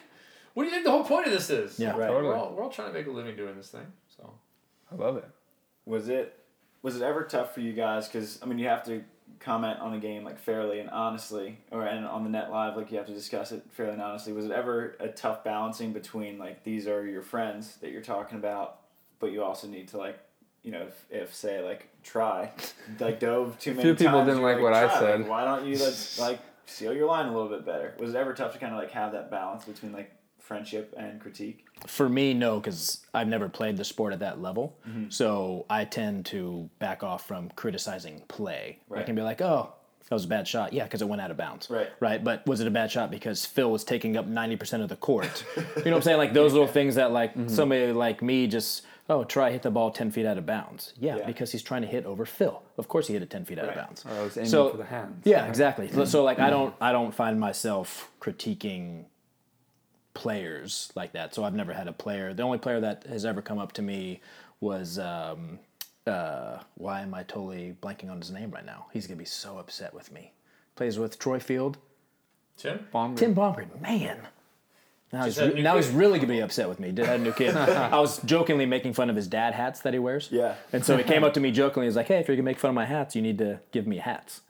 [0.55, 1.79] what do you think the whole point of this is?
[1.79, 1.91] Yeah.
[1.91, 1.99] Right.
[2.09, 2.35] We're Totally.
[2.35, 3.87] all, we're all trying to make a living doing this thing.
[4.19, 4.33] So
[4.93, 5.29] I love it.
[5.87, 6.39] Was it
[6.83, 8.09] was it ever tough for you guys?
[8.09, 9.03] Because I mean, you have to
[9.41, 12.91] comment on a game like fairly and honestly, or and on the net live, like
[12.91, 14.33] you have to discuss it fairly and honestly.
[14.33, 18.39] Was it ever a tough balancing between like these are your friends that you're talking
[18.39, 18.81] about,
[19.19, 20.19] but you also need to like.
[20.65, 22.51] You know, if, if say like Tri,
[22.99, 25.45] like dove too many Few people times, didn't you're like what I said." Like, why
[25.45, 27.95] don't you like, like seal your line a little bit better?
[27.99, 31.21] Was it ever tough to kind of like have that balance between like friendship and
[31.21, 31.65] critique?
[31.87, 34.77] For me, no, because I've never played the sport at that level.
[34.89, 35.11] Mm-hmm.
[35.11, 38.79] So I tend to back off from criticizing play.
[38.89, 39.03] Right.
[39.03, 39.73] I can be like, oh,
[40.09, 40.73] that was a bad shot.
[40.73, 41.69] Yeah, because it went out of bounds.
[41.71, 41.89] Right.
[42.01, 42.23] Right.
[42.23, 45.45] But was it a bad shot because Phil was taking up 90% of the court?
[45.57, 46.19] you know what I'm saying?
[46.19, 47.49] Like those little things that, like, Mm-hmm.
[47.49, 50.95] somebody like me just, oh, Tri hit the ball 10 feet out of bounds.
[50.99, 51.27] Yeah, Yeah.
[51.27, 52.63] because he's trying to hit over Phil.
[52.79, 54.05] Of course he hit it 10 feet out of bounds.
[54.07, 55.23] Or I was aiming So- for the hands.
[55.25, 55.91] Yeah, exactly.
[55.93, 59.05] So- So like I don't I don't find myself critiquing
[60.19, 61.33] players like that.
[61.33, 62.35] So I've never had a player.
[62.35, 64.21] The only player that has ever come up to me
[64.61, 65.61] was um,
[66.09, 68.87] uh, why am I totally blanking on his name right now?
[68.93, 70.33] He's gonna be so upset with me.
[70.75, 71.79] Plays with Troy Field.
[72.57, 73.17] Tim, Baumgart.
[73.17, 74.19] Tim Bomgren, man.
[75.13, 76.91] Now he's, re- now he's really gonna be upset with me.
[76.91, 77.57] Did have a new kid.
[77.57, 80.31] I was jokingly making fun of his dad hats that he wears.
[80.33, 80.57] Yeah.
[80.73, 81.85] And so he came up to me jokingly.
[81.85, 83.61] He was like, "Hey, if you're gonna make fun of my hats, you need to
[83.71, 84.41] give me hats."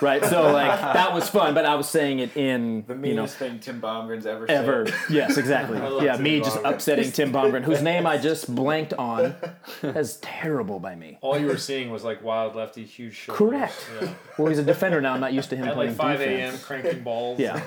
[0.00, 0.24] Right.
[0.24, 3.36] So like that was fun, but I was saying it in The you know meanest
[3.36, 4.86] thing Tim Bomgren's ever ever.
[4.86, 4.94] said.
[5.10, 5.78] Yes, exactly.
[6.04, 9.34] Yeah, Tim me just upsetting Tim Bomgren, whose name I just blanked on.
[9.80, 11.18] That's terrible by me.
[11.20, 13.38] all you were seeing was like wild lefty, huge shoulders.
[13.38, 13.86] Correct.
[14.02, 14.14] Yeah.
[14.36, 15.14] Well, he's a defender now.
[15.14, 16.58] I'm not used to him At playing like five a.m.
[16.58, 17.38] cranking balls.
[17.38, 17.62] Yeah.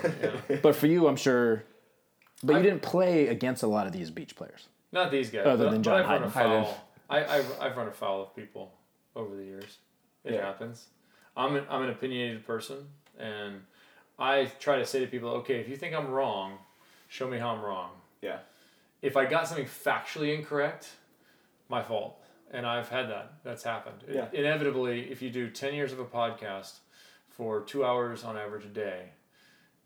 [0.49, 0.57] yeah.
[0.61, 1.63] But for you, I'm sure.
[2.43, 4.67] But you didn't play against a lot of these beach players.
[4.91, 5.45] Not these guys.
[5.45, 6.77] Other but, than but John I've run a foul.
[7.09, 8.73] I, I've, I've run a foul of people
[9.15, 9.77] over the years.
[10.25, 10.45] It Yeah.
[10.45, 10.87] happens.
[11.35, 12.77] I'm an, I'm an opinionated person,
[13.17, 13.61] and
[14.19, 16.57] I try to say to people, okay, if you think I'm wrong,
[17.07, 17.91] show me how I'm wrong.
[18.21, 18.39] Yeah.
[19.01, 20.89] If I got something factually incorrect,
[21.69, 22.17] my fault.
[22.53, 23.33] And I've had that.
[23.43, 24.03] That's happened.
[24.11, 24.25] Yeah.
[24.33, 26.79] Inevitably, if you do 10 years of a podcast
[27.29, 29.05] for two hours on average a day,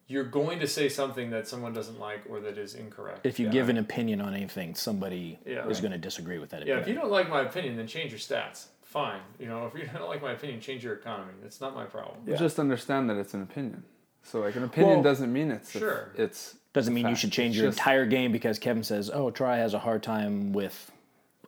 [0.08, 3.26] you're going to say something that someone doesn't like or that is incorrect.
[3.26, 3.52] If you Yeah.
[3.52, 5.68] give an opinion on anything, somebody Yeah.
[5.68, 8.12] is going to disagree with that Yeah, if you don't like my opinion, then change
[8.12, 8.66] your stats.
[8.96, 9.20] Fine.
[9.40, 11.34] You know, if you don't like my opinion, change your economy.
[11.44, 12.16] That's not my problem.
[12.26, 12.38] Yeah.
[12.38, 13.84] Just understand that it's an opinion.
[14.24, 16.10] So like an opinion Well, doesn't mean it's a- Sure.
[16.16, 19.12] it's Doesn't a mean you should change It's your just- entire game because Kevin says,
[19.14, 20.92] "Oh, Tri has a hard time with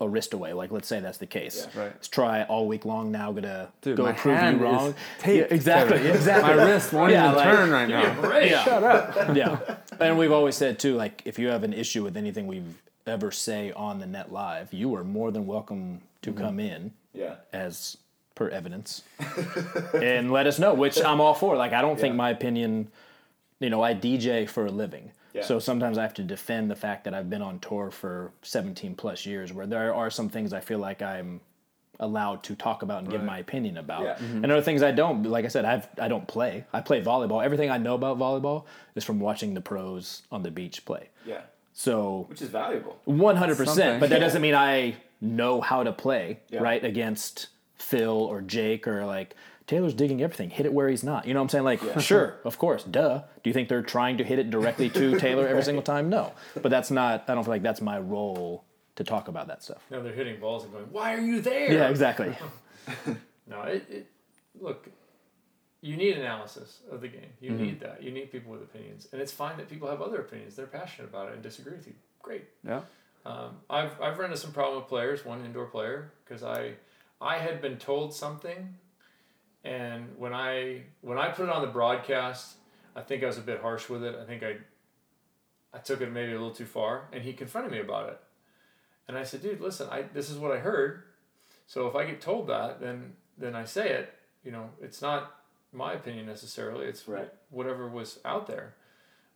[0.02, 1.68] a wrist away." Like, let's say that's the case.
[1.74, 1.80] Yeah.
[1.84, 1.91] Right.
[1.93, 3.32] Let's try all week long now.
[3.32, 4.93] Gonna Dude, go my prove hand you wrong.
[5.20, 6.06] taped, Yeah, exactly.
[6.06, 6.54] Exactly.
[6.56, 8.22] My wrist won't Yeah, even like- turn right now.
[8.22, 8.50] Great.
[8.52, 9.36] Shut up.
[9.38, 9.60] yeah.
[10.02, 13.32] And we've always said too, like if you have an issue with anything we've ever
[13.32, 16.41] say on the net live, you are more than welcome to Mm-hmm.
[16.43, 17.36] come in Yeah.
[17.51, 17.97] as
[18.36, 19.01] per evidence
[19.93, 21.57] and let us know, which I'm all for.
[21.57, 22.89] Like I don't think my opinion,
[23.59, 25.11] you know, I DJ for a living.
[25.34, 25.43] Yeah.
[25.43, 28.95] So sometimes I have to defend the fact that I've been on tour for 17
[28.95, 31.41] plus years where there are some things I feel like I'm
[31.99, 34.03] allowed to talk about and give my opinion about.
[34.03, 34.18] Yeah.
[34.18, 34.51] And mm-hmm.
[34.51, 35.24] other things I don't.
[35.24, 36.65] Like I said, I've I don't play.
[36.74, 37.43] I play volleyball.
[37.43, 38.65] Everything I know about volleyball
[38.95, 41.09] is from watching the pros on the beach play.
[41.26, 41.41] Yeah.
[41.74, 42.99] So Which is valuable.
[43.07, 46.61] 100%, but that doesn't mean I know how to play, Yeah.
[46.61, 49.36] right, against Phil or Jake or like
[49.68, 50.49] Taylor's digging everything.
[50.49, 51.28] Hit it where he's not.
[51.28, 51.63] You know what I'm saying?
[51.65, 53.20] Like, sure, of course, duh.
[53.43, 56.09] Do you think they're trying to hit it directly to Taylor every single time?
[56.09, 56.34] No.
[56.61, 58.63] But that's not, I don't feel like that's my role
[58.95, 59.84] to talk about that stuff.
[59.91, 62.36] No, they're hitting balls and going, "Why are you there?" Yeah, exactly.
[63.49, 64.07] No, it, it
[64.59, 64.89] look.
[65.80, 67.30] You need analysis of the game.
[67.39, 67.63] You mm-hmm.
[67.63, 68.03] need that.
[68.03, 70.57] You need people with opinions, and it's fine that people have other opinions.
[70.57, 71.93] They're passionate about it and disagree with you.
[72.22, 72.43] Great.
[72.65, 72.82] Yeah.
[73.28, 75.25] Um, I've I've run into some problem with players.
[75.25, 76.75] One indoor player because I
[77.19, 78.75] I had been told something,
[79.65, 82.55] and when I when I put it on the broadcast,
[82.95, 84.15] I think I was a bit harsh with it.
[84.15, 84.55] I think I
[85.73, 88.19] I took it maybe a little too far, and he confronted me about it.
[89.09, 91.03] And I said, "Dude, listen, I this is what I heard.
[91.65, 94.13] So if I get told that, then then I say it.
[94.45, 95.36] You know, it's not
[95.73, 96.86] my opinion necessarily.
[96.86, 97.30] It's Right.
[97.49, 98.75] whatever was out there."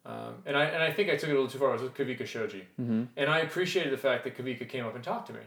[0.05, 1.69] Um, and I and I think I took it a little too far.
[1.69, 3.03] I was with Kavika Shoji, mm-hmm.
[3.15, 5.41] and I appreciated the fact that Kavika came up and talked to me,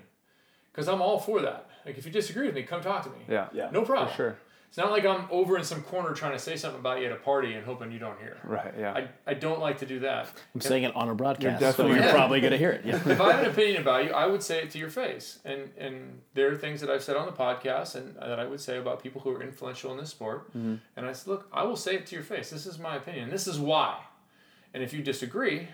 [0.73, 1.69] because I'm all for that.
[1.85, 3.25] Like if you disagree with me, come talk to me.
[3.29, 3.49] Yeah.
[3.53, 3.71] Yeah.
[3.73, 4.09] No problem.
[4.11, 4.37] For sure.
[4.69, 7.13] It's not like I'm over in some corner trying to say something about you at
[7.13, 8.39] a party and hoping you don't hear.
[8.43, 8.75] Right.
[8.77, 8.93] Yeah.
[8.93, 10.27] I, I don't like to do that.
[10.53, 12.13] I'm saying it on a broadcast, You're so definitely- you're Yeah.
[12.13, 12.85] probably going to hear it.
[12.85, 12.97] Yeah.
[12.97, 15.39] if I have an opinion about you, I would say it to your face.
[15.45, 18.47] And and there are things that I've said on the podcast and uh, that I
[18.47, 20.49] would say about people who are influential in this sport.
[20.49, 20.75] Mm-hmm.
[20.97, 22.51] And I said, look, I will say it to your face.
[22.51, 23.31] This is my opinion.
[23.31, 23.99] This is why.
[24.75, 25.69] And if you disagree,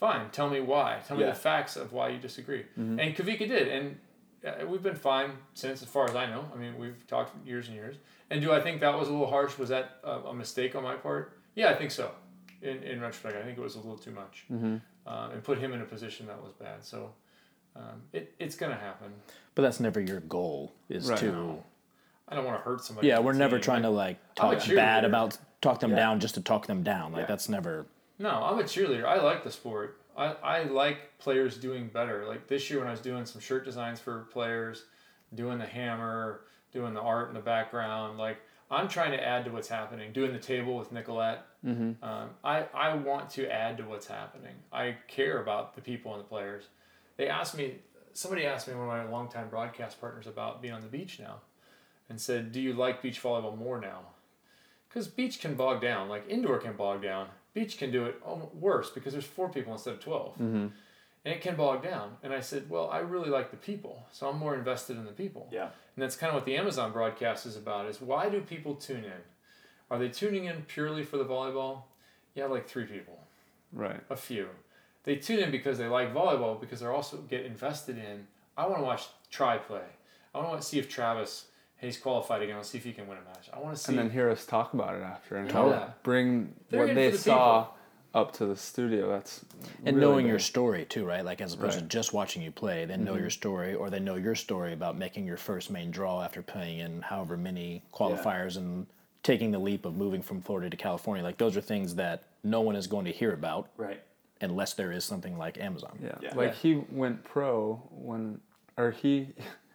[0.00, 0.30] fine.
[0.30, 0.98] Tell me why.
[1.06, 1.30] Tell me Yeah.
[1.30, 2.64] the facts of why you disagree.
[2.76, 4.00] And Kavika did, and
[4.44, 6.44] uh, we've been fine since, as far as I know.
[6.54, 7.96] I mean, we've talked years and years.
[8.30, 9.56] And do I think that was a little harsh?
[9.58, 11.38] Was that a, a mistake on my part?
[11.54, 12.10] Yeah, I think so.
[12.62, 15.72] In in retrospect, I think it was a little too much, um, and put him
[15.74, 16.82] in a position that was bad.
[16.84, 17.12] So.
[17.76, 19.12] Um, it, it's gonna happen.
[19.54, 21.18] But that's never your goal, is Right.
[21.18, 21.58] to.
[22.26, 23.08] I don't want to hurt somebody.
[23.08, 23.64] Yeah, we're never team.
[23.64, 25.96] trying to like talk bad about, talk them Yeah.
[25.96, 27.12] down just to talk them down.
[27.12, 27.26] Like, Yeah.
[27.26, 27.84] that's never.
[28.18, 29.04] No, I'm a cheerleader.
[29.04, 30.00] I like the sport.
[30.16, 32.26] I, I like players doing better.
[32.26, 34.84] Like this year when I was doing some shirt designs for players,
[35.34, 36.42] doing the hammer,
[36.72, 38.38] doing the art in the background, like
[38.70, 40.12] I'm trying to add to what's happening.
[40.12, 41.46] Doing the table with Nicolette.
[42.02, 44.54] Um, I, I want to add to what's happening.
[44.72, 46.64] I care about the people and the players.
[47.16, 47.76] They asked me,
[48.12, 51.36] somebody asked me, one of my longtime broadcast partners, about being on the beach now
[52.08, 54.00] and said, Do you like beach volleyball more now?
[54.88, 57.28] Because beach can bog down, like indoor can bog down.
[57.56, 58.20] Beach can do it
[58.54, 60.34] worse because there's four people instead of 12.
[60.34, 60.66] Mm-hmm.
[61.24, 62.10] And it can bog down.
[62.22, 65.12] And I said, Well, I really like the people, so I'm more invested in the
[65.12, 65.48] people.
[65.50, 65.62] Yeah.
[65.62, 69.04] And that's kind of what the Amazon broadcast is about is why do people tune
[69.04, 69.22] in?
[69.90, 71.84] Are they tuning in purely for the volleyball?
[72.34, 73.18] Yeah, like three people,
[73.72, 74.00] right.
[74.10, 74.48] a few.
[75.04, 78.26] They tune in because they like volleyball because they're also get invested in,
[78.58, 79.88] I want to watch Tri play.
[80.34, 81.46] I want to see if Travis,
[81.78, 82.56] he's qualified again.
[82.56, 83.48] Let's see if he can win a match.
[83.52, 83.92] I want to see.
[83.92, 85.52] And then hear us talk about it after and Yeah.
[85.52, 87.66] help bring They're what in they for the saw
[88.14, 89.10] up to the studio.
[89.10, 89.44] That's
[89.84, 91.24] And really knowing your story too, right?
[91.24, 93.28] Like as opposed to just watching you play, they know your mm-hmm.
[93.30, 97.02] story, or they know your story about making your first main draw after playing in
[97.02, 98.86] however many qualifiers and
[99.22, 101.22] taking the leap of moving from Florida to California.
[101.22, 104.00] Like those are things that no one is going to hear about Right.
[104.40, 105.98] unless there is something like Amazon.
[106.02, 106.14] Yeah.
[106.22, 106.34] Yeah.
[106.34, 106.54] Like Yeah.
[106.54, 108.40] he went pro when,
[108.78, 109.28] or he,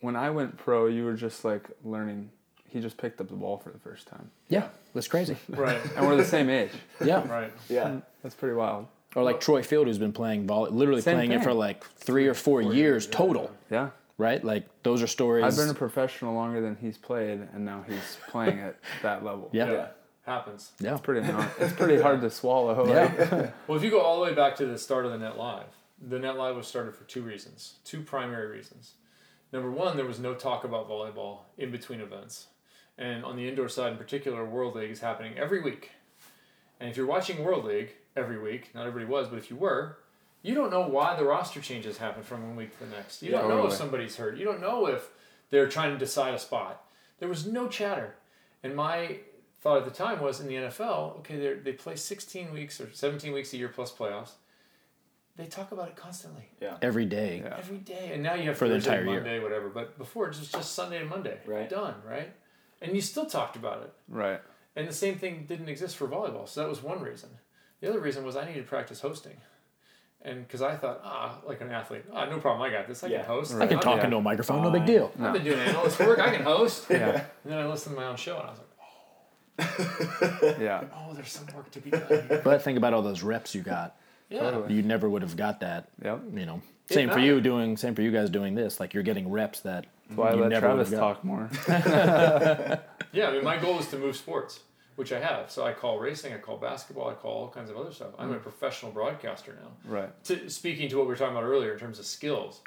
[0.00, 2.30] when I went pro, you were just like learning.
[2.68, 4.30] He just picked up the ball for the first time.
[4.48, 5.36] Yeah, that's crazy.
[5.48, 6.72] right, And we're the same age.
[7.02, 7.26] Yeah.
[7.26, 7.52] right.
[7.68, 8.00] Yeah.
[8.22, 8.86] That's pretty wild.
[9.16, 11.44] Or like Troy Field, who's been playing volley, literally Same playing it thing.
[11.44, 13.88] for like three or four, years total, Yeah.
[14.18, 14.44] right?
[14.44, 15.44] Like those are stories.
[15.46, 19.48] I've been a professional longer than he's played, and now he's playing at that level.
[19.52, 19.70] yeah.
[19.72, 19.86] Yeah.
[20.26, 20.72] Happens.
[20.78, 20.92] Yeah.
[20.92, 22.84] It's pretty not, It's pretty hard to swallow.
[22.84, 23.50] like- Yeah.
[23.66, 25.64] Well, if you go all the way back to the start of the Net Live,
[26.06, 28.92] the Net Live was started for two reasons, two primary reasons.
[29.52, 32.48] Number one, there was no talk about volleyball in between events.
[32.98, 35.92] And on the indoor side in particular, World League is happening every week.
[36.80, 39.98] And if you're watching World League every week, not everybody was, but if you were,
[40.42, 43.22] you don't know why the roster changes happen from one week to the next.
[43.22, 44.36] You don't know if somebody's hurt.
[44.36, 45.08] You don't know if
[45.50, 46.84] they're trying to decide a spot.
[47.18, 48.14] There was no chatter.
[48.62, 49.18] And my
[49.60, 52.90] thought at the time was in the NFL, okay, they they play 16 weeks or
[52.92, 54.32] 17 weeks a year plus playoffs.
[55.38, 56.76] They talk about it constantly Yeah.
[56.82, 57.42] Every day.
[57.44, 57.56] Yeah.
[57.56, 59.20] every day, and now you have For the Thursday, entire year.
[59.20, 59.68] Monday, whatever.
[59.68, 61.68] But before it was just Sunday and Monday, Right.
[61.70, 62.32] Done, right?
[62.82, 63.92] And you still talked about it.
[64.08, 64.40] Right.
[64.74, 66.48] And the same thing didn't exist for volleyball.
[66.48, 67.30] So that was one reason.
[67.80, 69.36] The other reason was I needed to practice hosting.
[70.22, 73.04] And because I thought, ah, like an athlete, ah, no problem, I got this.
[73.04, 73.18] I Yeah.
[73.18, 73.54] can host.
[73.54, 74.04] I can talk Yeah.
[74.06, 75.12] into a microphone, no big deal.
[75.20, 76.18] I've been doing analyst work.
[76.18, 76.86] I can host.
[76.90, 77.10] Yeah.
[77.44, 78.68] And then I listened to my own show, and I was like,
[79.60, 80.84] oh, Yeah.
[80.92, 82.02] oh, there's some work to be done.
[82.08, 82.40] Here.
[82.42, 83.96] But think about all those reps you got.
[84.28, 84.40] Yeah.
[84.40, 84.74] Totally.
[84.74, 85.88] You never would have got that.
[86.04, 86.22] Yep.
[86.34, 88.78] You know, It same for you doing, same for you guys doing this.
[88.80, 91.14] Like you're getting reps that That's why I let never would Travis have got.
[91.14, 91.50] talk more.
[93.10, 94.60] Yeah, I mean, my goal is to move sports,
[94.96, 95.50] which I have.
[95.50, 98.08] So I call racing, I call basketball, I call all kinds of other stuff.
[98.18, 99.90] I'm a professional broadcaster now.
[99.90, 100.24] Right.
[100.24, 102.60] To, speaking to what we were talking about earlier in terms of skills,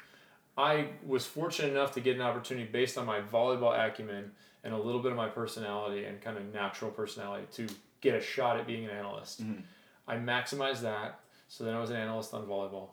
[0.58, 4.32] I was fortunate enough to get an opportunity based on my volleyball acumen
[4.64, 8.20] and a little bit of my personality and kind of natural personality to get a
[8.20, 9.42] shot at being an analyst.
[9.44, 9.60] Mm-hmm.
[10.08, 11.20] I maximized that,
[11.52, 12.88] so then I was an analyst on volleyball.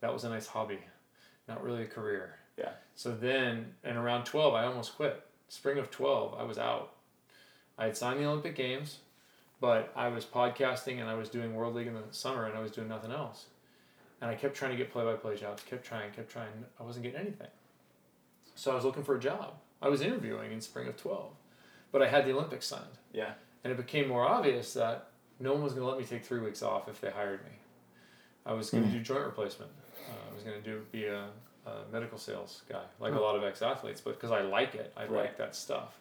[0.00, 0.80] That was a nice hobby,
[1.48, 2.34] not really a career.
[2.58, 2.72] Yeah.
[2.94, 5.24] So then, and around 12, I almost quit.
[5.48, 6.92] Spring of 12, I was out.
[7.78, 8.98] I had signed the Olympic Games,
[9.62, 12.60] but I was podcasting and I was doing World League in the summer and I
[12.60, 13.46] was doing nothing else.
[14.20, 16.50] And I kept trying to get play by play jobs, kept trying, kept trying.
[16.78, 17.48] I wasn't getting anything.
[18.56, 19.54] So I was looking for a job.
[19.80, 21.32] I was interviewing in spring of 12,
[21.90, 22.98] but I had the Olympics signed.
[23.14, 23.32] Yeah.
[23.64, 25.06] And it became more obvious that
[25.40, 27.52] no one was going to let me take three weeks off if they hired me.
[28.46, 29.70] I was going to do joint replacement.
[30.08, 31.26] Uh, I was going to do be a,
[31.66, 34.92] a medical sales guy, like a lot of ex athletes, but because I like it,
[34.96, 35.22] I Right.
[35.24, 35.98] like that stuff.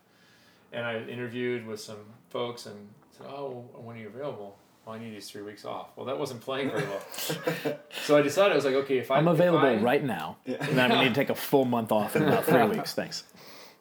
[0.74, 1.98] And I interviewed with some
[2.30, 2.88] folks and
[3.18, 5.90] said, "Oh, when are you available?" Well, I need these three weeks off.
[5.96, 7.78] Well, that wasn't playing very well.
[8.06, 10.38] so I decided I was like, okay, if I I'm if available I- right now.
[10.48, 12.94] And then I need to take a full month off in about three weeks.
[12.96, 13.24] Thanks.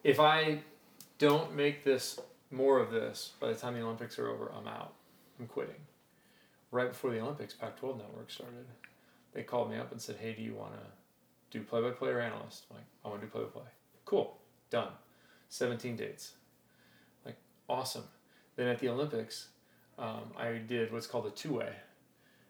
[0.03, 0.59] if I
[1.17, 2.19] don't make this
[2.51, 4.93] more of this by the time the Olympics are over, I'm out.
[5.39, 5.73] I'm quitting.
[6.71, 8.65] Right before the Olympics, Pac-12 Network started.
[9.33, 12.65] They called me up and said, "Hey, do you want to do play-by-play or analyst?"
[12.69, 13.67] I'm like, "I want to do play-by-play."
[14.05, 14.37] Cool,
[14.69, 14.91] done.
[15.49, 16.33] 17 dates.
[17.25, 17.35] Like,
[17.67, 18.05] awesome.
[18.55, 19.49] Then at the Olympics,
[19.97, 21.73] um, I did what's called a two-way.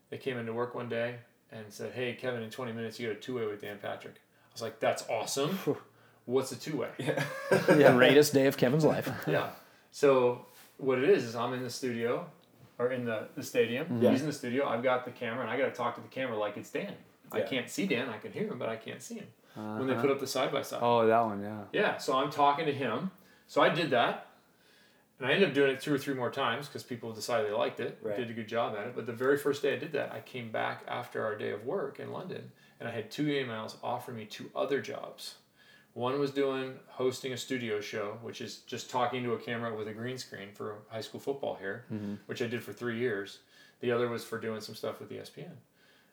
[0.09, 1.17] They came into work one day
[1.51, 4.53] and said, "Hey, Kevin, in 20 minutes, you got a two-way with Dan Patrick." I
[4.53, 5.57] was like, "That's awesome."
[6.25, 6.91] What's a two-way?
[6.99, 7.23] Yeah.
[7.49, 9.11] The greatest day of Kevin's life.
[9.27, 9.49] Yeah.
[9.91, 10.45] So
[10.77, 12.29] what it is is I'm in the studio
[12.81, 14.01] or in the, the stadium.
[14.01, 14.09] Yeah.
[14.11, 14.67] He's in the studio.
[14.67, 16.93] I've got the camera and I got to talk to the camera like it's Dan.
[17.31, 18.09] I can't see Dan.
[18.09, 19.83] I can hear him, but I can't see him when Uh-huh.
[19.85, 20.79] they put up the side by side.
[20.81, 21.61] Oh, that one, yeah.
[21.71, 21.97] Yeah.
[21.97, 23.11] So I'm talking to him.
[23.47, 24.27] So I did that.
[25.19, 27.53] And I ended up doing it two or three more times because people decided they
[27.53, 28.17] liked it, Right.
[28.17, 28.95] did a good job at it.
[28.95, 31.63] But the very first day I did that, I came back after our day of
[31.63, 35.35] work in London and I had two emails offering me two other jobs.
[35.93, 39.87] One was doing hosting a studio show, which is just talking to a camera with
[39.89, 41.85] a green screen for high school football here,
[42.27, 43.39] which I did for three years.
[43.81, 45.51] The other was for doing some stuff with ESPN.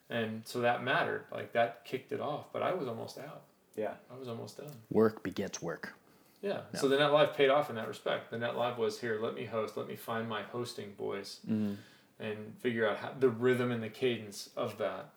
[0.09, 1.25] And so that mattered.
[1.31, 2.51] Like that kicked it off.
[2.51, 3.43] But I was almost out.
[3.77, 3.93] Yeah.
[4.13, 4.71] I was almost done.
[4.89, 5.93] Work begets work.
[6.41, 6.61] Yeah.
[6.73, 8.31] So the Net Live paid off in that respect.
[8.31, 9.19] The Net Live was here.
[9.21, 9.77] Let me host.
[9.77, 11.73] Let me find my hosting voice, Mm-hmm.
[12.19, 15.09] and figure out how, the rhythm and the cadence of that.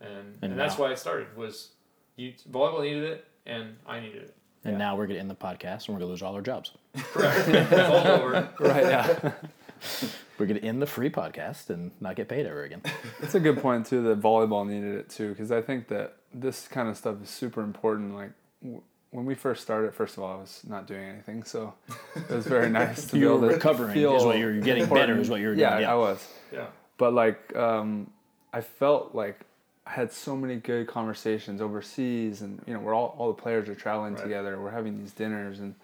[0.00, 1.36] And and, And that's why it started.
[1.36, 1.70] Was
[2.16, 4.34] you volleyball needed it, and I needed it.
[4.64, 4.78] And Yeah.
[4.78, 6.72] now we're going to end the podcast and we're going to lose all our jobs.
[6.96, 7.48] Correct.
[7.48, 8.48] it's all over.
[8.60, 9.32] Right, yeah.
[10.38, 12.82] We're going to end the free podcast and not get paid ever again.
[13.20, 14.02] That's a good point too.
[14.02, 17.60] That volleyball needed it too, because I think that this kind of stuff is super
[17.62, 18.14] important.
[18.14, 18.30] Like
[18.62, 21.74] w- when we first started, first of all, I was not doing anything, so
[22.14, 24.86] it was very nice to be able were to recovering feel is what you're getting
[24.86, 25.88] better is what you were yeah, doing.
[25.88, 26.26] I was.
[26.52, 26.66] Yeah.
[26.98, 28.10] But like, um,
[28.52, 29.40] I felt like
[29.88, 33.68] I had so many good conversations overseas, and you know, we're all all the players
[33.70, 34.22] are traveling Right.
[34.22, 34.60] together.
[34.60, 35.74] We're having these dinners, and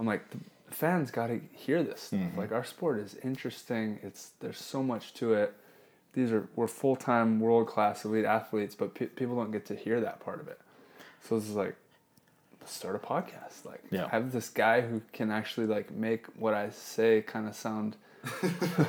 [0.00, 0.38] I'm like, the
[0.74, 2.18] fans got to hear this stuff.
[2.20, 2.38] Mm-hmm.
[2.38, 3.98] Like, our sport is interesting.
[4.02, 5.54] It's there's so much to it.
[6.14, 9.76] These are we're full time world class elite athletes, but pe- people don't get to
[9.76, 10.58] hear that part of it.
[11.28, 11.76] So this is like,
[12.60, 13.64] let's start a podcast.
[13.66, 14.08] Like, Yeah.
[14.08, 17.96] have this guy who can actually like make what I say kind of sound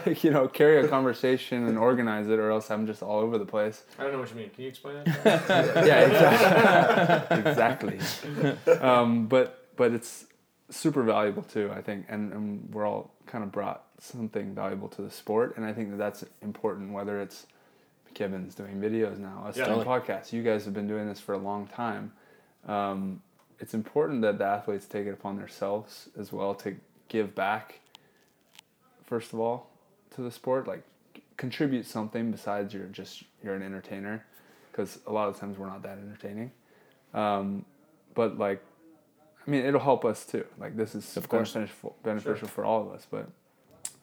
[0.06, 3.38] like you know carry a conversation and organize it or else i'm just all over
[3.38, 4.50] the place I don't know what you mean.
[4.52, 5.86] Can you explain that?
[5.88, 10.26] yeah exactly exactly um, but but it's
[10.70, 15.02] super valuable too i think and, and we're all kind of brought something valuable to
[15.02, 17.48] the sport and i think that that's important whether it's
[18.14, 19.66] kevin's doing videos now us Yeah.
[19.66, 22.12] doing podcasts you guys have been doing this for a long time
[22.68, 23.22] um,
[23.60, 26.76] it's important that the athletes take it upon themselves as well to
[27.10, 27.80] give back
[29.06, 29.70] first of all
[30.16, 30.84] to the sport like
[31.38, 34.24] contribute something besides you're just you're an entertainer
[34.72, 36.52] because a lot of times we're not that entertaining.
[37.14, 37.66] Um,
[38.16, 38.62] but like
[39.46, 40.46] i mean it'll help us too.
[40.60, 41.54] Like this is Of course.
[41.54, 43.28] beneficial, beneficial for all of us but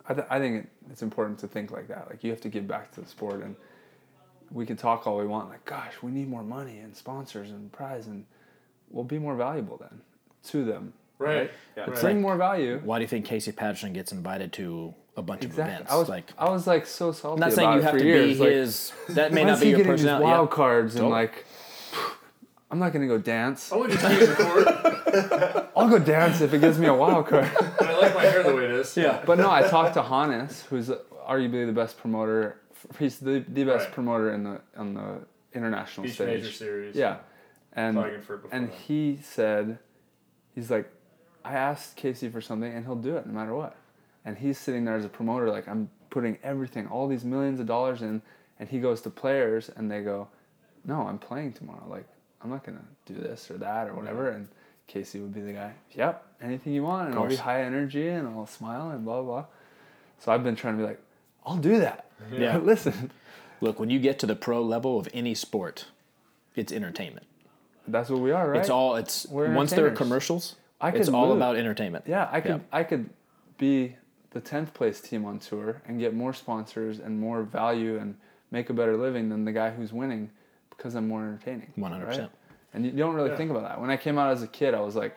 [0.09, 2.09] i, th- I think it, it's important to think like that.
[2.11, 3.57] Like you have to give back to the sport and
[4.53, 7.71] we can talk all we want like gosh we need more money and sponsors and
[7.73, 8.25] prize and
[8.91, 10.01] we'll be more valuable then
[10.49, 11.51] to them Right.
[11.77, 11.85] Yeah.
[11.85, 12.01] Right.
[12.01, 15.53] bring more value Why do you think Casey Patterson gets invited to a bunch of
[15.53, 15.91] events?
[15.93, 17.35] I was like, I was like so salty.
[17.35, 18.39] I'm not about saying you have to years.
[18.39, 18.93] be like, his.
[19.11, 20.25] That may not be he your getting these personality.
[20.25, 20.57] wild Yeah.
[20.57, 21.45] cards and like
[22.71, 23.73] I'm not gonna go dance.
[23.73, 26.95] I want you to take the court, I'll go dance if it gives me a
[26.95, 27.51] wild card.
[27.79, 28.97] but I like my hair the way it is.
[28.97, 29.23] Yeah.
[29.27, 30.89] but no, I talked to Hannes, who's
[31.29, 32.61] arguably the best promoter.
[32.99, 33.95] He's the, the best Right.
[33.95, 35.21] promoter in the on the
[35.53, 36.43] international Beach stage.
[36.43, 36.95] major series.
[36.97, 37.17] Yeah,
[37.75, 37.99] and
[38.53, 38.75] and that.
[38.87, 39.79] he said,
[40.55, 40.89] he's like,
[41.45, 43.77] I asked Casey for something and he'll do it no matter what.
[44.25, 47.67] And he's sitting there as a promoter, like I'm putting everything, all these millions of
[47.67, 48.21] dollars in,
[48.59, 50.29] and he goes to players and they go,
[50.85, 51.87] No, I'm playing tomorrow.
[51.89, 52.07] Like
[52.43, 54.31] I'm not gonna do this or that or whatever.
[54.31, 54.49] And
[54.87, 55.73] Casey would be the guy.
[55.93, 59.45] Yep, anything you want, and I'll be high energy and I'll smile and blah blah.
[60.19, 61.01] So I've been trying to be like,
[61.47, 62.11] I'll do that.
[62.31, 62.59] Yeah.
[62.63, 63.11] Listen,
[63.63, 65.87] Look, when you get to the pro level of any sport,
[66.57, 67.27] it's entertainment.
[67.87, 68.61] that's what we are, right?
[68.61, 71.37] It's all it's We're once there are commercials, I it's could all move.
[71.37, 72.05] about entertainment.
[72.07, 72.59] Yeah, I could Yeah.
[72.73, 73.11] I could
[73.59, 73.97] be
[74.31, 78.17] the tenth place team on tour and get more sponsors and more value and
[78.51, 80.31] make a better living than the guy who's winning
[80.71, 81.73] because I'm more entertaining.
[81.77, 82.31] 100%.
[82.73, 83.37] And you don't really Yeah.
[83.37, 83.81] think about that.
[83.81, 85.17] When I came out as a kid, I was like,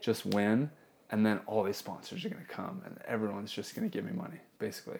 [0.00, 0.70] just win,
[1.10, 4.38] and then all these sponsors are gonna come and everyone's just gonna give me money,
[4.58, 4.98] basically.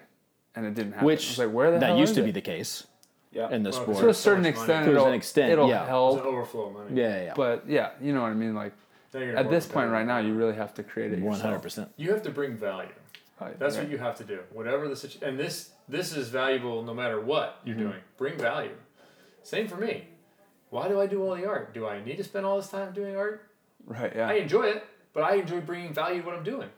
[0.54, 1.04] And it didn't happen.
[1.04, 2.26] I Which was like, where the that hell used is to it?
[2.26, 2.86] be the case
[3.32, 3.48] Yeah.
[3.50, 3.98] in the Well, oh, sport.
[3.98, 4.62] to a so certain much money.
[4.64, 4.84] extent.
[4.86, 5.80] To It'll, an extent, it'll yeah.
[5.82, 6.20] It's help.
[6.20, 6.90] an overflow money.
[7.00, 7.32] yeah, yeah, yeah.
[7.34, 8.54] But yeah, you know what I mean.
[8.54, 11.18] Like Then you're gonna at this point right now, you really have to create it
[11.18, 11.42] yourself.
[11.42, 11.90] hundred percent.
[11.96, 12.90] you have to bring value.
[13.40, 13.84] Oh, right, That's right.
[13.84, 14.40] what you have to do.
[14.52, 17.84] Whatever the situation, and this this is valuable no matter what you're mm-hmm.
[17.84, 18.00] doing.
[18.16, 18.74] Bring value.
[19.42, 20.08] Same for me.
[20.70, 21.72] Why do I do all the art?
[21.72, 23.48] Do I need to spend all this time doing art?
[23.86, 24.12] Right.
[24.14, 24.28] Yeah.
[24.28, 26.68] I enjoy it, but I enjoy bringing value to what I'm doing.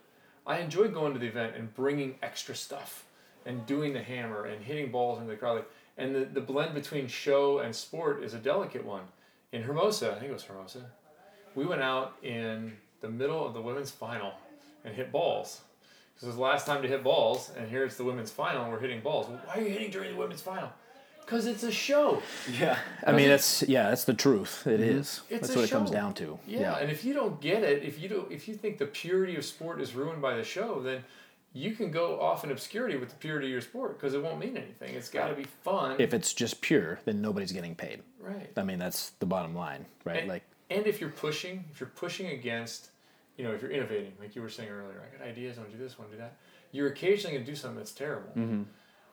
[0.46, 3.04] I enjoy going to the event and bringing extra stuff
[3.44, 5.56] and doing the hammer and hitting balls into the crowd.
[5.56, 9.04] Like, And the, the blend between show and sport is a delicate one.
[9.52, 10.90] In Hermosa, I think it was Hermosa,
[11.54, 14.32] we went out in the middle of the women's final
[14.84, 15.60] and hit balls.
[16.14, 18.62] This it was the last time to hit balls, and here it's the women's final,
[18.64, 19.28] and we're hitting balls.
[19.28, 20.70] Well, why are you hitting during the women's final?
[21.24, 22.20] Because it's a show.
[22.58, 22.76] Yeah.
[23.06, 24.66] I mean, that's yeah, that's the truth.
[24.66, 24.98] It mm-hmm.
[24.98, 25.20] is.
[25.30, 26.38] It's That's a what it comes down to.
[26.46, 29.36] Yeah, and if you don't get it, if you do, if you think the purity
[29.36, 31.04] of sport is ruined by the show, then
[31.52, 34.38] you can go off in obscurity with the purity of your sport because it won't
[34.38, 34.94] mean anything.
[34.94, 38.02] It's got to be fun, If it's just pure, then nobody's getting paid.
[38.20, 38.50] right?
[38.56, 40.20] I mean, that's the bottom line, right?
[40.20, 42.90] And, like, and if you're pushing, if you're pushing against,
[43.36, 45.72] you know, if you're innovating, like you were saying earlier, I got ideas, I want
[45.72, 46.36] to do this, I want to do that.
[46.72, 48.30] You're occasionally gonna do something that's terrible.
[48.30, 48.62] Mm-hmm.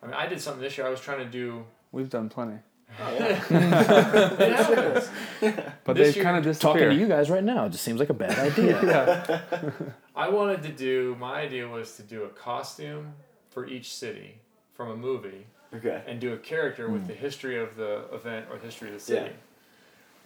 [0.03, 0.85] I mean, I did something this year.
[0.85, 1.65] I was trying to do.
[1.91, 2.59] We've done plenty,
[2.99, 5.09] It happens.
[5.83, 7.99] but This they've kind of just talking to you guys right now, it just seems
[7.99, 8.79] like a bad idea.
[8.85, 9.71] yeah.
[10.15, 11.15] I wanted to do.
[11.19, 13.13] My idea was to do a costume
[13.49, 14.39] for each city
[14.73, 15.47] from a movie.
[15.73, 16.01] Okay.
[16.07, 19.01] and do a character with the history of the event or the history of the
[19.01, 19.25] city.
[19.25, 19.31] Yeah.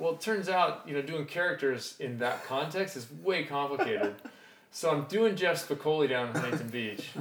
[0.01, 4.15] Well, it turns out, you know, doing characters in that context is way complicated.
[4.71, 7.11] so I'm doing Jeff Spicoli down in Huntington Beach,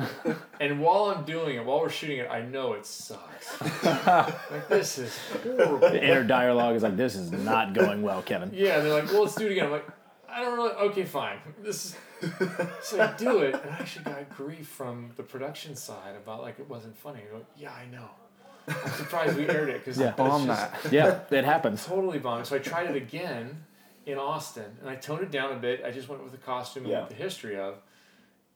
[0.61, 3.61] and while I'm doing it, while we're shooting it, I know it sucks.
[3.85, 5.81] like this is horrible.
[5.81, 8.51] the inner dialogue is like, this is not going well, Kevin.
[8.55, 9.67] Yeah, and they're like, well, let's do it again.
[9.67, 9.87] I'm like,
[10.27, 10.71] I don't really.
[10.71, 11.37] Okay, fine.
[11.63, 11.97] This is.
[12.83, 16.59] So I do it, and I actually got grief from the production side about like
[16.59, 17.21] it wasn't funny.
[17.29, 18.09] I go, yeah, I know.
[18.69, 20.13] I'm surprised we aired it because Yeah.
[20.13, 20.75] Bomb that.
[20.91, 21.85] Yeah, it happens.
[21.87, 22.47] totally bombed.
[22.47, 23.65] So I tried it again
[24.07, 25.83] in Austin, and I toned it down a bit.
[25.85, 27.01] I just went with the costume and Yeah.
[27.01, 27.77] with the history of.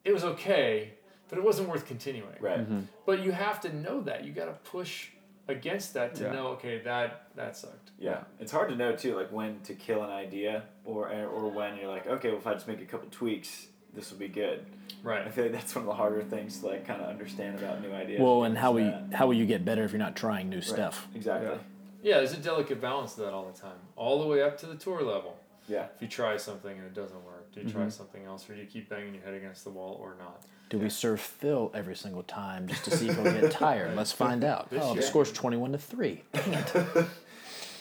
[0.05, 0.93] It was okay,
[1.29, 2.37] but it wasn't worth continuing.
[2.41, 2.61] Right.
[2.61, 2.81] Mm-hmm.
[3.07, 4.25] But you have to know that.
[4.25, 5.09] You got to push
[5.49, 6.33] against that to Yeah.
[6.33, 6.47] know.
[6.49, 7.91] Okay, that that sucked.
[7.99, 11.77] Yeah, it's hard to know too, like when to kill an idea, or or when
[11.77, 14.65] you're like, okay, well, if I just make a couple tweaks, this will be good.
[15.03, 15.21] Right.
[15.21, 15.33] I Right.
[15.35, 17.93] feel like that's one of the harder things to like kind of understand about new
[17.93, 18.21] ideas.
[18.21, 20.49] Well, and how is we that- how will you get better if you're not trying
[20.49, 21.07] new Right, stuff?
[21.15, 21.49] Exactly.
[21.51, 21.59] Yeah.
[22.03, 24.67] Yeah, there's a delicate balance to that all the time, all the way up to
[24.67, 25.39] the tour level.
[25.67, 25.87] Yeah.
[25.97, 27.79] If you try something and it doesn't work, do you Mm-hmm.
[27.79, 30.43] try something else, or do you keep banging your head against the wall, or not?
[30.69, 33.97] Do we serve Phil every single time just to see if he'll get tired?
[33.97, 34.69] Let's find out.
[34.69, 36.25] This Oh, the score's twenty-one to three.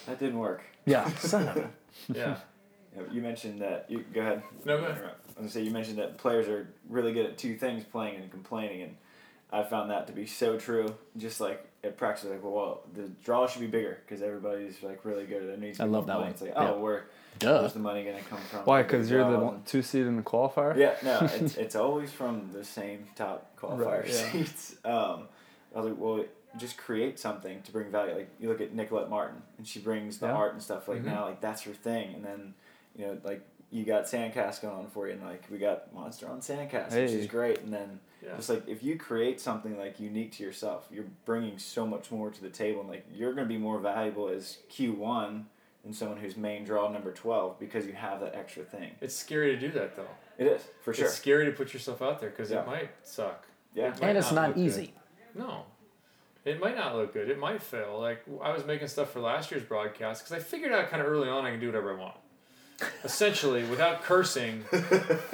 [0.05, 0.63] That didn't work.
[0.85, 1.69] Yeah, son of a.
[2.13, 2.37] Yeah.
[2.95, 3.85] Yeah, You mentioned that.
[3.89, 4.43] You go ahead.
[4.65, 5.11] No, go ahead.
[5.37, 8.15] I was gonna say you mentioned that players are really good at two things: playing
[8.21, 8.95] and complaining, and
[9.51, 10.95] I found that to be so true.
[11.17, 15.03] Just like at practice, like, well, well the draw should be bigger because everybody's like
[15.05, 15.47] really good.
[15.49, 16.27] There needs to I love that one.
[16.29, 16.71] It's like, Yeah.
[16.71, 17.05] oh, where
[17.39, 17.59] Duh.
[17.61, 18.59] where's the money gonna come from?
[18.61, 18.83] Why?
[18.83, 20.77] Because you're the one, and- two seed in the qualifier.
[20.77, 24.31] Yeah, no, it's, it's always from the same top qualifier Right, yeah.
[24.31, 24.75] seats.
[24.85, 25.27] Um,
[25.75, 26.23] I was like, well,
[26.57, 28.13] just create something to bring value.
[28.13, 30.33] Like you look at Nicolette Martin, and she brings the Yeah.
[30.33, 30.87] art and stuff.
[30.87, 31.05] Like Mhm.
[31.05, 32.13] now, like that's her thing.
[32.13, 32.53] And then,
[32.95, 33.41] you know, like
[33.73, 37.11] you got Sandcast going on for you, and like we got Monster on Sandcast, which
[37.11, 37.59] is great.
[37.61, 38.35] And then Yeah.
[38.37, 42.29] just like if you create something like unique to yourself, you're bringing so much more
[42.29, 45.47] to the table, and like you're gonna be more valuable as Q one
[45.83, 48.91] than someone who's main draw number twelve because you have that extra thing.
[49.01, 50.07] It's scary to do that though.
[50.37, 51.05] It is for sure.
[51.07, 52.61] It's scary to put yourself out there because Yeah.
[52.61, 53.47] it might suck.
[53.73, 53.87] Yeah.
[53.87, 54.65] It might And it's not look good.
[54.65, 54.93] easy.
[55.33, 55.65] No.
[56.45, 57.29] It might not look good.
[57.29, 57.99] It might fail.
[57.99, 61.07] Like I was making stuff for last year's broadcast because I figured out kind of
[61.07, 62.15] early on I can do whatever I want.
[63.03, 64.65] Essentially, without cursing,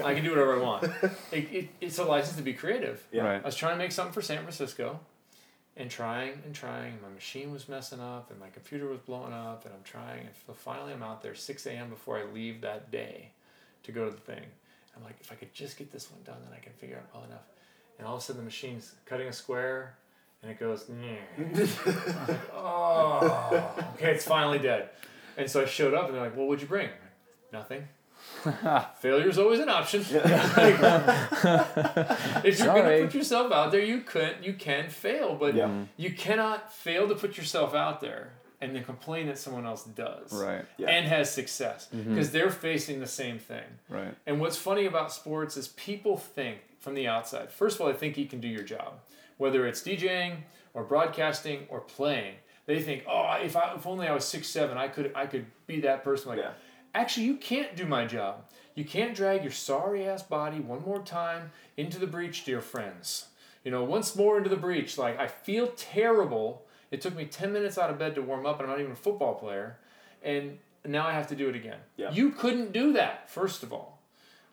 [0.04, 0.84] I can do whatever I want.
[1.32, 3.06] It, it, it's a license to be creative.
[3.12, 3.26] Yeah.
[3.26, 5.00] I was trying to make something for San Francisco,
[5.78, 6.94] and trying and trying.
[6.94, 10.22] And my machine was messing up, and my computer was blowing up, and I'm trying.
[10.22, 11.90] And so finally, I'm out there 6 a.m.
[11.90, 13.30] before I leave that day
[13.84, 14.44] to go to the thing.
[14.96, 17.06] I'm like, if I could just get this one done, then I can figure out
[17.14, 17.48] well enough.
[17.98, 19.96] And all of a sudden, the machine's cutting a square,
[20.42, 24.90] and it goes, I'm like, oh, okay, it's finally dead.
[25.38, 26.90] And so I showed up and they're like, well, what'd you bring?
[27.54, 27.66] I'm
[29.30, 30.02] is always an option.
[30.10, 30.12] if
[32.44, 32.82] you're Sorry.
[32.82, 35.86] gonna put yourself out there, you could you can fail, but Yeah.
[35.98, 40.34] you cannot fail to put yourself out there and then complain that someone else does
[40.34, 40.66] Right.
[40.78, 40.90] Yeah.
[40.90, 42.10] and has success mm-hmm.
[42.10, 43.64] because they're facing the same thing.
[43.88, 44.14] Right.
[44.26, 47.52] And what's funny about sports is people think from the outside.
[47.52, 49.00] First of all, they think you can do your job,
[49.38, 50.38] whether it's DJing
[50.74, 52.36] or broadcasting or playing.
[52.66, 55.46] They think, oh, if I if only I was six seven, I could I could
[55.66, 56.30] be that person.
[56.30, 56.52] Like, Yeah.
[56.94, 58.46] Actually, you can't do my job.
[58.76, 63.28] You can't drag your sorry ass body one more time into the breach, dear friends.
[63.64, 64.98] You know, once more into the breach.
[64.98, 66.66] Like I feel terrible.
[66.92, 68.94] It took me ten minutes out of bed to warm up, and I'm not even
[68.94, 69.78] a football player,
[70.24, 71.80] and now I have to do it again.
[71.98, 72.12] Yeah.
[72.12, 74.02] You couldn't do that, first of all.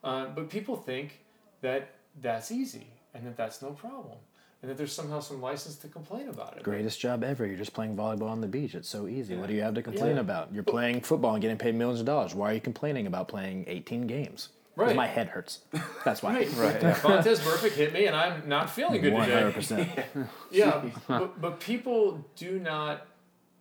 [0.03, 1.21] Uh, but people think
[1.61, 1.91] that
[2.21, 4.19] that's easy and that that's no problem
[4.63, 6.63] and that there's somehow some license to complain about it.
[6.63, 7.47] Greatest job ever.
[7.47, 8.75] You're just playing volleyball on the beach.
[8.75, 9.37] It's so easy.
[9.37, 10.21] What do you have to complain Yeah.
[10.23, 10.53] about?
[10.53, 12.35] You're playing football and getting paid millions of dollars.
[12.35, 14.49] Why are you complaining about playing 18 games?
[14.75, 14.95] Right.
[14.95, 15.61] my head hurts.
[16.05, 16.35] That's why.
[16.35, 16.53] Right.
[16.53, 16.81] Right.
[16.81, 19.53] Vontaze Burfict hit me and I'm not feeling good today.
[19.57, 20.29] 100%.
[20.51, 23.07] Yeah, but, but people do not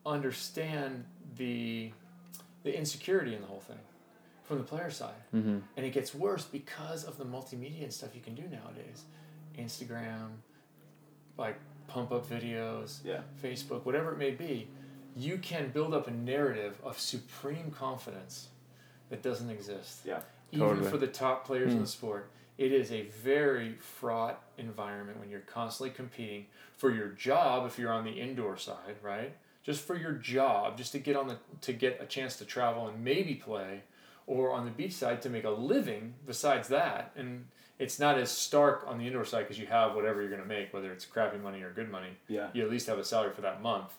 [0.06, 1.06] understand
[1.38, 1.92] the
[2.64, 3.78] the insecurity in the whole thing
[4.44, 5.60] from the player side, Mm-hmm.
[5.78, 9.04] and it gets worse because of the multimedia and stuff you can do nowadays,
[9.58, 10.30] Instagram,
[11.38, 11.58] like
[11.88, 13.22] pump up videos, Yeah.
[13.44, 14.68] Facebook, whatever it may be.
[15.16, 18.50] You can build up a narrative of supreme confidence
[19.10, 20.22] that doesn't exist Yeah.
[20.52, 20.90] even Totally.
[20.90, 21.90] for the top players in the hmm.
[21.90, 22.32] sport.
[22.58, 26.48] It is a very fraught environment when you're constantly competing
[26.78, 29.36] for your job if you're on the indoor side, right?
[29.64, 32.88] Just for your job, just to get on the to get a chance to travel
[32.88, 33.82] and maybe play,
[34.28, 37.12] or on the beach side to make a living besides that.
[37.16, 37.48] And
[37.80, 40.48] it's not as stark on the indoor side because you have whatever you're going to
[40.48, 42.10] make, whether it's crappy money or good money.
[42.28, 42.48] Yeah.
[42.54, 43.92] You at least have a salary for that month.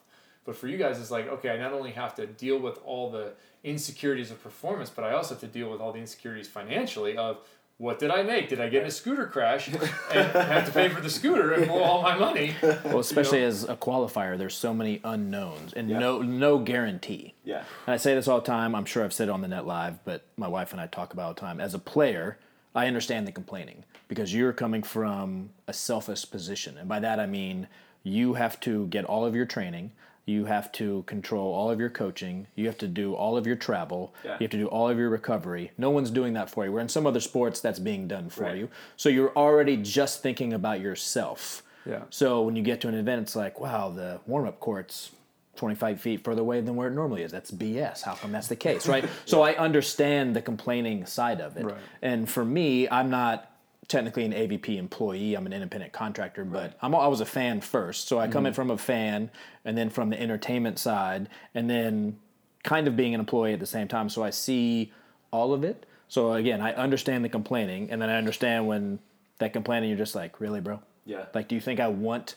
[0.44, 3.10] But for you guys, it's like, okay, I not only have to deal with all
[3.10, 3.32] the
[3.64, 7.38] insecurities of performance, but I also have to deal with all the insecurities financially of
[7.78, 8.48] what did I make?
[8.48, 11.66] Did I get in a scooter crash and have to pay for the scooter and
[11.66, 12.54] blow all my money?
[12.62, 15.98] Well, especially as a qualifier, there's so many unknowns and Yeah.
[15.98, 17.34] no no guarantee.
[17.44, 17.64] Yeah.
[17.86, 18.74] And I say this all the time.
[18.74, 21.12] I'm sure I've said it on the net live, but my wife and I talk
[21.12, 21.60] about it all the time.
[21.60, 22.38] As a player,
[22.76, 27.26] I understand the complaining because you're coming from a selfish position, and by that I
[27.26, 27.66] mean
[28.02, 29.90] you have to get all of your training.
[30.26, 32.48] You have to control all of your coaching.
[32.54, 34.12] You have to do all of your travel.
[34.24, 34.32] Yeah.
[34.32, 35.70] You have to do all of your recovery.
[35.78, 36.72] No one's doing that for you.
[36.72, 38.56] Where in some other sports, that's being done for Right.
[38.56, 38.68] you.
[38.96, 41.62] So you're already just thinking about yourself.
[41.84, 42.02] Yeah.
[42.10, 45.12] So when you get to an event, it's like, wow, the warm up court's
[45.56, 47.32] 25 feet further away than where it normally is.
[47.32, 48.02] That's BS.
[48.02, 49.08] How come that's the case, right?
[49.24, 51.64] So I understand the complaining side of it.
[51.64, 51.76] Right.
[52.02, 53.50] And for me, I'm not
[53.88, 55.34] technically an AVP employee.
[55.34, 58.08] I'm an independent contractor, but I'm, I was a fan first.
[58.08, 58.56] So I come in mm-hmm.
[58.56, 59.30] from a fan
[59.64, 62.18] and then from the entertainment side and then
[62.64, 64.08] kind of being an employee at the same time.
[64.08, 64.92] So I see
[65.30, 65.86] all of it.
[66.08, 68.98] So again, I understand the complaining and then I understand when
[69.38, 70.80] that complaining, you're just like, really, bro?
[71.04, 71.26] Yeah.
[71.34, 72.36] Like, do you think I want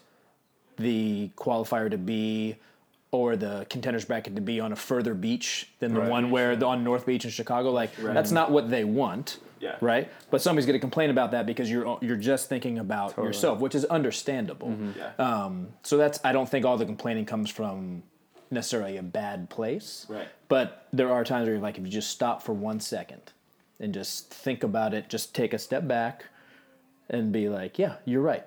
[0.78, 2.58] the qualifier to be
[3.12, 6.10] or the contenders bracket to be on a further beach than the Right.
[6.10, 7.72] one where the, on North Beach in Chicago?
[7.72, 9.40] Like, that's not what they want.
[9.60, 9.76] Yeah.
[9.82, 10.10] Right.
[10.32, 13.76] But somebody's going to complain about that because you're you're just thinking about yourself, which
[13.76, 14.74] is understandable.
[14.96, 15.12] Yeah.
[15.20, 18.04] Um, so that's I don't think all the complaining comes from
[18.52, 20.06] necessarily a bad place.
[20.08, 20.28] Right.
[20.48, 23.22] But there are times where you're like, if you just stop for one second
[23.82, 26.26] and just think about it, just take a step back
[27.10, 28.46] and be like, yeah, you're right.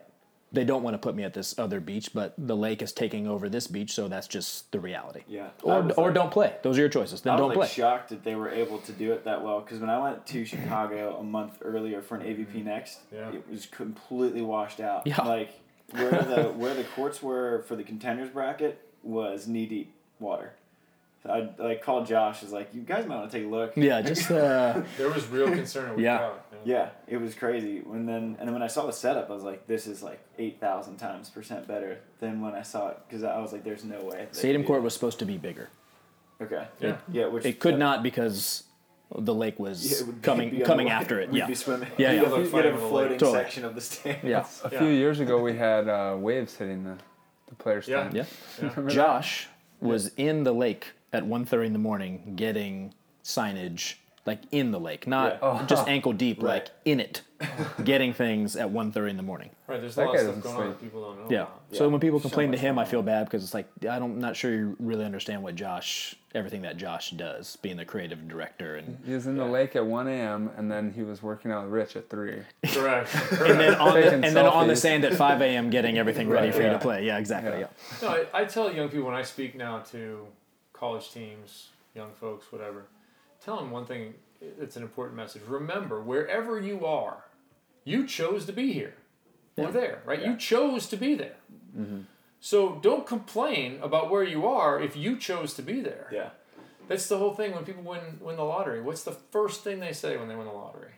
[0.53, 3.27] They don't want to put me at this other beach, but the lake is taking
[3.27, 5.23] over this beach, so that's just the reality.
[5.27, 5.49] Yeah.
[5.63, 6.55] Or, or like- don't play.
[6.63, 7.23] Those are your choices.
[7.23, 7.69] Then I was don't like play.
[7.69, 10.45] shocked that they were able to do it that well because when I went to
[10.45, 12.65] Chicago a month earlier for an AVP mm-hmm.
[12.65, 13.31] next, Yeah.
[13.31, 15.07] it was completely washed out.
[15.07, 15.23] Yeah.
[15.23, 15.59] Like
[15.91, 20.53] where the where the courts were for the contenders bracket was knee deep water.
[21.23, 22.43] So I like called Josh.
[22.43, 23.73] Was like, you guys might want to take a look.
[23.77, 26.19] Yeah, just uh, There was real concern Yeah.
[26.19, 26.39] crowd.
[26.65, 27.81] Yeah, it was crazy.
[27.81, 30.21] When then and then when I saw the setup, I was like, this is like
[30.39, 33.85] eight thousand times percent better than when I saw it because I was like, there's
[33.85, 34.27] no way.
[34.33, 35.69] they Stadium Court was supposed to be bigger.
[36.41, 36.67] Okay.
[36.81, 36.97] Yeah.
[37.11, 37.27] Yeah.
[37.27, 38.65] Which It could not because
[39.15, 41.03] the lake was it would be- coming be coming underwater.
[41.03, 41.31] after it.
[41.33, 41.47] We'd Yeah.
[41.47, 41.89] be swimming.
[41.99, 42.23] Yeah, You'd yeah.
[42.29, 43.19] have a- Like you'd have a fighting with a floating.
[43.19, 43.39] Totally.
[43.39, 44.25] section of the stands.
[44.25, 44.47] Yeah.
[44.65, 46.97] A few years ago, we had uh, waves hitting the,
[47.49, 48.03] the players' Yeah.
[48.09, 48.15] tent.
[48.15, 48.25] Yeah.
[48.71, 48.91] Remember?
[48.91, 49.49] Josh
[49.81, 52.95] was in the lake at 1.30 in the morning getting
[53.25, 53.95] signage
[54.25, 55.39] like in the lake, not Yeah.
[55.43, 55.65] Oh.
[55.67, 56.49] just ankle deep, Right.
[56.51, 57.23] like in it,
[57.83, 59.51] getting things at 1.30 in the morning.
[59.67, 60.79] Right, there's a That lot guy of stuff doesn't going on sleep.
[60.79, 61.41] that people don't know Yeah.
[61.43, 61.61] about.
[61.73, 63.99] So when people So complain to much him, I feel bad because it's like I
[63.99, 67.85] don't, I'm not sure you really understand what Josh, everything that Josh does, being the
[67.85, 70.51] creative director, and He was in the lake at 1 a.m.
[70.57, 72.43] and then he was working out with Rich at 3.
[72.69, 73.13] Correct.
[73.33, 75.69] and then on the, Taking and then on the sand at 5 a.m.
[75.71, 77.05] getting everything ready Right, for you to play.
[77.05, 77.59] Yeah, exactly.
[77.59, 77.67] Yeah.
[78.03, 78.09] Yeah.
[78.09, 80.29] No, I, I tell young people when I speak now to
[80.83, 82.87] college teams young folks, whatever,
[83.45, 84.15] tell them one thing.
[84.41, 85.43] It's an important message.
[85.47, 87.25] Remember, wherever you are,
[87.85, 88.95] you chose to be here
[89.57, 90.21] or there, right?
[90.21, 91.37] You chose to be there.
[91.79, 92.01] Mm-hmm.
[92.41, 96.09] So don't complain about where you are if you chose to be there.
[96.11, 96.31] Yeah.
[96.89, 98.81] That's the whole thing when people win win the lottery.
[98.83, 100.91] What's the first thing they say when they win the lottery?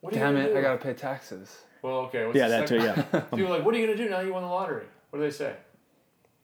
[0.00, 0.52] What Damn it!
[0.52, 0.58] do?
[0.58, 1.48] I gotta pay taxes.
[1.82, 2.24] Well, okay.
[2.26, 2.80] What's Yeah, that too.
[2.80, 4.20] second- Yeah, People are like, what are you gonna do now?
[4.20, 4.86] You won the lottery.
[5.10, 5.54] What do they say?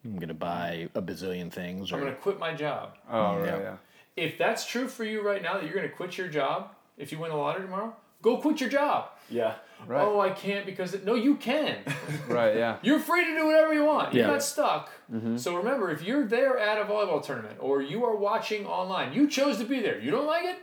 [0.05, 1.93] I'm gonna buy a bazillion things.
[1.93, 2.95] Or, I'm gonna quit my job.
[3.11, 3.51] Oh Yeah.
[3.53, 3.77] right, yeah.
[4.17, 7.19] If that's true for you right now, that you're gonna quit your job if you
[7.19, 9.11] win the lottery tomorrow, go quit your job.
[9.31, 9.55] Yeah.
[9.87, 10.03] Right.
[10.03, 11.79] Oh, I can't because it, no, you can.
[12.29, 12.57] Right.
[12.57, 12.77] Yeah.
[12.83, 14.13] You're free to do whatever you want.
[14.15, 14.33] You're Yeah.
[14.33, 14.91] not stuck.
[15.13, 15.37] Mm-hmm.
[15.39, 19.27] So remember, if you're there at a volleyball tournament or you are watching online, you
[19.29, 19.99] chose to be there.
[19.99, 20.57] You don't like it?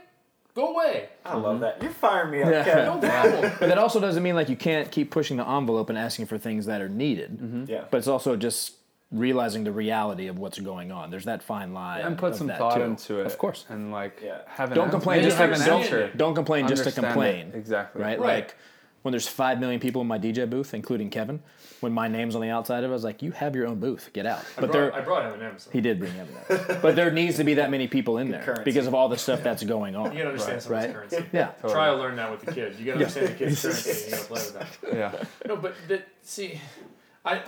[0.54, 1.08] Go away.
[1.24, 1.82] I love that.
[1.82, 2.64] You fire me up, Yeah.
[2.64, 2.84] Kevin.
[2.84, 3.52] No problem.
[3.60, 6.38] but that also doesn't mean like you can't keep pushing the envelope and asking for
[6.38, 7.66] things that are needed.
[7.68, 7.84] Yeah.
[7.90, 8.74] But it's also just
[9.10, 11.10] realizing the reality of what's going on.
[11.10, 12.02] There's that fine line.
[12.02, 12.82] And put of some thought too.
[12.82, 13.26] into it.
[13.26, 13.64] Of course.
[13.68, 14.38] And like Yeah.
[14.46, 16.10] have an Don't complain just have to an answer.
[16.14, 17.08] Don't complain just to Understand it.
[17.08, 17.52] complain.
[17.54, 18.02] Exactly.
[18.02, 18.18] Right?
[18.20, 18.34] Right.
[18.44, 18.56] Like
[19.02, 21.40] when there's five million people in my DJ booth, including Kevin,
[21.80, 23.78] when my name's on the outside of it, I was like, "You have your own
[23.78, 24.10] booth.
[24.12, 25.68] Get out." I But brought, there, I brought M&M's.
[25.72, 26.78] he did bring evidence.
[26.82, 28.64] but there needs to be that many people in there currency.
[28.64, 30.10] because of all the stuff that's going on.
[30.12, 30.62] You gotta understand Right.
[30.62, 30.94] someone's Right.
[31.10, 31.28] currency.
[31.32, 31.52] Yeah.
[31.66, 32.78] Try to learn that with the kids.
[32.80, 33.90] You gotta understand the kid's currency.
[33.90, 34.96] and You gotta play with that.
[34.96, 35.24] Yeah.
[35.46, 36.60] No, but that see,
[37.24, 37.40] I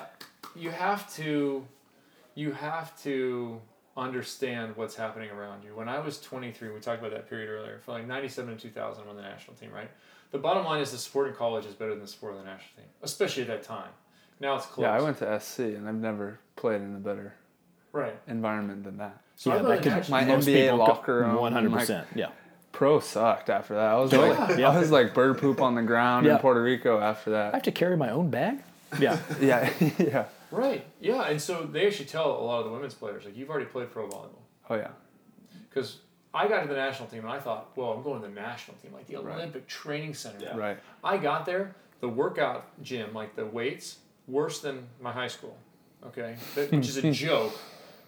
[0.56, 1.66] you have to
[2.34, 3.60] you have to
[3.96, 5.74] understand what's happening around you.
[5.74, 7.80] When I was 23, we talked about that period earlier.
[7.84, 9.90] For like 97 and 2000, on the national team, right?
[10.30, 12.44] The bottom line is the sport in college is better than the sport of the
[12.44, 13.90] national team, especially at that time.
[14.38, 14.84] Now it's close.
[14.84, 14.96] Yeah.
[14.96, 17.34] I went to SC and I've never played in a better
[17.92, 18.16] right.
[18.26, 19.20] environment than that.
[19.36, 22.06] So yeah, I that really could My most NBA locker room, 100%.
[22.14, 22.28] yeah.
[22.72, 23.92] Pro sucked after that.
[23.92, 24.30] I was Totally.
[24.38, 24.70] like, Yeah.
[24.70, 26.34] I was like bird poop on the ground Yeah.
[26.34, 27.52] in Puerto Rico after that.
[27.52, 28.62] I have to carry my own bag?
[28.98, 29.18] Yeah.
[29.40, 29.70] Yeah.
[29.98, 30.24] yeah.
[30.50, 30.84] Right.
[31.00, 33.66] Yeah, and so they actually tell a lot of the women's players like you've already
[33.66, 34.88] played pro volleyball Oh yeah.
[35.68, 35.98] because
[36.32, 38.76] I got to the national team and I thought, well, I'm going to the national
[38.78, 39.36] team, like the Right.
[39.36, 40.38] Olympic Training Center.
[40.44, 40.56] Yeah.
[40.56, 40.78] Right.
[41.02, 43.98] I got there, the workout gym, like the weights,
[44.28, 45.56] worse than my high school.
[46.06, 47.52] Okay, that, which is a joke.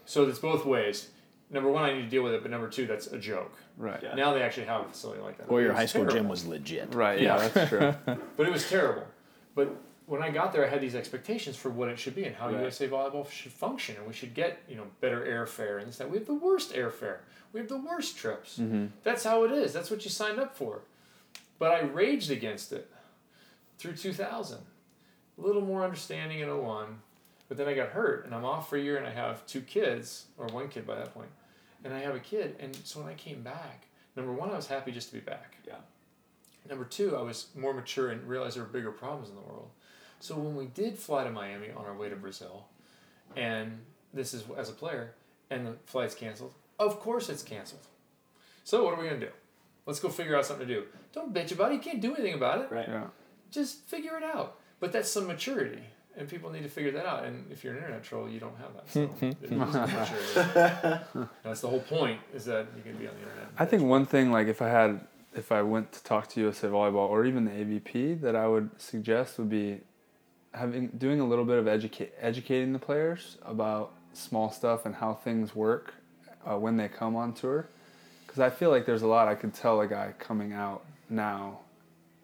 [0.06, 1.08] So it's both ways.
[1.50, 3.52] Number one, I need to deal with it, but number two, that's a joke.
[3.76, 4.00] Right.
[4.02, 4.14] Yeah.
[4.14, 5.48] Now they actually have a facility like that.
[5.48, 6.94] Or your high school gym was legit.
[6.94, 7.20] Right.
[7.20, 7.48] Yeah.
[7.48, 7.94] That's true.
[8.36, 9.04] But it was terrible.
[9.54, 9.74] But
[10.06, 12.50] when I got there, I had these expectations for what it should be and how
[12.50, 12.60] Right.
[12.60, 16.10] USA volleyball should function, and we should get you know better airfare and that.
[16.10, 17.18] We have the worst airfare.
[17.52, 18.58] We have the worst trips.
[18.58, 18.86] Mm-hmm.
[19.02, 19.72] That's how it is.
[19.72, 20.80] That's what you signed up for.
[21.58, 22.90] But I raged against it
[23.78, 24.58] through 2000.
[25.38, 27.00] A little more understanding in 01.
[27.48, 29.60] But then I got hurt, and I'm off for a year, and I have two
[29.60, 31.28] kids, or one kid by that point,
[31.84, 32.56] and I have a kid.
[32.58, 35.56] And so when I came back, number one, I was happy just to be back.
[35.66, 35.74] Yeah.
[36.68, 39.68] Number two, I was more mature and realized there were bigger problems in the world.
[40.22, 42.66] So when we did fly to Miami on our way to Brazil,
[43.36, 43.80] and
[44.14, 45.14] this is as a player,
[45.50, 47.88] and the flight's canceled, of course it's canceled.
[48.62, 49.32] So what are we gonna do?
[49.84, 50.84] Let's go figure out something to do.
[51.12, 51.74] Don't bitch about it.
[51.74, 52.68] You can't do anything about it.
[52.70, 52.86] Right.
[52.86, 53.06] Yeah.
[53.50, 54.60] Just figure it out.
[54.78, 55.82] But that's some maturity,
[56.16, 57.24] and people need to figure that out.
[57.24, 58.88] And if you're an internet troll, you don't have that.
[58.92, 59.10] So
[59.50, 61.28] maturity.
[61.42, 62.20] That's the whole point.
[62.32, 63.48] Is that you can be on the internet.
[63.58, 65.00] I think one thing, like if I had,
[65.34, 68.70] if I went to talk to USA Volleyball or even the AVP, that I would
[68.80, 69.80] suggest would be
[70.52, 75.14] having doing a little bit of educate educating the players about small stuff and how
[75.14, 75.94] things work
[76.48, 77.66] uh, when they come on tour.
[78.26, 81.60] Because I feel like there's a lot I could tell a guy coming out now,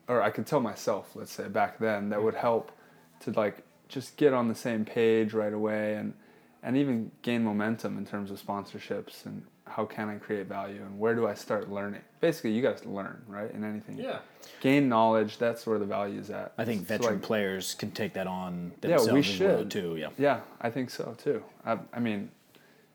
[0.06, 2.72] or I could tell myself, let's say back then, that would help
[3.20, 6.14] to like just get on the same page right away and
[6.62, 10.98] and even gain momentum in terms of sponsorships and how can I create value and
[10.98, 12.00] where do I start learning?
[12.20, 13.50] Basically, you guys learn, right?
[13.52, 13.98] In anything.
[13.98, 14.18] Yeah.
[14.60, 15.38] Gain knowledge.
[15.38, 16.52] That's where the value is at.
[16.58, 19.70] I think So, veteran like, players can take that on Yeah, we as well should.
[19.70, 19.96] too.
[19.96, 20.08] Yeah.
[20.16, 21.42] Yeah, I think so too.
[21.66, 22.30] I, I mean,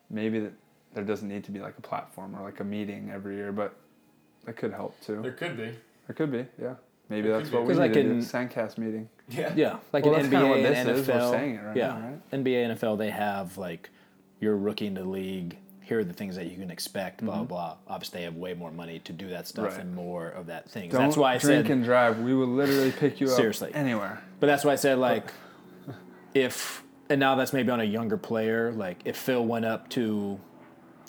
[0.10, 0.54] maybe that
[0.94, 3.76] there doesn't need to be like a platform or like a meeting every year, but
[4.46, 5.22] that could help too.
[5.22, 5.76] There could be.
[6.08, 6.76] There could be, yeah.
[7.10, 7.58] Maybe that's could be.
[7.58, 8.26] what we 'Cause need like to in- do.
[8.26, 9.10] Sandcast meeting.
[9.30, 9.54] Yeah.
[9.56, 11.08] Yeah, like Well, in that's kinda what NBA and this is.
[11.08, 11.32] We're NFL.
[11.32, 12.32] saying it right yeah, now, right?
[12.32, 13.90] NBA NFL they have like
[14.40, 15.58] you're a rookie in the league.
[15.82, 17.24] Here are the things that you can expect.
[17.24, 17.44] Blah mm-hmm.
[17.46, 17.76] blah.
[17.88, 19.80] Obviously, they have way more money to do that stuff Right.
[19.82, 20.90] and more of that thing.
[20.90, 21.72] Don't that's why I said drink said.
[21.78, 22.20] and drive.
[22.20, 23.72] We will literally pick you up Seriously.
[23.74, 24.22] anywhere.
[24.40, 25.32] But that's why I said like,
[26.34, 28.72] if and now that's maybe on a younger player.
[28.72, 30.40] Like if Phil went up to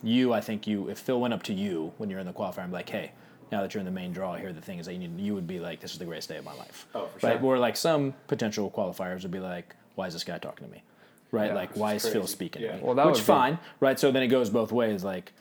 [0.03, 0.89] you, I think you.
[0.89, 3.13] If Phil went up to you when you're in the qualifier, I'm like, hey,
[3.53, 5.19] now that you're in the main draw, here are the things that you need.
[5.21, 6.87] You would be like, this is the greatest day of my life.
[6.95, 7.39] Oh, for Right?
[7.41, 7.47] sure.
[7.47, 10.83] Or like some potential qualifiers would be like, why is this guy talking to me?
[11.31, 11.49] Right?
[11.49, 12.73] Yeah, like, why is is Phil speaking Yeah.
[12.73, 12.83] to me?
[12.83, 13.99] Well, that Which would be- fine, right?
[13.99, 15.03] So then it goes both ways.
[15.05, 15.33] Like,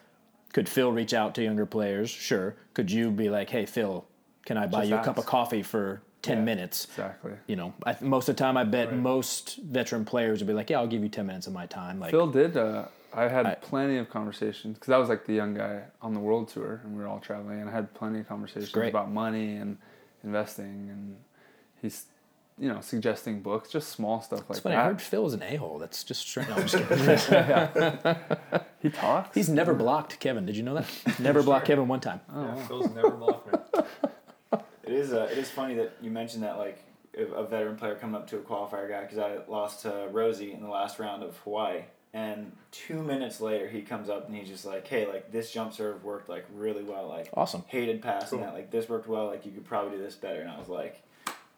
[0.51, 2.09] could Phil reach out to younger players?
[2.09, 2.55] Sure.
[2.73, 4.05] Could you be like, hey, Phil,
[4.45, 6.43] can I buy Just you a cup of coffee for ten Yeah.
[6.43, 6.85] minutes?
[6.85, 7.33] Exactly.
[7.47, 8.97] you know, I, most of the time, I bet Right.
[8.97, 11.99] most veteran players would be like, "Yeah, I'll give you ten minutes of my time."
[11.99, 15.33] Like, Phil did uh, I had I- plenty of conversations because I was like the
[15.33, 18.19] young guy on the world tour, and we were all traveling, and I had plenty
[18.19, 19.77] of conversations about money and
[20.23, 21.17] investing, and
[21.81, 22.05] he's,
[22.57, 24.75] you know, suggesting books, just small stuff like It's funny.
[24.75, 25.01] I heard that.
[25.01, 25.79] Phil was an a hole.
[25.79, 26.47] That's just straight.
[26.49, 28.61] No, I'm just kidding.
[28.83, 29.33] He talks.
[29.33, 30.45] He's never blocked Kevin.
[30.45, 30.85] Did you know that?
[31.19, 32.19] Never blocked Kevin one time.
[32.35, 33.79] Yeah, Phil's never blocked me.
[34.83, 36.79] It is uh, it is funny that you mentioned that like
[37.17, 40.51] a a veteran player coming up to a qualifier guy because I lost to Rosie
[40.51, 41.83] in the last round of Hawaii,
[42.13, 45.73] and two minutes later he comes up and he's just like, "Hey, like this jump
[45.73, 47.07] serve worked like really well.
[47.07, 47.63] Like Awesome.
[47.67, 48.47] hated passing Cool.
[48.47, 48.53] that.
[48.53, 49.27] Like this worked well.
[49.27, 51.01] Like you could probably do this better." And I was like,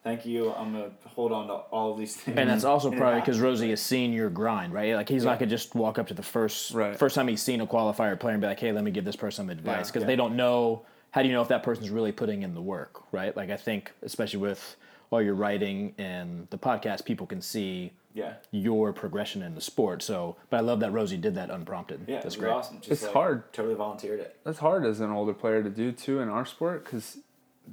[0.04, 0.54] "Thank you.
[0.54, 3.40] I'm gonna hold on to all of these things." And that's also And probably because.
[3.40, 4.96] Rosie has seen your grind, right?
[4.96, 6.98] Like he's not gonna just walk up to the first Right.
[6.98, 9.16] first time he's seen a qualifier player and be like, "Hey, let me give this
[9.18, 9.92] person some advice," Yeah.
[9.94, 10.86] because they don't know.
[11.12, 13.36] How do you know if that person's really putting in the work, right?
[13.36, 14.76] Like I think, especially with
[15.12, 20.02] all your writing and the podcast, people can see yeah, your progression in the sport.
[20.02, 22.06] So, but I love that Rosie did that unprompted.
[22.08, 22.52] yeah, that's it was great.
[22.52, 22.78] awesome.
[22.80, 23.54] Just It's like, hard.
[23.54, 24.38] Totally volunteered it.
[24.44, 27.18] That's hard as an older player to do too in our sport because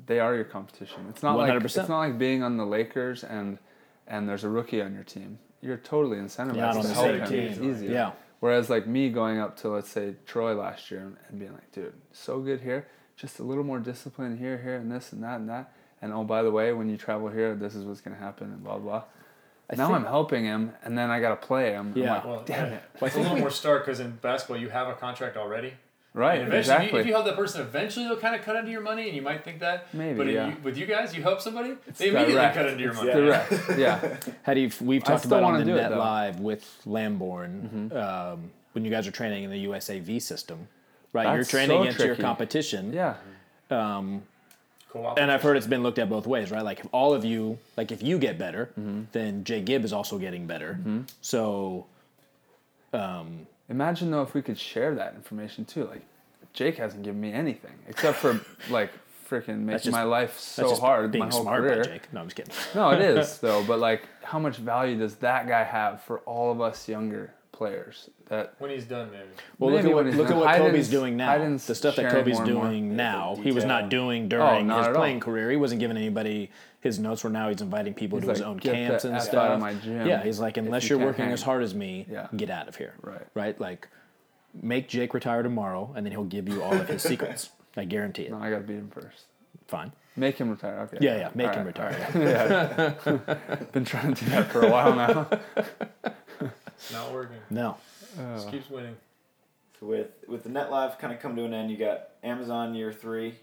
[0.06, 1.06] they are your competition.
[1.09, 1.64] It's not like 100%.
[1.64, 3.59] it's not like being on the Lakers and
[4.06, 5.39] and there's a rookie on your team.
[5.60, 7.28] You're totally incentivized Not on to the help him.
[7.28, 7.40] team.
[7.44, 7.90] It's easier.
[7.93, 8.12] Yeah.
[8.40, 11.70] Whereas like me going up to let's say Troy last year and, and being like,
[11.70, 15.39] dude, so good here, just a little more discipline here, here, and this and that
[15.39, 15.73] and that.
[16.02, 18.64] And oh, by the way, when you travel here, this is what's gonna happen, and
[18.64, 19.05] blah blah.
[19.78, 21.93] Now think- I'm helping him, and then I gotta play him.
[21.97, 22.15] I'm Yeah.
[22.15, 22.74] like, Well, damn yeah.
[22.77, 22.82] it.
[23.03, 25.74] It's a little more stark because in basketball you have a contract already.
[26.15, 26.40] Right.
[26.40, 27.01] And eventually, if you- exactly.
[27.01, 29.23] if you help that person, eventually they'll kind of cut into your money, and you
[29.23, 29.86] might think that.
[29.94, 30.49] Maybe, But yeah.
[30.49, 32.55] you, with you guys, you help somebody, they immediately direct.
[32.55, 33.12] cut into your money.
[33.12, 33.53] Direct.
[33.78, 34.16] yeah.
[34.43, 34.70] How do you?
[34.82, 35.99] We've talked about on the do it, Net though.
[35.99, 40.69] Live with Lamborn um, when you guys are training in the USAV system,
[41.15, 41.35] right?
[41.35, 42.93] You're training so against your competition.
[42.93, 43.15] Yeah.
[43.70, 44.23] Cool.
[44.94, 46.62] And I've heard it's been looked at both ways, right?
[46.64, 49.02] Like if all of you, like if you get better, Mm-hmm.
[49.12, 50.78] then Jake Gibb is also getting better.
[51.20, 51.86] So
[53.69, 55.85] Imagine though if we could share that information too.
[55.86, 56.02] Like,
[56.52, 58.39] Jake hasn't given me anything except for
[58.70, 58.90] like
[59.31, 61.77] freaking making just- my life so hard being my whole smart career.
[61.85, 62.12] by Jake.
[62.12, 62.52] No, I'm just kidding.
[62.74, 63.64] No, it is though.
[63.64, 67.32] But like, how much value does that guy have for all of us younger
[67.62, 68.10] players?
[68.28, 69.24] That when he's done, maybe.
[69.59, 71.56] Well, look at what, look at what Kobe's doing now.
[71.56, 72.64] The stuff that Kobe's more and more.
[72.64, 75.01] doing now, he was not doing during oh, not his at all.
[75.01, 75.51] playing career.
[75.51, 77.22] He wasn't giving anybody his notes.
[77.22, 79.34] Where now he's inviting people He's to his own "Get the camps and F stuff.
[79.34, 81.74] out of my gym yeah, he's like, unless you you're working hang." as hard as
[81.74, 82.26] me, Yeah.
[82.36, 82.94] get out of here.
[83.01, 83.26] Right.
[83.34, 83.60] Right.
[83.60, 83.89] Like,
[84.60, 87.51] make Jake retire tomorrow, and then he'll give you all of his secrets.
[87.76, 88.30] I guarantee it.
[88.32, 89.26] no, I gotta beat him first.
[89.68, 89.93] Fine.
[90.16, 90.80] Make him retire.
[90.80, 90.98] Okay.
[91.01, 91.30] Yeah, yeah.
[91.34, 92.94] Make All him right, retire.
[93.06, 93.72] all right.
[93.72, 96.12] Been trying to do that for a while now.
[96.82, 97.36] It's not working.
[97.50, 97.76] No.
[98.34, 98.74] Just keeps uh.
[98.74, 98.96] winning.
[99.78, 102.74] So with with the net live kind of come to an end, you got Amazon
[102.74, 103.34] year three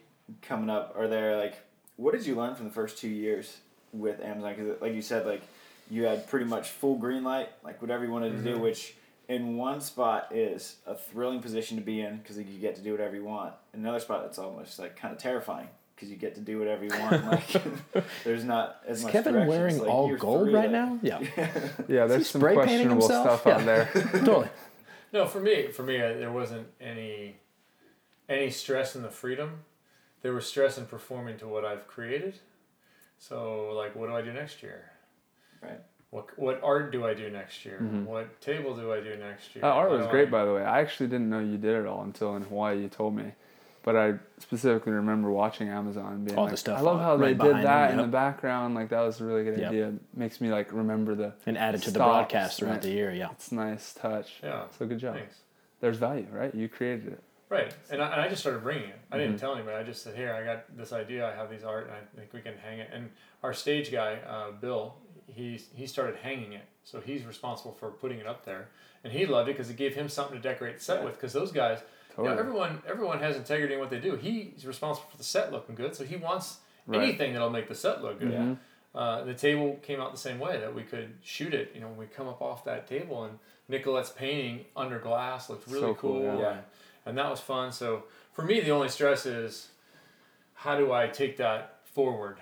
[0.41, 0.93] coming up.
[0.97, 1.55] Are there like
[1.95, 3.57] what did you learn from the first two years
[3.91, 4.55] with Amazon?
[4.55, 5.41] Because like you said, like
[5.89, 8.63] you had pretty much full green light, like whatever you wanted to do, mm-hmm.
[8.63, 8.95] which
[9.27, 12.91] in one spot is a thrilling position to be in because you get to do
[12.91, 13.53] whatever you want.
[13.73, 15.67] In another spot, it's almost like kind of terrifying
[15.99, 17.25] because you get to do whatever you want.
[17.25, 17.47] like
[18.23, 19.11] there's not as Is much.
[19.11, 19.49] Kevin direction.
[19.49, 20.99] wearing like all gold three, right like- now?
[21.03, 21.19] Yeah.
[21.89, 23.55] Yeah, there's some spray questionable stuff Yeah.
[23.57, 23.89] out there.
[23.93, 24.47] totally.
[25.11, 27.35] No, for me, for me, I, there wasn't any
[28.29, 29.65] any stress in the freedom.
[30.21, 32.35] There was stress in performing to what I've created.
[33.17, 34.91] So, like, what do I do next year?
[35.61, 35.79] Right.
[36.11, 37.79] What what art do I do next year?
[37.81, 38.05] Mm-hmm.
[38.05, 39.61] What table do I do next year?
[39.63, 40.63] That art was great, I- by the way.
[40.63, 43.33] I actually didn't know you did it all until in Hawaii you told me.
[43.81, 47.17] But I specifically remember watching Amazon being All like, the stuff I love on- how
[47.17, 48.07] they did behind that him, in yep.
[48.07, 48.75] the background.
[48.75, 49.69] Like that was a really good Yep.
[49.71, 49.93] idea.
[50.13, 51.33] Makes me like remember the.
[51.45, 53.11] And added to the broadcast throughout the year.
[53.11, 53.31] Yeah.
[53.31, 54.39] It's nice touch.
[54.43, 54.63] Yeah.
[54.77, 55.15] So good job.
[55.15, 55.37] Thanks.
[55.79, 56.53] There's value, right?
[56.53, 57.23] You created it.
[57.47, 58.99] Right, and I, and I just started bringing it.
[59.11, 59.39] I didn't Mm-hmm.
[59.39, 59.75] tell anybody.
[59.75, 61.27] I just said, "Here, I got this idea.
[61.27, 63.09] I have these art, and I think we can hang it." And
[63.41, 64.93] our stage guy, uh, Bill,
[65.25, 68.67] he he started hanging it, so he's responsible for putting it up there,
[69.03, 71.13] and he loved it because it gave him something to decorate the set with.
[71.15, 71.79] Because those guys,
[72.23, 74.15] you know, everyone everyone has integrity in what they do.
[74.15, 77.01] He's responsible for the set looking good, so he wants Right.
[77.03, 78.31] anything that'll make the set look good.
[78.31, 78.57] Mhm.
[78.95, 81.71] Uh, the table came out the same way that we could shoot it.
[81.75, 83.37] You know, when we come up off that table and
[83.67, 86.39] Nicolette's painting under glass looked really So cool, cool.
[86.39, 86.51] yeah.
[86.53, 86.63] And,
[87.05, 87.71] and that was fun.
[87.71, 89.69] So for me, the only stress is
[90.55, 92.37] how do I take that forward?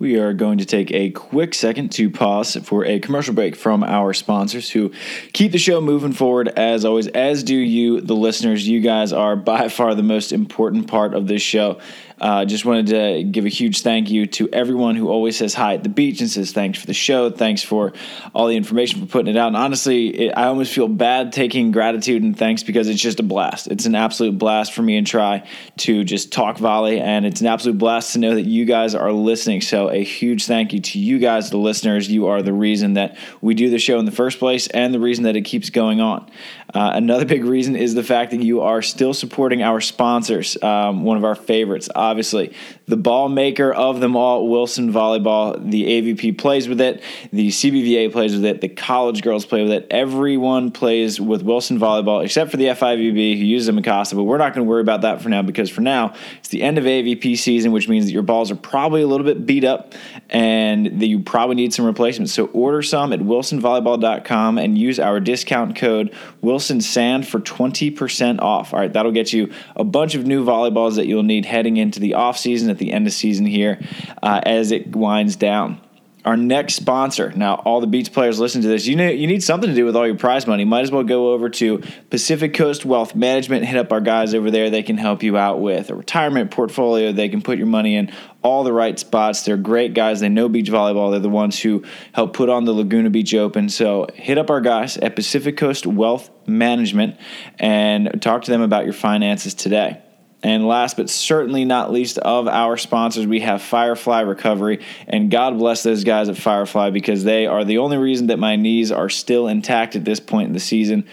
[0.00, 3.82] We are going to take a quick second to pause for a commercial break from
[3.82, 4.92] our sponsors who
[5.32, 8.68] keep the show moving forward as always, as do you, the listeners.
[8.68, 11.80] You guys are by far the most important part of this show.
[12.20, 15.74] Uh, just wanted to give a huge thank you to everyone who always says hi
[15.74, 17.92] at the beach and says thanks for the show, thanks for
[18.34, 19.48] all the information for putting it out.
[19.48, 23.22] And honestly, it, I almost feel bad taking gratitude and thanks because it's just a
[23.22, 23.68] blast.
[23.68, 25.46] It's an absolute blast for me and Tri
[25.78, 29.12] to just talk volley, and it's an absolute blast to know that you guys are
[29.12, 29.60] listening.
[29.60, 32.08] So a huge thank you to you guys, the listeners.
[32.08, 35.00] You are the reason that we do the show in the first place and the
[35.00, 36.28] reason that it keeps going on.
[36.74, 40.62] Uh, another big reason is the fact that you are still supporting our sponsors.
[40.62, 42.52] Um, one of our favorites, obviously,
[42.88, 45.70] the ball maker of them all, Wilson Volleyball.
[45.70, 47.02] The AVP plays with it,
[47.32, 49.86] the CBVA plays with it, the college girls play with it.
[49.90, 54.54] Everyone plays with Wilson Volleyball except for the FIVB who uses Mikasa, but we're not
[54.54, 57.36] going to worry about that for now because for now it's the end of AVP
[57.36, 59.92] season, which means that your balls are probably a little bit beat up
[60.30, 62.32] and that you probably need some replacements.
[62.32, 68.72] So order some at wilsonvolleyball.com and use our discount code WilsonSand for 20% off.
[68.72, 72.00] All right, that'll get you a bunch of new volleyballs that you'll need heading into
[72.00, 73.80] the off season at the end of season here
[74.22, 75.80] uh, as it winds down.
[76.24, 77.32] Our next sponsor.
[77.34, 78.86] Now, all the Beats players listen to this.
[78.86, 80.64] You know, you need something to do with all your prize money.
[80.64, 83.64] Might as well go over to Pacific Coast Wealth Management.
[83.64, 84.68] Hit up our guys over there.
[84.68, 87.12] They can help you out with a retirement portfolio.
[87.12, 89.42] They can put your money in all the right spots.
[89.42, 90.20] They're great guys.
[90.20, 91.12] They know beach volleyball.
[91.12, 93.68] They're the ones who help put on the Laguna Beach Open.
[93.70, 97.16] So hit up our guys at Pacific Coast Wealth Management
[97.58, 100.02] and talk to them about your finances today.
[100.42, 104.84] And last but certainly not least of our sponsors, we have Firefly Recovery.
[105.08, 108.54] And God bless those guys at Firefly because they are the only reason that my
[108.54, 111.06] knees are still intact at this point in the season.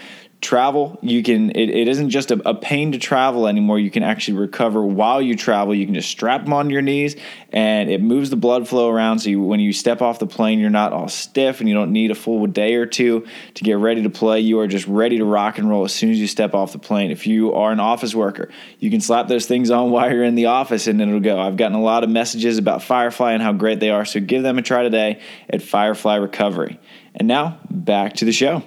[0.45, 3.79] Travel, you can, it, it isn't just a, a pain to travel anymore.
[3.79, 5.73] You can actually recover while you travel.
[5.73, 7.15] You can just strap them on your knees
[7.51, 9.17] and it moves the blood flow around.
[9.19, 11.91] So you, when you step off the plane, you're not all stiff and you don't
[11.91, 14.39] need a full day or two to get ready to play.
[14.39, 16.77] You are just ready to rock and roll as soon as you step off the
[16.77, 17.09] plane.
[17.09, 20.35] If you are an office worker, you can slap those things on while you're in
[20.35, 21.39] the office and it'll go.
[21.39, 24.05] I've gotten a lot of messages about Firefly and how great they are.
[24.05, 26.79] So give them a try today at Firefly Recovery.
[27.15, 28.61] And now back to the show.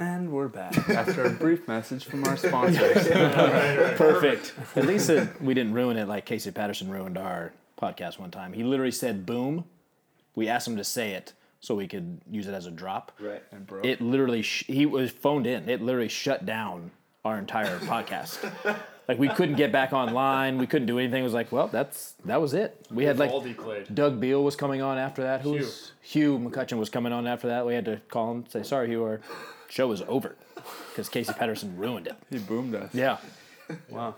[0.00, 3.06] And we're back after a brief message from our sponsors.
[3.98, 4.54] Perfect.
[4.74, 8.54] At least it, we didn't ruin it like Casey Patterson ruined our podcast one time.
[8.54, 9.64] He literally said boom.
[10.34, 13.12] We asked him to say it so we could use it as a drop.
[13.20, 13.42] Right.
[13.52, 15.68] and bro, It literally, sh- he was phoned in.
[15.68, 16.90] It literally shut down
[17.24, 18.50] our entire podcast.
[19.08, 20.56] Like we couldn't get back online.
[20.56, 21.20] We couldn't do anything.
[21.22, 22.86] It was like, well, that's that was it.
[22.92, 23.92] We had like Valdi played.
[23.92, 25.40] Doug Beal was coming on after that.
[25.40, 25.58] Who Hugh.
[25.62, 27.66] was Hugh McCutcheon was coming on after that.
[27.66, 29.20] We had to call him, say sorry, Hugh, our
[29.70, 30.36] show was over
[30.90, 32.16] because Casey Patterson ruined it.
[32.28, 32.94] he boomed us.
[32.94, 33.16] Yeah.
[33.88, 34.16] Wow.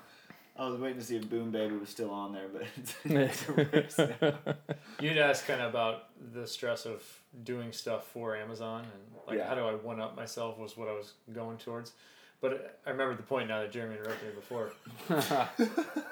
[0.58, 2.66] I was waiting to see if Boom Baby was still on there, but
[5.00, 7.02] You'd ask kind of about the stress of
[7.44, 9.48] doing stuff for Amazon and like Yeah.
[9.48, 11.92] how do I one up myself was what I was going towards.
[12.40, 14.72] But I remember the point now that Jeremy interrupted me before.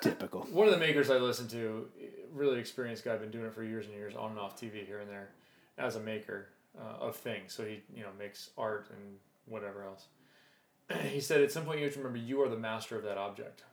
[0.00, 0.42] Typical.
[0.52, 1.88] One of the makers I listen to,
[2.32, 5.00] really experienced guy, been doing it for years and years, on and off TV here
[5.00, 5.30] and there,
[5.78, 6.48] as a maker
[6.78, 7.52] uh, of things.
[7.52, 9.16] So he, you know, makes art and
[9.50, 10.06] whatever else.
[11.10, 13.18] he said at some point you have to remember you are the master of that
[13.18, 13.64] object.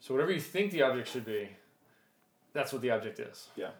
[0.00, 1.48] So whatever you think the object should be,
[2.52, 3.48] that's what the object is.
[3.56, 3.70] yeah.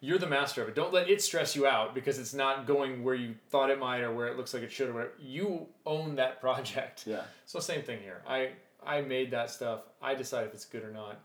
[0.00, 0.74] You're the master of it.
[0.74, 4.00] Don't let it stress you out because it's not going where you thought it might
[4.00, 5.12] or where it looks like it should or whatever.
[5.18, 7.04] You own that project.
[7.06, 7.22] Yeah.
[7.46, 8.20] So same thing here.
[8.28, 8.50] I
[8.84, 9.80] I made that stuff.
[10.02, 11.20] I decide if it's good or not.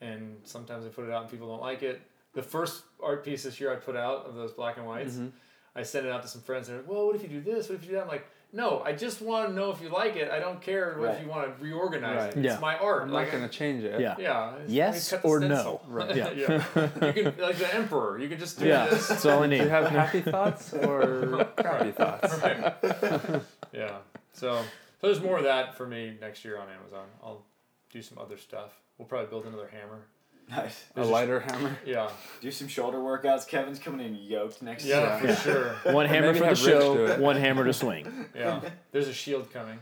[0.00, 2.00] And sometimes I put it out and people don't like it.
[2.32, 5.28] The first art piece this year I put out of those black and whites, mm-hmm.
[5.76, 7.40] I sent it out to some friends and they're, like, well, what if you do
[7.42, 7.68] this?
[7.68, 8.02] What if you do that?
[8.04, 10.30] I'm like, no, I just want to know if you like it.
[10.30, 11.14] I don't care Right.
[11.16, 12.28] if you want to reorganize Right.
[12.36, 12.44] it.
[12.46, 12.60] It's Yeah.
[12.60, 13.02] my art.
[13.02, 14.00] I'm like, not gonna change it.
[14.00, 14.14] Yeah.
[14.18, 14.52] Yeah.
[14.68, 15.82] Yes I mean, cut the or stencil.
[15.88, 15.92] no.
[15.94, 16.16] Right.
[16.16, 16.30] Yeah.
[16.30, 17.06] yeah.
[17.08, 18.18] You can like the emperor.
[18.18, 18.86] You can just do Yeah.
[18.86, 19.08] this.
[19.08, 19.58] That's all I need.
[19.58, 22.32] Do you have happy thoughts or crappy thoughts?
[22.42, 23.42] Right.
[23.72, 23.96] yeah.
[24.32, 24.62] So,
[25.00, 27.06] so there's more of that for me next year on Amazon.
[27.22, 27.44] I'll
[27.90, 28.70] do some other stuff.
[28.98, 30.06] We'll probably build another hammer.
[30.50, 30.84] Nice.
[30.96, 31.78] A lighter hammer.
[31.86, 32.10] Yeah.
[32.40, 33.46] Do some shoulder workouts.
[33.48, 35.34] Kevin's coming in yoked next Yeah, year.
[35.34, 35.68] for sure.
[35.94, 37.18] One hammer maybe for the have Rich do show, it.
[37.20, 38.26] one hammer to swing.
[38.34, 38.60] Yeah.
[38.92, 39.78] There's a shield coming.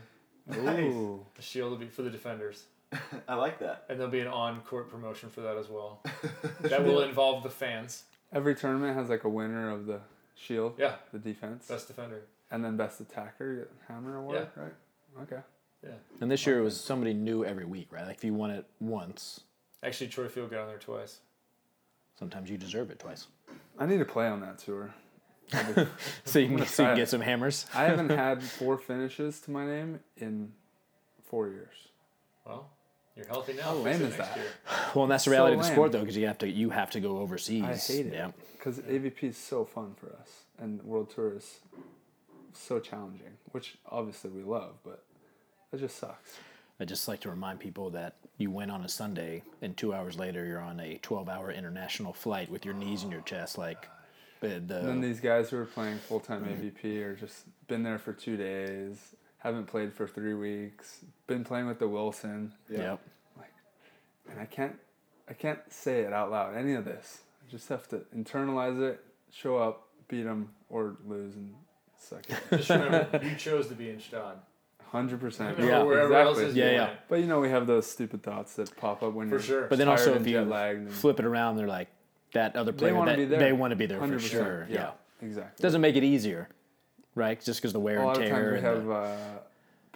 [0.54, 1.24] Ooh.
[1.38, 2.64] A shield will be for the defenders.
[3.28, 3.84] I like that.
[3.88, 6.02] And there'll be an on-court promotion for that as well.
[6.60, 8.04] that will involve the fans.
[8.32, 10.00] Every tournament has like a winner of the
[10.34, 10.94] shield, Yeah.
[11.12, 12.22] the defense, Best defender.
[12.50, 14.72] and then best attacker, you get hammer award, right?
[15.22, 15.40] Okay.
[15.84, 15.90] Yeah.
[16.20, 18.06] And this year it was somebody new every week, right?
[18.06, 19.40] Like if you won it once,
[19.82, 21.18] Actually, Troy Field got on there twice.
[22.18, 23.26] sometimes you deserve it twice.
[23.78, 24.94] I need to play on that tour.
[26.24, 27.66] So you, can, so you can get some hammers.
[27.74, 30.52] I haven't had four finishes to my name in
[31.24, 31.74] four years.
[32.46, 32.70] Well,
[33.16, 33.62] you're healthy now.
[33.64, 34.36] How lame it is next that?
[34.36, 34.46] year.
[34.94, 36.70] Well, and that's the So reality of the sport, though, because you have to you
[36.70, 37.64] have to go overseas.
[37.64, 38.30] I hate it Yeah.
[38.56, 41.58] because AVP is so fun for us, and World Tour is
[42.54, 45.04] so challenging, which obviously we love, but
[45.72, 46.36] it just sucks.
[46.80, 50.18] I just like to remind people that you went on a Sunday, and two hours
[50.18, 53.88] later you're on a 12-hour international flight with your knees in your chest, like
[54.42, 54.78] uh, the.
[54.78, 58.12] And then these guys who are playing full time AVP are just been there for
[58.12, 63.00] two days, haven't played for three weeks, been playing with the Wilson, Yep.
[63.36, 63.52] Like,
[64.30, 64.76] and I can't,
[65.28, 66.56] I can't say it out loud.
[66.56, 71.36] Any of this, I just have to internalize it, show up, beat them, or lose
[71.36, 71.54] and
[71.98, 72.38] suck it.
[72.56, 74.38] Just remember, you chose to be in Stad.
[74.92, 75.58] Hundred percent.
[75.58, 76.50] Or Yeah, wherever else exactly.
[76.50, 76.90] is Yeah, yeah.
[77.08, 79.66] But you know, we have those stupid thoughts that pop up when For you're sure.
[79.66, 80.90] But then also if you jet lagged.
[80.92, 81.88] Flip it around, they're like
[82.34, 82.94] that other they player.
[82.94, 83.38] want to be there.
[83.40, 84.66] They want to be there for 100%, sure.
[84.70, 84.90] Yeah.
[85.22, 85.62] exactly.
[85.62, 86.48] doesn't make it easier,
[87.14, 87.40] right?
[87.42, 88.24] Just because the wear and tear.
[88.24, 89.38] A and lot of times we have the- uh,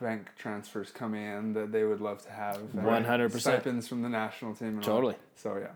[0.00, 2.58] bank transfers coming in that they would love to have.
[2.74, 3.40] 100%.
[3.40, 4.68] Stipends from the national team.
[4.68, 4.82] And all.
[4.84, 5.14] Totally.
[5.36, 5.68] So yeah,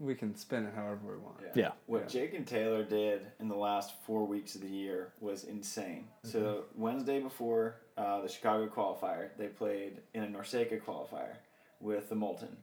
[0.00, 1.36] we can spin it however we want.
[1.54, 1.72] yeah.
[1.86, 2.06] What Yeah.
[2.06, 6.06] Jake and Taylor did in the last four weeks of the year was insane.
[6.22, 11.34] So Wednesday before uh, the Chicago qualifier, they played in a NORCECA qualifier
[11.80, 12.56] with the Molten.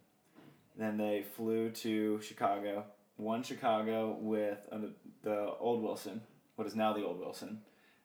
[0.77, 2.85] Then they flew to Chicago,
[3.17, 4.59] won Chicago with
[5.23, 6.21] the old Wilson,
[6.55, 7.61] what is now the old Wilson.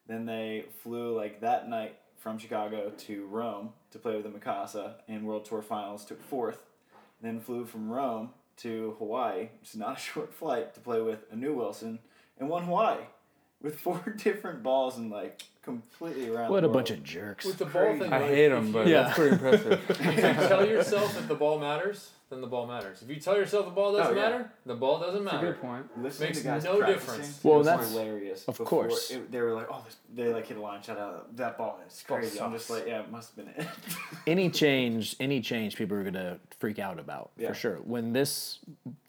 [0.08, 4.94] Then they flew like that night from Chicago to Rome to play with the Mikasa
[5.08, 6.62] in World Tour Finals, took fourth.
[7.22, 11.24] Then flew from Rome to Hawaii, which is not a short flight, to play with
[11.30, 12.00] a new Wilson,
[12.38, 13.04] and won Hawaii
[13.62, 16.50] with four different balls and like completely around.
[16.50, 17.44] What the a bunch of jerks.
[17.44, 19.02] With the ball thing, I like, hate them, but Yeah.
[19.02, 19.80] that's pretty impressive.
[19.90, 23.02] if you tell yourself that the ball matters, then the ball matters.
[23.02, 24.28] If you tell yourself the ball oh, doesn't Oh, yeah.
[24.30, 25.86] matter, the ball doesn't That's a good point.
[26.00, 27.40] Listening Makes to guys no difference.
[27.42, 28.40] Well, it was that's- hilarious.
[28.46, 29.10] of Before course.
[29.10, 31.36] it, they were like, "Oh, this, they like hit a line shot out.
[31.36, 33.68] That ball is Ball crazy." I'm just like, "Yeah, it must have been it."
[34.28, 37.48] any change, any change, people are gonna freak out about Yeah.
[37.48, 37.76] for sure.
[37.82, 38.60] When this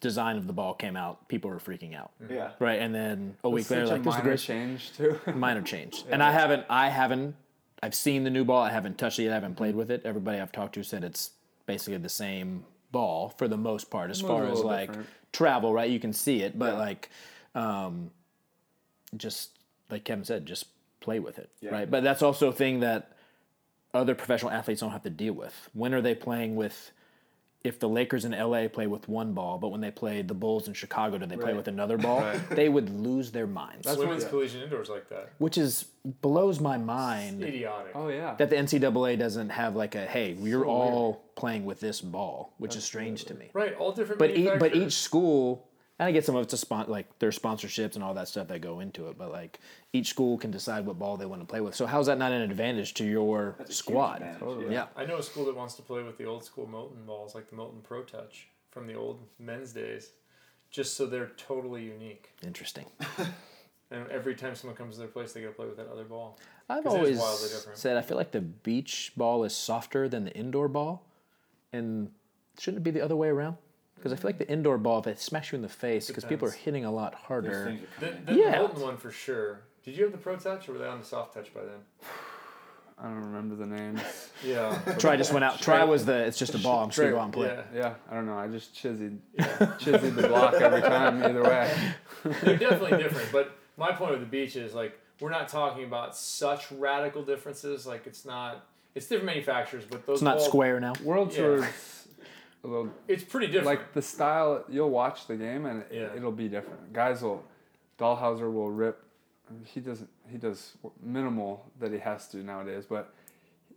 [0.02, 2.34] design of the ball came out, people were freaking out, mm-hmm.
[2.34, 2.52] yeah.
[2.60, 2.80] right?
[2.80, 5.20] And then a week It's later, such like a this is the minor change too.
[5.36, 6.06] minor change.
[6.10, 7.36] And I haven't, I haven't,
[7.84, 8.64] I've seen the new ball.
[8.64, 9.32] I haven't touched it yet.
[9.32, 10.02] I haven't played with it.
[10.06, 11.32] Everybody I've talked to said it's
[11.68, 15.10] basically the same ball for the most part, as far as like different.
[15.32, 15.90] travel, right?
[15.90, 16.80] You can see it, but Yeah.
[16.80, 17.10] like,
[17.56, 18.12] um,
[19.16, 19.52] just
[19.90, 20.66] like Kevin said, just
[21.00, 21.72] play with it, Yeah.
[21.72, 21.90] right?
[21.90, 23.12] But that's also a thing that
[23.94, 25.70] other professional athletes don't have to deal with.
[25.74, 26.92] When are they playing with?
[27.64, 30.68] If the Lakers in LA play with one ball, but when they play the Bulls
[30.68, 31.56] in Chicago, do they play Right.
[31.56, 32.22] with another ball?
[32.22, 32.50] Right.
[32.50, 34.30] They would lose their minds, That's Women's Yeah.
[34.30, 35.30] collegiate indoors like that.
[35.38, 35.86] which is
[36.22, 37.92] blows my mind Idiotic.
[37.96, 38.34] oh yeah.
[38.40, 42.76] that the NCAA doesn't have like a hey, you're all playing with this ball, which
[42.76, 43.52] is strange to me.
[43.54, 45.68] Right, all different But each, but each school,
[46.02, 48.48] and I get some of it's a spon- like their sponsorships and all that stuff
[48.48, 49.20] that go into it.
[49.20, 49.60] But like
[49.94, 51.76] each school can decide what ball they want to play with.
[51.76, 54.26] So how's that not an advantage to your That's squad?
[54.40, 54.74] Totally.
[54.74, 54.88] Yeah.
[54.96, 57.52] I know a school that wants to play with the old school Molten balls, like
[57.52, 60.10] the Molten Pro Touch from the old men's days,
[60.72, 62.32] just so they're totally unique.
[62.44, 62.88] interesting.
[63.94, 66.06] And every time someone comes to their place, they got to play with that other
[66.06, 66.40] ball.
[66.70, 70.24] I've 'Cause it is always said I feel like the beach ball is softer than
[70.24, 71.06] the indoor ball,
[71.74, 72.10] and
[72.58, 73.58] shouldn't it be the other way around?
[74.02, 76.26] Because I feel like the indoor ball, if it smacks you in the face, because
[76.26, 77.66] people are hitting a lot harder.
[77.66, 78.58] things The, coming the Yeah.
[78.60, 79.62] Molten one for sure.
[79.84, 81.80] Did you have the Pro Touch or were they on the Soft Touch by then?
[83.00, 84.02] I don't remember the names.
[84.44, 84.76] Yeah.
[84.98, 85.60] Tri just went out.
[85.62, 86.84] Tri was the it's just a ball.
[86.84, 87.46] I'm just gonna go out and play.
[87.48, 87.64] yeah.
[87.76, 88.38] Yeah, I don't know.
[88.38, 91.22] I just chizzied, chizzied the block every time.
[91.24, 91.72] Either way.
[92.42, 93.32] They're definitely different.
[93.32, 97.86] But my point with the beach is like we're not talking about such radical differences.
[97.86, 98.66] Like it's not.
[98.96, 100.94] It's different manufacturers, but those It's not balls- square now.
[101.04, 101.38] World Yeah.
[101.38, 102.01] Tour's
[102.64, 103.66] a little It's pretty different.
[103.68, 104.64] like the style.
[104.70, 106.02] You'll watch the game and Yeah.
[106.04, 106.94] it, it'll be different.
[106.94, 107.44] Guys will,
[107.98, 109.04] Dalhausser will rip.
[109.66, 110.10] He doesn't.
[110.30, 112.86] He does minimal that he has to nowadays.
[112.88, 113.14] But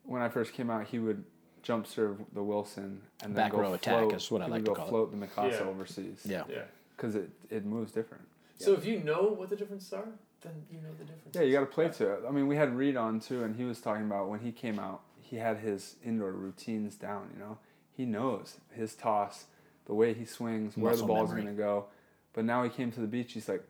[0.05, 1.24] when I first came out, he would
[1.62, 4.70] jump serve the Wilson and then Back go row attack is what I like to
[4.70, 4.90] go call it.
[4.90, 5.66] float the Mikasa Yeah.
[5.66, 6.23] overseas.
[6.24, 6.44] Yeah.
[6.48, 6.65] yeah.
[6.97, 8.24] because it it moves different.
[8.56, 10.06] So if you know what the differences are,
[10.43, 11.35] then you know the difference.
[11.35, 12.20] Yeah, you got to play to it.
[12.28, 14.78] I mean, we had Reid on too, and he was talking about when he came
[14.78, 17.31] out, he had his indoor routines down.
[17.35, 17.59] You know,
[17.97, 19.47] he knows his toss,
[19.87, 21.87] the way he swings, where Muscle the ball's going to go.
[22.33, 23.33] But now he came to the beach.
[23.33, 23.62] He's like,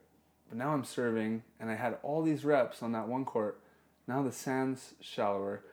[0.49, 3.59] but now I'm serving, and I had all these reps on that one court.
[4.07, 5.63] Now the sand's shallower.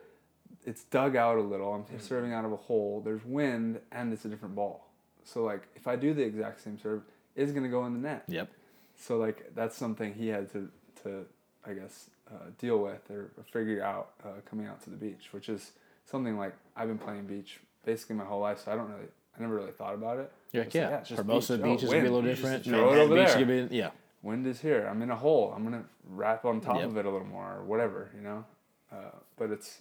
[0.64, 1.72] It's dug out a little.
[1.74, 3.02] I'm serving out of a hole.
[3.04, 4.88] There's wind, and it's a different ball.
[5.24, 7.02] So like, if I do the exact same serve,
[7.34, 8.24] it's going to go in the net.
[8.28, 8.48] Yep.
[8.96, 10.68] So like that's something he had to
[11.02, 11.24] to
[11.66, 15.48] I guess uh, deal with or figure out uh, coming out to the beach, which
[15.48, 15.72] is
[16.04, 19.40] something like I've been playing beach basically my whole life, so I don't really I
[19.40, 20.30] never really thought about it.
[20.52, 21.64] You're Just like, like, yeah, yeah, it's just Hermosa beach.
[21.64, 22.64] Beach, Oh, is gonna be a little You just different.
[22.64, 23.44] throw it over Beach is there.
[23.46, 23.90] gonna be- yeah.
[24.22, 24.86] Wind is here.
[24.86, 25.52] I'm in a hole.
[25.56, 26.84] I'm gonna wrap on top Yep.
[26.84, 28.44] of it a little more or whatever, you know.
[28.92, 28.96] Uh,
[29.36, 29.80] but it's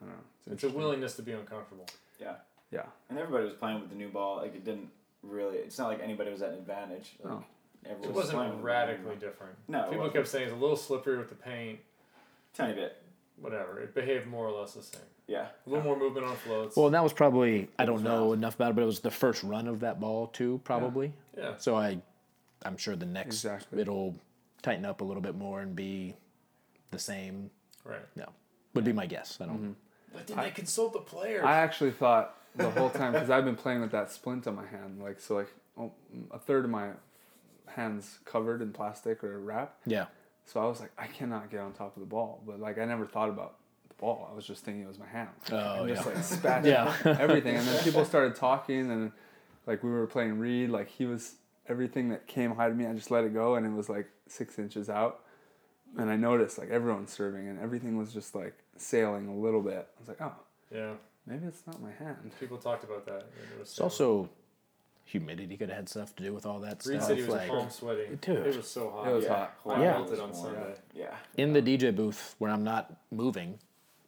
[0.00, 0.22] I don't know.
[0.52, 1.86] It's, It's a willingness to be uncomfortable.
[2.20, 2.34] Yeah,
[2.70, 2.86] Yeah.
[3.08, 4.36] and everybody was playing with the new ball.
[4.36, 4.90] Like it didn't
[5.22, 5.56] really.
[5.58, 7.16] It's not like anybody was at an advantage.
[7.22, 7.44] Like, No.
[7.86, 9.56] everyone It was wasn't radically different.
[9.66, 10.14] No, People wasn't.
[10.14, 11.80] kept saying it's a little slippery with the paint.
[12.52, 13.02] tiny bit.
[13.40, 13.80] Whatever.
[13.80, 15.00] It behaved more or less the same.
[15.30, 16.76] Yeah, A little more movement on floats.
[16.76, 18.36] Well, and that was probably I don't know rough.
[18.38, 21.12] enough about it, but it was the first run of that ball too, probably.
[21.38, 21.52] yeah.
[21.56, 21.98] So I,
[22.64, 23.80] I'm sure the next Exactly.
[23.80, 24.16] it'll
[24.62, 26.14] tighten up a little bit more and be
[26.90, 27.50] the same.
[27.84, 28.00] Right.
[28.16, 28.26] No,
[28.74, 29.38] would be my guess.
[29.40, 29.56] I don't.
[29.56, 29.72] Mm-hmm.
[30.12, 31.44] But did they consult the players?
[31.44, 34.66] I actually thought the whole time because I've been playing with that splint on my
[34.66, 35.48] hand, like so, like
[35.78, 35.92] oh,
[36.32, 36.88] a third of my
[37.66, 39.76] hands covered in plastic or wrap.
[39.86, 40.06] Yeah.
[40.44, 42.84] So I was like, I cannot get on top of the ball, but like I
[42.84, 43.59] never thought about the
[44.00, 44.28] ball.
[44.30, 45.28] I was just thinking it was my hand.
[45.52, 46.94] Oh, and just like spat Yeah.
[47.04, 47.56] everything.
[47.56, 49.12] And then people started talking, and
[49.66, 50.70] like we were playing reed.
[50.70, 51.34] Like he was
[51.68, 52.86] everything that came high to me.
[52.86, 55.20] I just let it go, and it was like six inches out.
[55.98, 59.86] And I noticed like everyone's serving, and everything was just like sailing a little bit.
[59.96, 60.32] I was like, oh,
[60.72, 60.92] Yeah,
[61.26, 62.30] maybe it's not my hand.
[62.40, 63.20] people talked about that.
[63.52, 64.30] It was It's also
[65.04, 67.08] humidity could have had stuff to do with all that Reid stuff.
[67.08, 68.16] said he was like, palm sweating.
[68.20, 68.46] Dude.
[68.46, 69.08] it was so hot.
[69.08, 69.34] It was Yeah.
[69.34, 69.54] hot.
[69.66, 69.90] I Yeah.
[69.92, 70.34] melted on Yeah.
[70.34, 70.74] Sunday.
[70.94, 71.16] Yeah.
[71.36, 73.58] in the DJ booth where I'm not moving.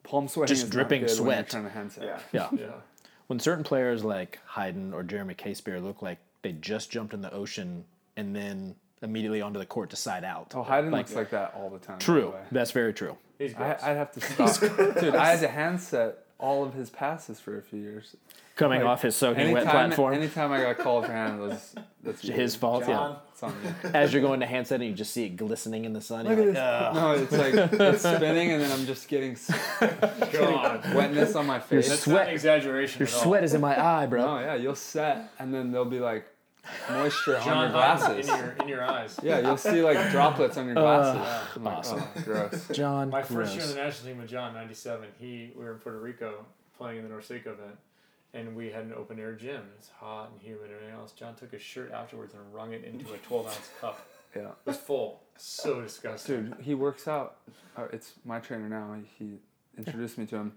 [0.05, 1.51] Palm sweating Just dripping not good when you're sweat.
[1.51, 1.91] trying to hand.
[2.01, 2.19] Yeah.
[2.33, 2.49] Yeah.
[2.53, 2.67] Yeah,
[3.29, 7.33] when certain players like Hyden or Jeremy Casebeer look like they just jumped in the
[7.33, 7.85] ocean
[8.17, 10.53] and then immediately onto the court to side out.
[10.55, 11.97] Oh, Hyden Like- looks like that all the time.
[11.97, 12.35] by the True.
[12.51, 13.17] That's very true.
[13.39, 13.83] he's I.
[13.83, 14.61] I'd have to stop.
[15.01, 18.17] Dude, I had to hand set all of his passes for a few years.
[18.55, 20.13] Coming Like, off his soaking wet Anytime, platform.
[20.15, 22.85] anytime I got called for hand, it was that's his fault.
[22.85, 23.71] John, It's on me.
[23.83, 23.91] Yeah.
[23.95, 26.27] As you're going to handset and you just see it glistening in the sun.
[26.27, 27.33] Look you're at like, this.
[27.33, 29.51] No, it's like it's spinning, and then I'm just getting s-
[30.33, 31.89] God, wetness on my face.
[31.89, 33.01] that's sweat- not an exaggeration.
[33.01, 33.23] Your at all.
[33.23, 34.21] sweat is in my eye, bro.
[34.21, 36.27] No, yeah, you'll set, and then they'll be like
[36.91, 38.29] moisture on your glasses.
[38.29, 39.19] in your in your eyes.
[39.23, 41.53] Yeah, you'll see like droplets on your glasses.
[41.57, 42.03] I'm like, awesome.
[42.03, 42.69] oh, gross.
[42.73, 43.11] John.
[43.11, 45.09] My first year in the national team with John, '97.
[45.19, 46.45] He we were in Puerto Rico
[46.77, 47.77] playing in the NORCECA event,
[48.35, 49.63] and we had an open air gym.
[49.79, 51.13] It's hot and humid and everything else.
[51.13, 54.07] John took his shirt afterwards and wrung it into a 12 ounce cup.
[54.35, 54.43] Yeah.
[54.43, 55.23] It was full.
[55.37, 56.45] So disgusting.
[56.51, 57.37] Dude, he works out.
[57.77, 58.97] Uh, it's my trainer now.
[59.19, 59.39] He
[59.77, 60.53] introduced me to him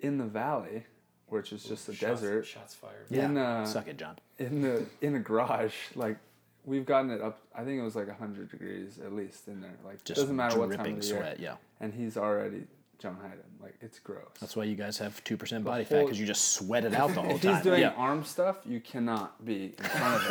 [0.00, 0.84] in the valley,
[1.30, 2.46] which is just a Shots- desert.
[2.46, 3.06] Shots fired.
[3.10, 3.24] Yeah.
[3.26, 4.18] In uh, Suck it, John.
[4.38, 6.16] in the in a garage, like
[6.64, 7.40] we've gotten it up.
[7.54, 9.74] I think it was like hundred degrees at least in there.
[9.84, 11.16] Like Just doesn't matter what time dripping of the year.
[11.18, 11.40] sweat.
[11.40, 11.54] Yeah.
[11.80, 12.64] And he's already
[12.98, 13.38] John Hyden.
[13.62, 14.24] Like it's gross.
[14.40, 17.20] That's why you guys have 2% body fat because you just sweat it out the
[17.22, 17.50] whole if time.
[17.52, 17.90] If he's doing yeah.
[17.96, 20.22] arm stuff, you cannot be in front of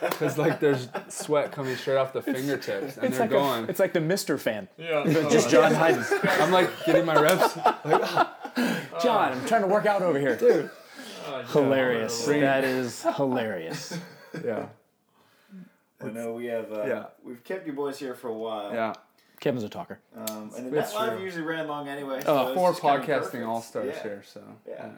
[0.00, 3.64] him because like there's sweat coming straight off the fingertips, and It's they're like, going.
[3.64, 4.68] a, it's like the Mister fan.
[4.78, 5.04] Yeah.
[5.30, 6.04] Just John Hyden.
[6.24, 7.56] I'm like getting my reps.
[9.02, 10.36] John, I'm trying to work out over here.
[10.36, 10.70] Dude.
[11.26, 11.42] Oh.
[11.42, 12.24] Hilarious.
[12.24, 13.98] Bring- That is hilarious.
[14.44, 14.66] Yeah.
[16.02, 16.72] I know we have.
[16.72, 17.04] Uh, Yeah.
[17.24, 18.72] We've kept you boys here for a while.
[18.72, 18.94] Yeah.
[19.40, 19.98] Kevin's a talker.
[20.16, 21.24] Um, and the That's net live true.
[21.24, 22.22] usually ran long anyway.
[22.26, 24.02] Oh, so it's Four just kinda podcasting all stars yeah.
[24.02, 24.86] here, so Yeah.
[24.86, 24.92] you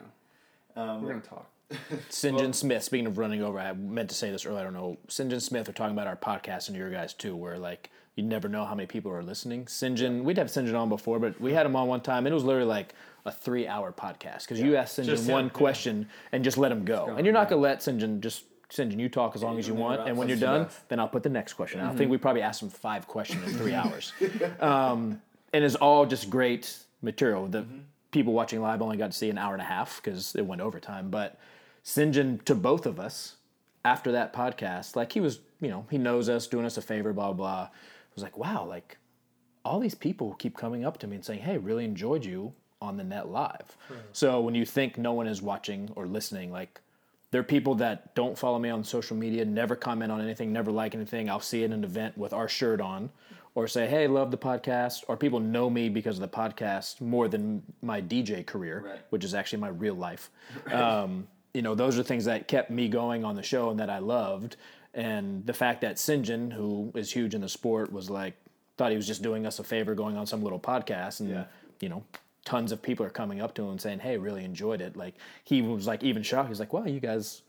[0.75, 1.47] know, Um, we're gonna talk.
[2.09, 4.97] Sinjin Smith, speaking of running over, I meant to say this earlier, I don't know.
[5.07, 8.47] Sinjin Smith are talking about our podcast and your guys too, where like you never
[8.47, 9.65] know how many people are listening.
[9.65, 12.35] Sinjin, we'd have Sinjin on before, but we had him on one time and it
[12.35, 12.93] was literally like
[13.25, 15.51] a three hour podcast because you asked Sinjin Just one yeah.
[15.51, 17.07] question and just let him go.
[17.07, 18.45] go, and you're not going to let Sinjin just.
[18.69, 21.21] Sinjin, you talk as long as you want, and when you're done, then I'll put
[21.21, 21.79] the next question.
[21.79, 21.89] Mm-hmm.
[21.89, 24.13] I think we probably asked him five questions in three hours.
[24.59, 25.21] um,
[25.53, 27.45] and it's all just great material.
[27.45, 27.67] The
[28.09, 30.59] people watching live only got to see an hour and a half because it went
[30.59, 31.11] overtime.
[31.11, 31.37] But
[31.83, 33.35] Sinjin to both of us
[33.85, 37.11] after that podcast, like he was, you know, he knows us, doing us a favor,
[37.13, 37.63] blah blah.
[37.63, 37.69] I
[38.15, 38.97] was like, wow, like
[39.65, 42.97] all these people keep coming up to me and saying, hey, really enjoyed you on
[42.97, 43.77] the net live.
[44.11, 46.81] So when you think no one is watching or listening, like
[47.31, 50.71] there are people that don't follow me on social media, never comment on anything, never
[50.71, 51.29] like anything.
[51.29, 53.09] I'll see it in an event with our shirt on,
[53.55, 57.27] or say, "Hey, love the podcast," or people know me because of the podcast more
[57.27, 58.99] than my DJ career, Right.
[59.09, 60.29] which is actually my real life.
[60.71, 63.89] Um, you know, those are things that kept me going on the show and that
[63.89, 64.55] I loved.
[64.93, 68.35] And the fact that Sinjin, who is huge in the sport, was like,
[68.77, 71.45] thought he was just doing us a favor going on some little podcast, and Yeah.
[71.79, 72.03] you know,
[72.45, 75.15] tons of people are coming up to him and saying, "Hey, really enjoyed it." Like
[75.43, 76.49] he was like even shocked.
[76.49, 77.41] He's like, "Wow, you guys,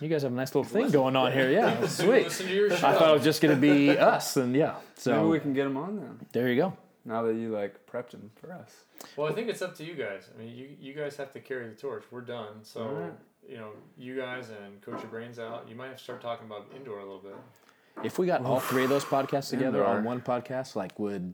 [0.00, 1.50] you guys have a nice little thing going on here.
[1.50, 2.86] Yeah, sweet." To your show.
[2.88, 4.74] I thought it was just gonna be us, and yeah.
[4.96, 6.26] So maybe we can get him on then.
[6.32, 6.76] there you go.
[7.04, 8.84] Now that you like prepped him for us.
[9.16, 10.28] Well, I think it's up to you guys.
[10.34, 12.04] I mean, you, you guys have to carry the torch.
[12.10, 12.64] We're done.
[12.64, 13.12] So, Alright.
[13.48, 15.66] You know, you guys and coach your brains out.
[15.68, 17.36] You might have to start talking about indoor a little bit.
[18.04, 19.96] If we got all three of those podcasts together Indoor.
[19.96, 21.32] on one podcast, like would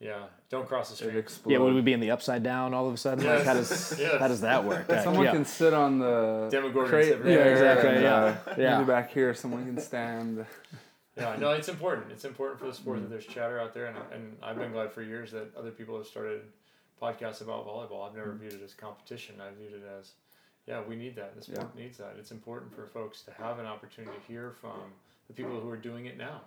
[0.00, 0.24] Yeah.
[0.48, 1.24] Don't cross the street.
[1.46, 3.26] yeah, would we be in the upside down all of a sudden?
[3.26, 4.16] Like how does Yes.
[4.20, 4.88] how does that work?
[4.88, 5.32] Like, Someone yeah.
[5.32, 8.14] can sit on the Demogorgon sit right there, Yeah, exactly, and, yeah.
[8.14, 8.78] uh, Yeah.
[8.78, 10.46] Maybe back here, someone can stand.
[11.16, 12.10] Yeah, no, it's important.
[12.10, 14.90] It's important for the sport that there's chatter out there, and, and I've been glad
[14.92, 16.40] for years that other people have started
[17.00, 18.08] podcasts about volleyball.
[18.08, 19.36] I've never viewed it as competition.
[19.40, 20.12] I viewed it as,
[20.66, 21.36] yeah, we need that.
[21.36, 22.16] The sport needs that.
[22.18, 24.80] It's important for folks to have an opportunity to hear from
[25.28, 26.42] the people who are doing it now.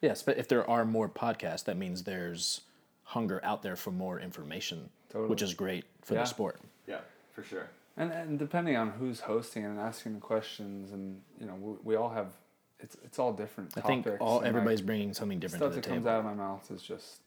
[0.00, 2.62] Yes, but if there are more podcasts, that means there's
[3.04, 5.28] hunger out there for more information, Totally.
[5.30, 6.20] which is great for Yeah.
[6.20, 6.60] the sport.
[6.86, 7.00] Yeah,
[7.32, 7.68] for sure.
[7.96, 11.96] And, and depending on who's hosting and asking the questions, and you know, we, we
[11.96, 12.32] all have,
[12.80, 15.80] it's it's all different I think all and, like, everybody's bringing something different stuff to
[15.80, 17.20] the that comes out of my mouth is just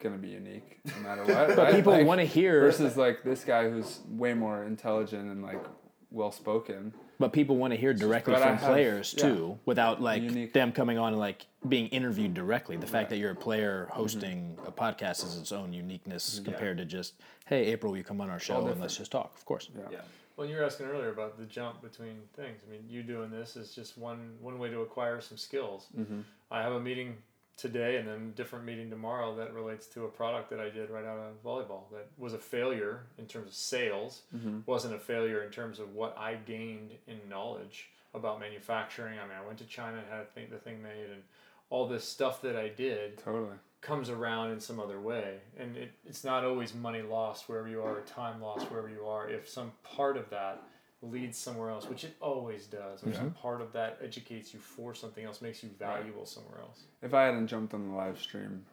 [0.00, 1.48] gonna be unique no matter what.
[1.48, 1.74] But right?
[1.74, 5.62] people Like, want to hear versus like this guy who's way more intelligent and like
[6.10, 6.92] well spoken.
[7.20, 9.24] But people want to hear directly but from have- players yeah.
[9.24, 12.76] too, without like Unique- them coming on and like being interviewed directly.
[12.78, 16.86] The fact that you're a player hosting a podcast is its own uniqueness compared to
[16.86, 17.12] just,
[17.46, 19.32] hey, April, you come on our show and let's just talk.
[19.36, 19.68] Of course.
[19.92, 19.98] Yeah.
[20.38, 22.62] Well, you were asking earlier about the jump between things.
[22.66, 25.88] I mean, you doing this is just one one way to acquire some skills.
[25.96, 26.20] Mm-hmm.
[26.50, 27.18] I have a meeting
[27.60, 31.04] today and then different meeting tomorrow that relates to a product that I did right
[31.04, 34.60] out of volleyball that was a failure in terms of sales, Mm-hmm.
[34.66, 39.18] wasn't a failure in terms of what I gained in knowledge about manufacturing.
[39.18, 41.22] I mean, I went to China and had thing, the thing made, and
[41.68, 43.54] all this stuff that I did Totally.
[43.80, 45.34] comes around in some other way.
[45.58, 49.04] And it, it's not always money lost wherever you are or time lost wherever you
[49.06, 49.28] are.
[49.28, 50.60] If some part of that
[51.02, 53.40] leads somewhere else, which it always does, or some mm-hmm.
[53.40, 56.84] part of that educates you for something else, makes you valuable somewhere else.
[57.02, 58.64] If I hadn't jumped on the live stream,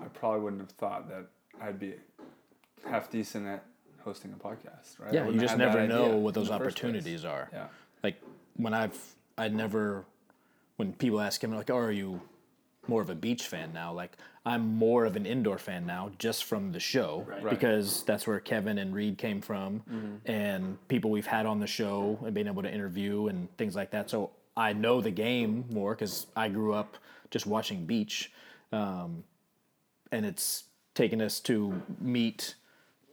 [0.00, 1.26] I probably wouldn't have thought that
[1.60, 1.94] I'd be
[2.88, 3.64] half decent at
[4.00, 5.12] hosting a podcast, right?
[5.12, 6.90] Yeah, you just never know what those the first place.
[6.90, 7.48] opportunities are.
[7.52, 7.66] Yeah.
[8.02, 8.20] Like
[8.56, 8.98] when I've,
[9.38, 10.04] I never,
[10.76, 12.20] when people ask him like, "Oh, are you
[12.88, 16.44] more of a beach fan now?" Like I'm more of an indoor fan now, just
[16.44, 17.42] from the show, Right.
[17.44, 17.50] Right.
[17.50, 20.16] because that's where Kevin and Reid came from, Mm-hmm.
[20.30, 23.90] and people we've had on the show and being able to interview and things like
[23.92, 24.10] that.
[24.10, 26.96] So I know the game more because I grew up
[27.30, 28.32] just watching beach,
[28.72, 29.22] um,
[30.10, 30.64] and it's
[30.94, 32.54] taken us to meet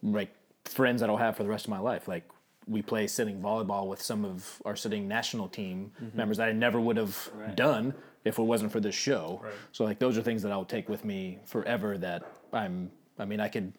[0.02, 0.36] like
[0.66, 2.08] friends that I'll have for the rest of my life.
[2.08, 2.24] Like
[2.68, 6.80] we play sitting volleyball with some of our sitting national team members that I never
[6.80, 7.94] would have done
[8.26, 9.40] if it wasn't for this show.
[9.44, 9.54] Right.
[9.72, 11.98] So like those are things that I'll take with me forever.
[11.98, 12.24] That
[12.54, 12.92] I'm.
[13.18, 13.74] I mean, I could.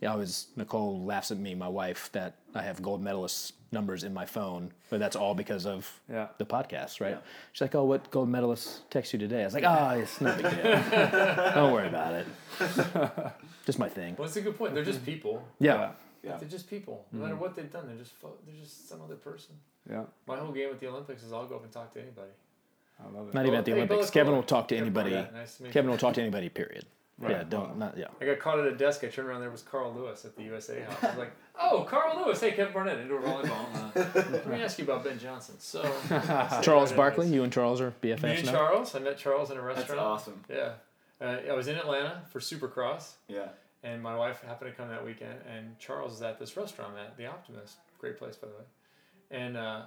[0.00, 4.04] Yeah, I always Nicole laughs at me, my wife, that I have gold medalist numbers
[4.04, 6.28] in my phone, but that's all because of Yeah.
[6.38, 7.18] the podcast, right?
[7.52, 10.34] She's like, "Oh, what gold medalist text you today?" I was like, "Oh, it's no
[10.34, 10.82] big deal.
[11.54, 12.26] Don't worry about it.
[13.66, 14.74] Just my thing." Well, it's a good point.
[14.74, 15.46] They're just people.
[15.58, 15.92] Yeah.
[16.22, 16.36] Yeah.
[16.36, 17.06] They're just people.
[17.10, 17.26] No mm-hmm.
[17.26, 19.56] matter what they've done, they're just fo- they're just some other person.
[19.90, 20.04] Yeah.
[20.26, 22.30] My whole game with the Olympics is I'll go up and talk to anybody.
[23.06, 23.34] I love it.
[23.34, 24.06] Not even at the Olympics.
[24.10, 24.12] Bellator.
[24.12, 25.10] Kevin will talk to anybody.
[25.12, 25.90] yeah, nice to meet Kevin you.
[25.92, 26.48] will talk to anybody.
[26.48, 26.84] Period.
[27.20, 27.50] Yeah, Right.
[27.50, 28.06] don't not yeah.
[28.20, 29.04] I got caught at a desk.
[29.04, 29.42] I turned around.
[29.42, 30.96] There was Carl Lewis at the USA House.
[31.04, 32.40] I was like, "Oh, Carl Lewis.
[32.40, 33.94] Hey, Kevin Barnett, indoor volleyball.
[33.96, 35.82] Uh, let me ask you about Ben Johnson." So,
[36.62, 37.32] Charles Barkley, anyways.
[37.34, 38.22] you and Charles are BFFs.
[38.22, 38.52] Me and now.
[38.52, 38.94] Charles.
[38.94, 39.88] I met Charles in a restaurant.
[39.88, 40.44] That's awesome.
[40.50, 40.72] Yeah,
[41.20, 43.48] uh, I was in Atlanta for Supercross, Yeah.
[43.84, 45.38] and my wife happened to come that weekend.
[45.54, 48.64] And Charles is at this restaurant at the Optimist, great place by the way.
[49.30, 49.82] And uh,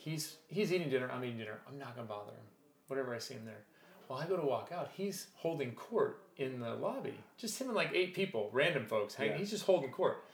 [0.00, 1.10] he's he's eating dinner.
[1.12, 1.58] I'm eating dinner.
[1.68, 2.46] I'm not gonna bother him.
[2.88, 3.62] Whatever I see him there.
[4.08, 4.90] Well, I go to walk out.
[4.94, 7.14] He's holding court in the lobby.
[7.38, 9.14] Just him and like eight people, random folks.
[9.14, 9.34] hanging.
[9.34, 9.38] Yeah.
[9.38, 10.24] He's just holding court.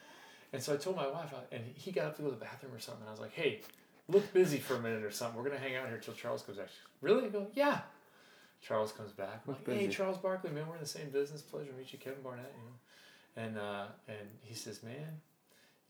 [0.53, 2.73] And so I told my wife, and he got up to go to the bathroom
[2.73, 3.07] or something.
[3.07, 3.61] I was like, "Hey,
[4.09, 5.37] look busy for a minute or something.
[5.37, 6.69] We're gonna hang out here till Charles comes back."
[7.03, 7.27] Really?
[7.27, 7.81] I go, "Yeah."
[8.63, 9.43] Charles comes back.
[9.47, 9.89] I'm like, "Hey.
[9.89, 11.43] Charles Barkley, man, we're in the same business.
[11.43, 15.21] Pleasure to meet you, Kevin Barnett." You know, and uh, and he says, "Man,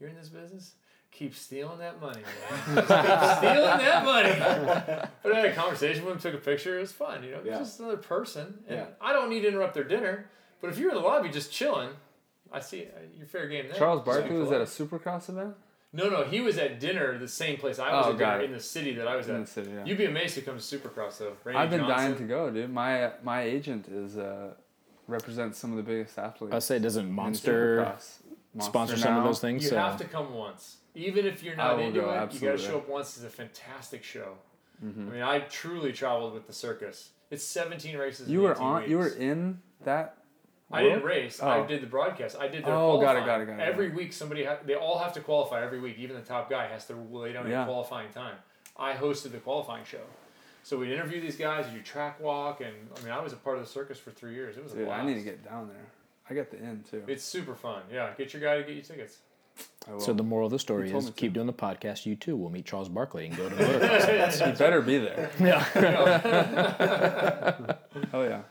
[0.01, 0.73] you're in this business.
[1.19, 2.75] Keep stealing that money, man.
[2.77, 6.77] Just keep stealing that money." But I had a conversation with him, took a picture.
[6.77, 7.41] It was fun, you know.
[7.45, 7.59] Yeah.
[7.59, 8.87] Just another person, and Yeah.
[9.01, 10.27] I don't need to interrupt their dinner.
[10.61, 11.91] But if you're in the lobby just chilling,
[12.53, 13.77] I see uh, you're fair game there.
[13.79, 15.55] Charles Just Barkley was at a supercross event
[15.93, 18.53] No, no, he was at dinner the same place I was Oh, at dinner in
[18.53, 19.47] the city that I was in at.
[19.47, 19.71] the city.
[19.71, 19.85] Yeah.
[19.87, 21.33] You'd be amazed who comes to Supercross though.
[21.45, 22.71] Randy I've been dying to go, dude.
[22.73, 24.53] My my agent is uh,
[25.07, 26.55] represents some of the biggest athletes.
[26.55, 28.23] I say, doesn't Monster Monster
[28.61, 29.63] sponsor some of those things?
[29.65, 32.33] You so- have to come once, even if you're not into go, it.
[32.35, 33.17] You got to show up once.
[33.17, 34.39] It's a fantastic show.
[34.85, 35.09] Mhm.
[35.09, 37.11] I mean, I truly traveled with the circus.
[37.31, 38.29] It's 17 races.
[38.29, 38.91] You were 18 on.
[38.91, 40.19] You were in that.
[40.73, 41.05] I didn't world?
[41.17, 41.41] race.
[41.43, 41.67] I Oh.
[41.67, 42.37] did the broadcast.
[42.41, 44.75] I did their Oh, got it, got it, got it, Every week, somebody ha- they
[44.75, 45.97] all have to qualify every week.
[45.99, 47.63] Even the top guy has to lay down Yeah.
[47.63, 48.37] a qualifying time.
[48.77, 50.03] I hosted the qualifying show,
[50.65, 51.67] so we interview these guys.
[51.73, 54.11] You do track walk, and I mean, I was a part of the circus for
[54.11, 54.57] three years.
[54.57, 55.03] It was a Dude, blast.
[55.03, 55.87] I need to get down there.
[56.29, 57.05] I got the in too.
[57.07, 57.83] It's super fun.
[57.93, 59.19] Yeah, get your guy to get you tickets.
[59.89, 60.01] I will.
[60.01, 61.13] So the moral of the story is me to.
[61.13, 62.07] keep doing the podcast.
[62.07, 64.41] You too will meet Charles Barkley and go to motocross events.
[64.41, 65.31] you better be there.
[65.41, 65.65] Yeah.
[68.13, 68.43] Oh yeah.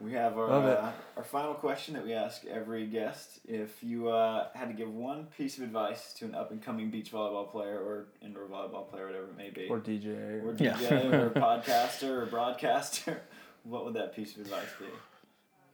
[0.00, 3.38] We have our uh, our final question that we ask every guest.
[3.46, 6.90] If you uh, had to give one piece of advice to an up and coming
[6.90, 10.42] beach volleyball player or indoor volleyball player, whatever it may be, Or DJ.
[10.42, 10.74] or Yeah.
[10.74, 13.20] DJ or podcaster or broadcaster,
[13.62, 14.86] what would that piece of advice be?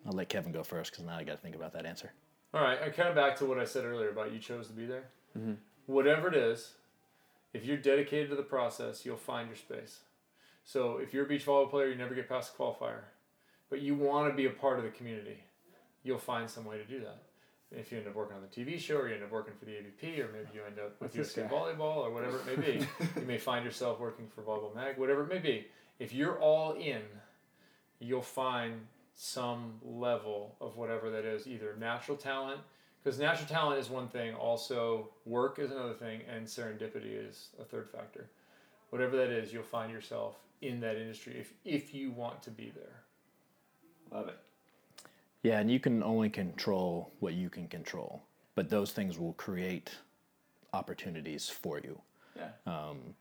[0.07, 2.13] I'll let Kevin go first because now I got to think about that answer.
[2.55, 4.73] All right, I kind of back to what I said earlier about you chose to
[4.73, 5.05] be there.
[5.37, 5.59] Mhm.
[5.87, 6.75] Whatever it is,
[7.53, 10.01] if you're dedicated to the process, you'll find your space.
[10.65, 13.05] So if you're a beach volleyball player, you never get past the qualifier,
[13.71, 15.43] but you want to be a part of the community,
[16.03, 17.19] you'll find some way to do that.
[17.71, 19.67] If you end up working on the TV show, or you end up working for
[19.67, 22.57] the AVP, or maybe you end up with What's this volleyball, or whatever it may
[22.79, 22.87] be,
[23.21, 25.69] you may find yourself working for Volleyball Mag, whatever it may be.
[25.99, 27.03] If you're all in,
[27.99, 28.87] you'll find
[29.21, 32.61] some level of whatever that is, either natural talent,
[33.03, 37.65] Because natural talent is one thing, also work is another thing, and serendipity is a
[37.65, 38.29] third factor.
[38.91, 42.73] Whatever that is, you'll find yourself in that industry if if you want to be
[42.75, 43.03] there.
[44.11, 44.39] Love it.
[45.43, 48.23] Yeah, and you can only control what you can control,
[48.55, 49.91] but those things will create
[50.73, 52.01] opportunities for you.
[52.37, 52.51] Yeah.
[52.67, 53.15] Um,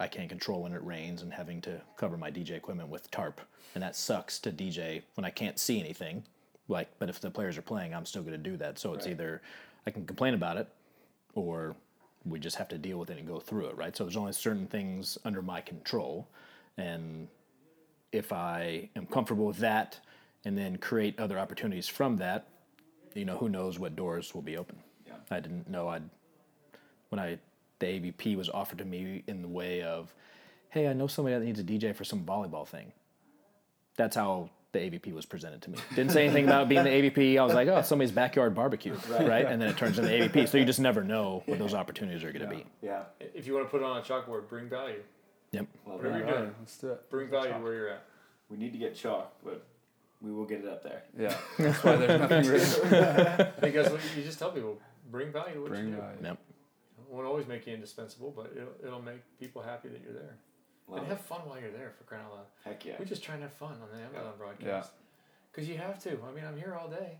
[0.00, 3.40] I can't control when it rains and having to cover my DJ equipment with tarp,
[3.74, 6.24] and that sucks to DJ when I can't see anything.
[6.68, 8.78] Like, but if the players are playing, I'm still going to do that.
[8.78, 9.12] So it's Right.
[9.12, 9.42] either
[9.86, 10.68] I can complain about it,
[11.34, 11.76] or
[12.24, 13.94] we just have to deal with it and go through it, right?
[13.94, 16.26] So there's only certain things under my control,
[16.78, 17.28] and
[18.12, 20.00] if I am comfortable with that,
[20.44, 22.48] and then create other opportunities from that,
[23.14, 24.78] you know, who knows what doors will be open.
[25.06, 25.14] Yeah.
[25.30, 26.08] I didn't know I'd
[27.10, 27.38] when I
[27.80, 30.14] the AVP was offered to me in the way of,
[30.68, 32.92] hey, I know somebody that needs a DJ for some volleyball thing.
[33.96, 35.78] That's how the AVP was presented to me.
[35.96, 37.38] Didn't say anything about being the AVP.
[37.38, 39.44] I was like, oh, somebody's backyard barbecue, right?
[39.46, 40.48] And then it turns into AVP.
[40.48, 42.64] So you just never know what those opportunities are going to be.
[42.80, 43.02] Yeah.
[43.34, 45.02] If you want to put it on a chalkboard, bring value.
[45.52, 45.66] Yep.
[45.86, 46.54] Love Whatever you're Alright, doing.
[46.60, 47.10] let's do it.
[47.10, 48.04] Bring value where you're at.
[48.48, 49.66] We need to get chalk, but
[50.22, 51.02] we will get it up there.
[51.18, 53.48] Yeah, that's why there's nothing written.
[53.60, 54.78] Because what you just tell people,
[55.10, 56.00] bring value to what Bring you do.
[56.00, 56.16] value.
[56.22, 56.38] Yep.
[57.10, 60.36] It won't always make you indispensable, but it'll, it'll make people happy that you're there.
[60.86, 61.10] Love and it.
[61.10, 62.46] have fun while you're there, for crying out loud.
[62.64, 62.94] Heck yeah.
[63.00, 64.38] We just try and have fun on the Amazon Yeah.
[64.38, 64.92] broadcast.
[65.50, 66.10] Because you have to.
[66.28, 67.18] I mean, I'm here all day.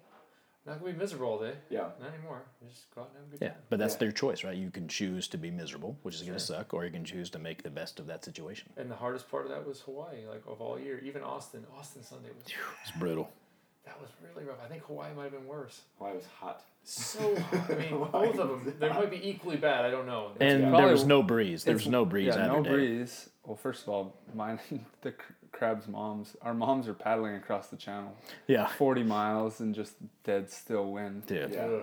[0.67, 1.55] I'm not going to be miserable all day.
[1.71, 1.89] Yeah.
[2.01, 2.43] Not anymore.
[2.69, 3.49] Just go out and have a good Yeah.
[3.55, 3.63] time.
[3.69, 3.99] But that's Yeah.
[4.01, 4.57] their choice, right?
[4.57, 7.29] You can choose to be miserable, which is going to suck, or you can choose
[7.31, 8.73] to make the best of that situation.
[8.77, 11.01] And the hardest part of that was Hawaii, like of all year.
[11.03, 11.67] Even Austin.
[11.77, 12.45] Austin Sunday was
[12.83, 13.33] It's brutal.
[13.91, 14.59] That was really rough.
[14.65, 15.81] I think Hawaii might have been worse.
[15.99, 16.63] Hawaii was hot.
[16.85, 17.71] So hot.
[17.71, 18.75] I mean, both of them.
[18.79, 19.85] They might be equally bad.
[19.85, 20.31] I don't know.
[20.41, 21.65] And probably- there was no breeze.
[21.65, 22.71] There was no breeze Yeah, no day.
[22.71, 23.29] breeze.
[23.45, 24.61] Well, first of all, mine,
[25.03, 25.15] the
[25.53, 28.67] crab's moms, our moms are paddling across the channel, Yeah.
[28.69, 29.95] forty miles and just
[30.25, 31.27] dead still wind.
[31.27, 31.51] Dude.
[31.53, 31.65] Yeah.
[31.65, 31.83] Ugh.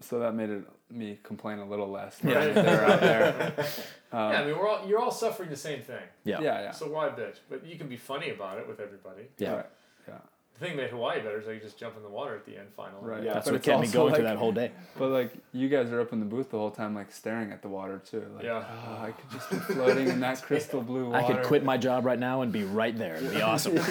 [0.00, 2.18] So that made it me complain a little less.
[2.22, 2.44] Yeah.
[2.44, 3.66] Yeah, they're out there.
[4.14, 6.02] Um, yeah, I mean, we're all you're all suffering the same thing.
[6.24, 6.38] Yeah.
[6.42, 6.70] Yeah, yeah.
[6.72, 7.36] So why bitch?
[7.48, 9.22] But you can be funny about it with everybody.
[9.38, 9.52] Yeah.
[9.54, 9.66] Right.
[10.06, 10.18] Yeah.
[10.54, 12.56] The thing that made Hawaii better is they just jump in the water at the
[12.56, 12.98] end finally.
[13.02, 13.22] Right.
[13.24, 13.34] Yeah.
[13.34, 14.70] That's But what it's kept me also going through like- that whole day.
[14.98, 17.62] But like you guys are up in the booth the whole time, like staring at
[17.62, 18.24] the water too.
[18.36, 18.62] Like, Yeah.
[18.88, 21.24] "Oh, I could just be floating in that crystal blue water.
[21.24, 23.16] I could quit my job right now and be right there.
[23.16, 23.76] It'd be awesome.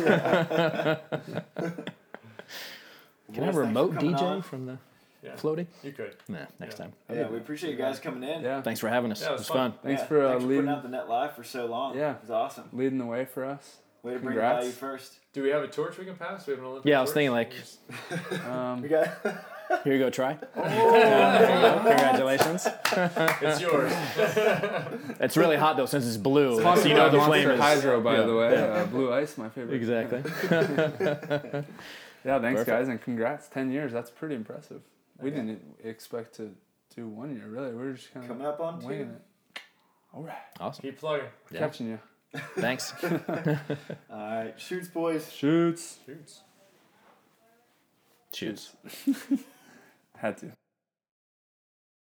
[3.33, 4.41] Can I have a Boys, thanks remote DJ on.
[4.41, 4.77] from the
[5.23, 5.35] Yeah.
[5.35, 5.67] floaty?
[5.83, 6.15] You could.
[6.27, 6.85] Nah, next Yeah.
[6.85, 6.93] time.
[7.09, 8.41] Yeah, we appreciate you guys coming in.
[8.43, 8.61] Yeah.
[8.61, 9.21] Thanks for having us.
[9.21, 9.71] Yeah, it it was was fun.
[9.71, 9.79] fun.
[9.83, 11.97] Thanks Yeah, for, uh, thanks for leading- putting out the net live for so long.
[11.97, 12.15] Yeah.
[12.15, 12.69] It was awesome.
[12.73, 13.77] Leading the way for us.
[14.03, 14.57] Way to bring Congrats.
[14.59, 15.19] value first.
[15.33, 16.45] Do we have a torch we can pass?
[16.47, 17.15] We have an Olympic Yeah, I was torch?
[17.15, 17.53] thinking, like-
[18.49, 19.09] Um, We got
[19.85, 20.33] Here you go, Tri.
[20.53, 22.67] Congratulations.
[22.91, 23.93] it's yours.
[25.19, 26.61] It's really hot though since it's blue.
[26.61, 27.59] So you know by the flame Monster is.
[27.59, 28.23] Hydro, by yeah.
[28.23, 28.57] the way.
[28.57, 29.75] Uh, blue ice, my favorite.
[29.75, 30.23] Exactly.
[32.23, 32.67] Yeah, thanks Perfect.
[32.67, 33.47] guys, and congrats.
[33.47, 34.81] Ten years, that's pretty impressive.
[35.21, 35.37] We Okay.
[35.37, 36.51] didn't expect to
[36.95, 37.71] do one year, really.
[37.71, 39.11] We were just kind of coming up on winging two.
[39.55, 39.61] it.
[40.13, 40.81] All right, Awesome.
[40.83, 41.27] Keep plugging.
[41.51, 41.59] Yeah.
[41.59, 41.99] catching you.
[42.55, 42.93] Thanks.
[43.03, 43.17] All
[44.09, 45.31] right, shoots, boys.
[45.31, 45.99] Shoots.
[46.05, 46.41] Shoots.
[48.33, 48.75] Shoots.
[50.17, 50.51] Had to.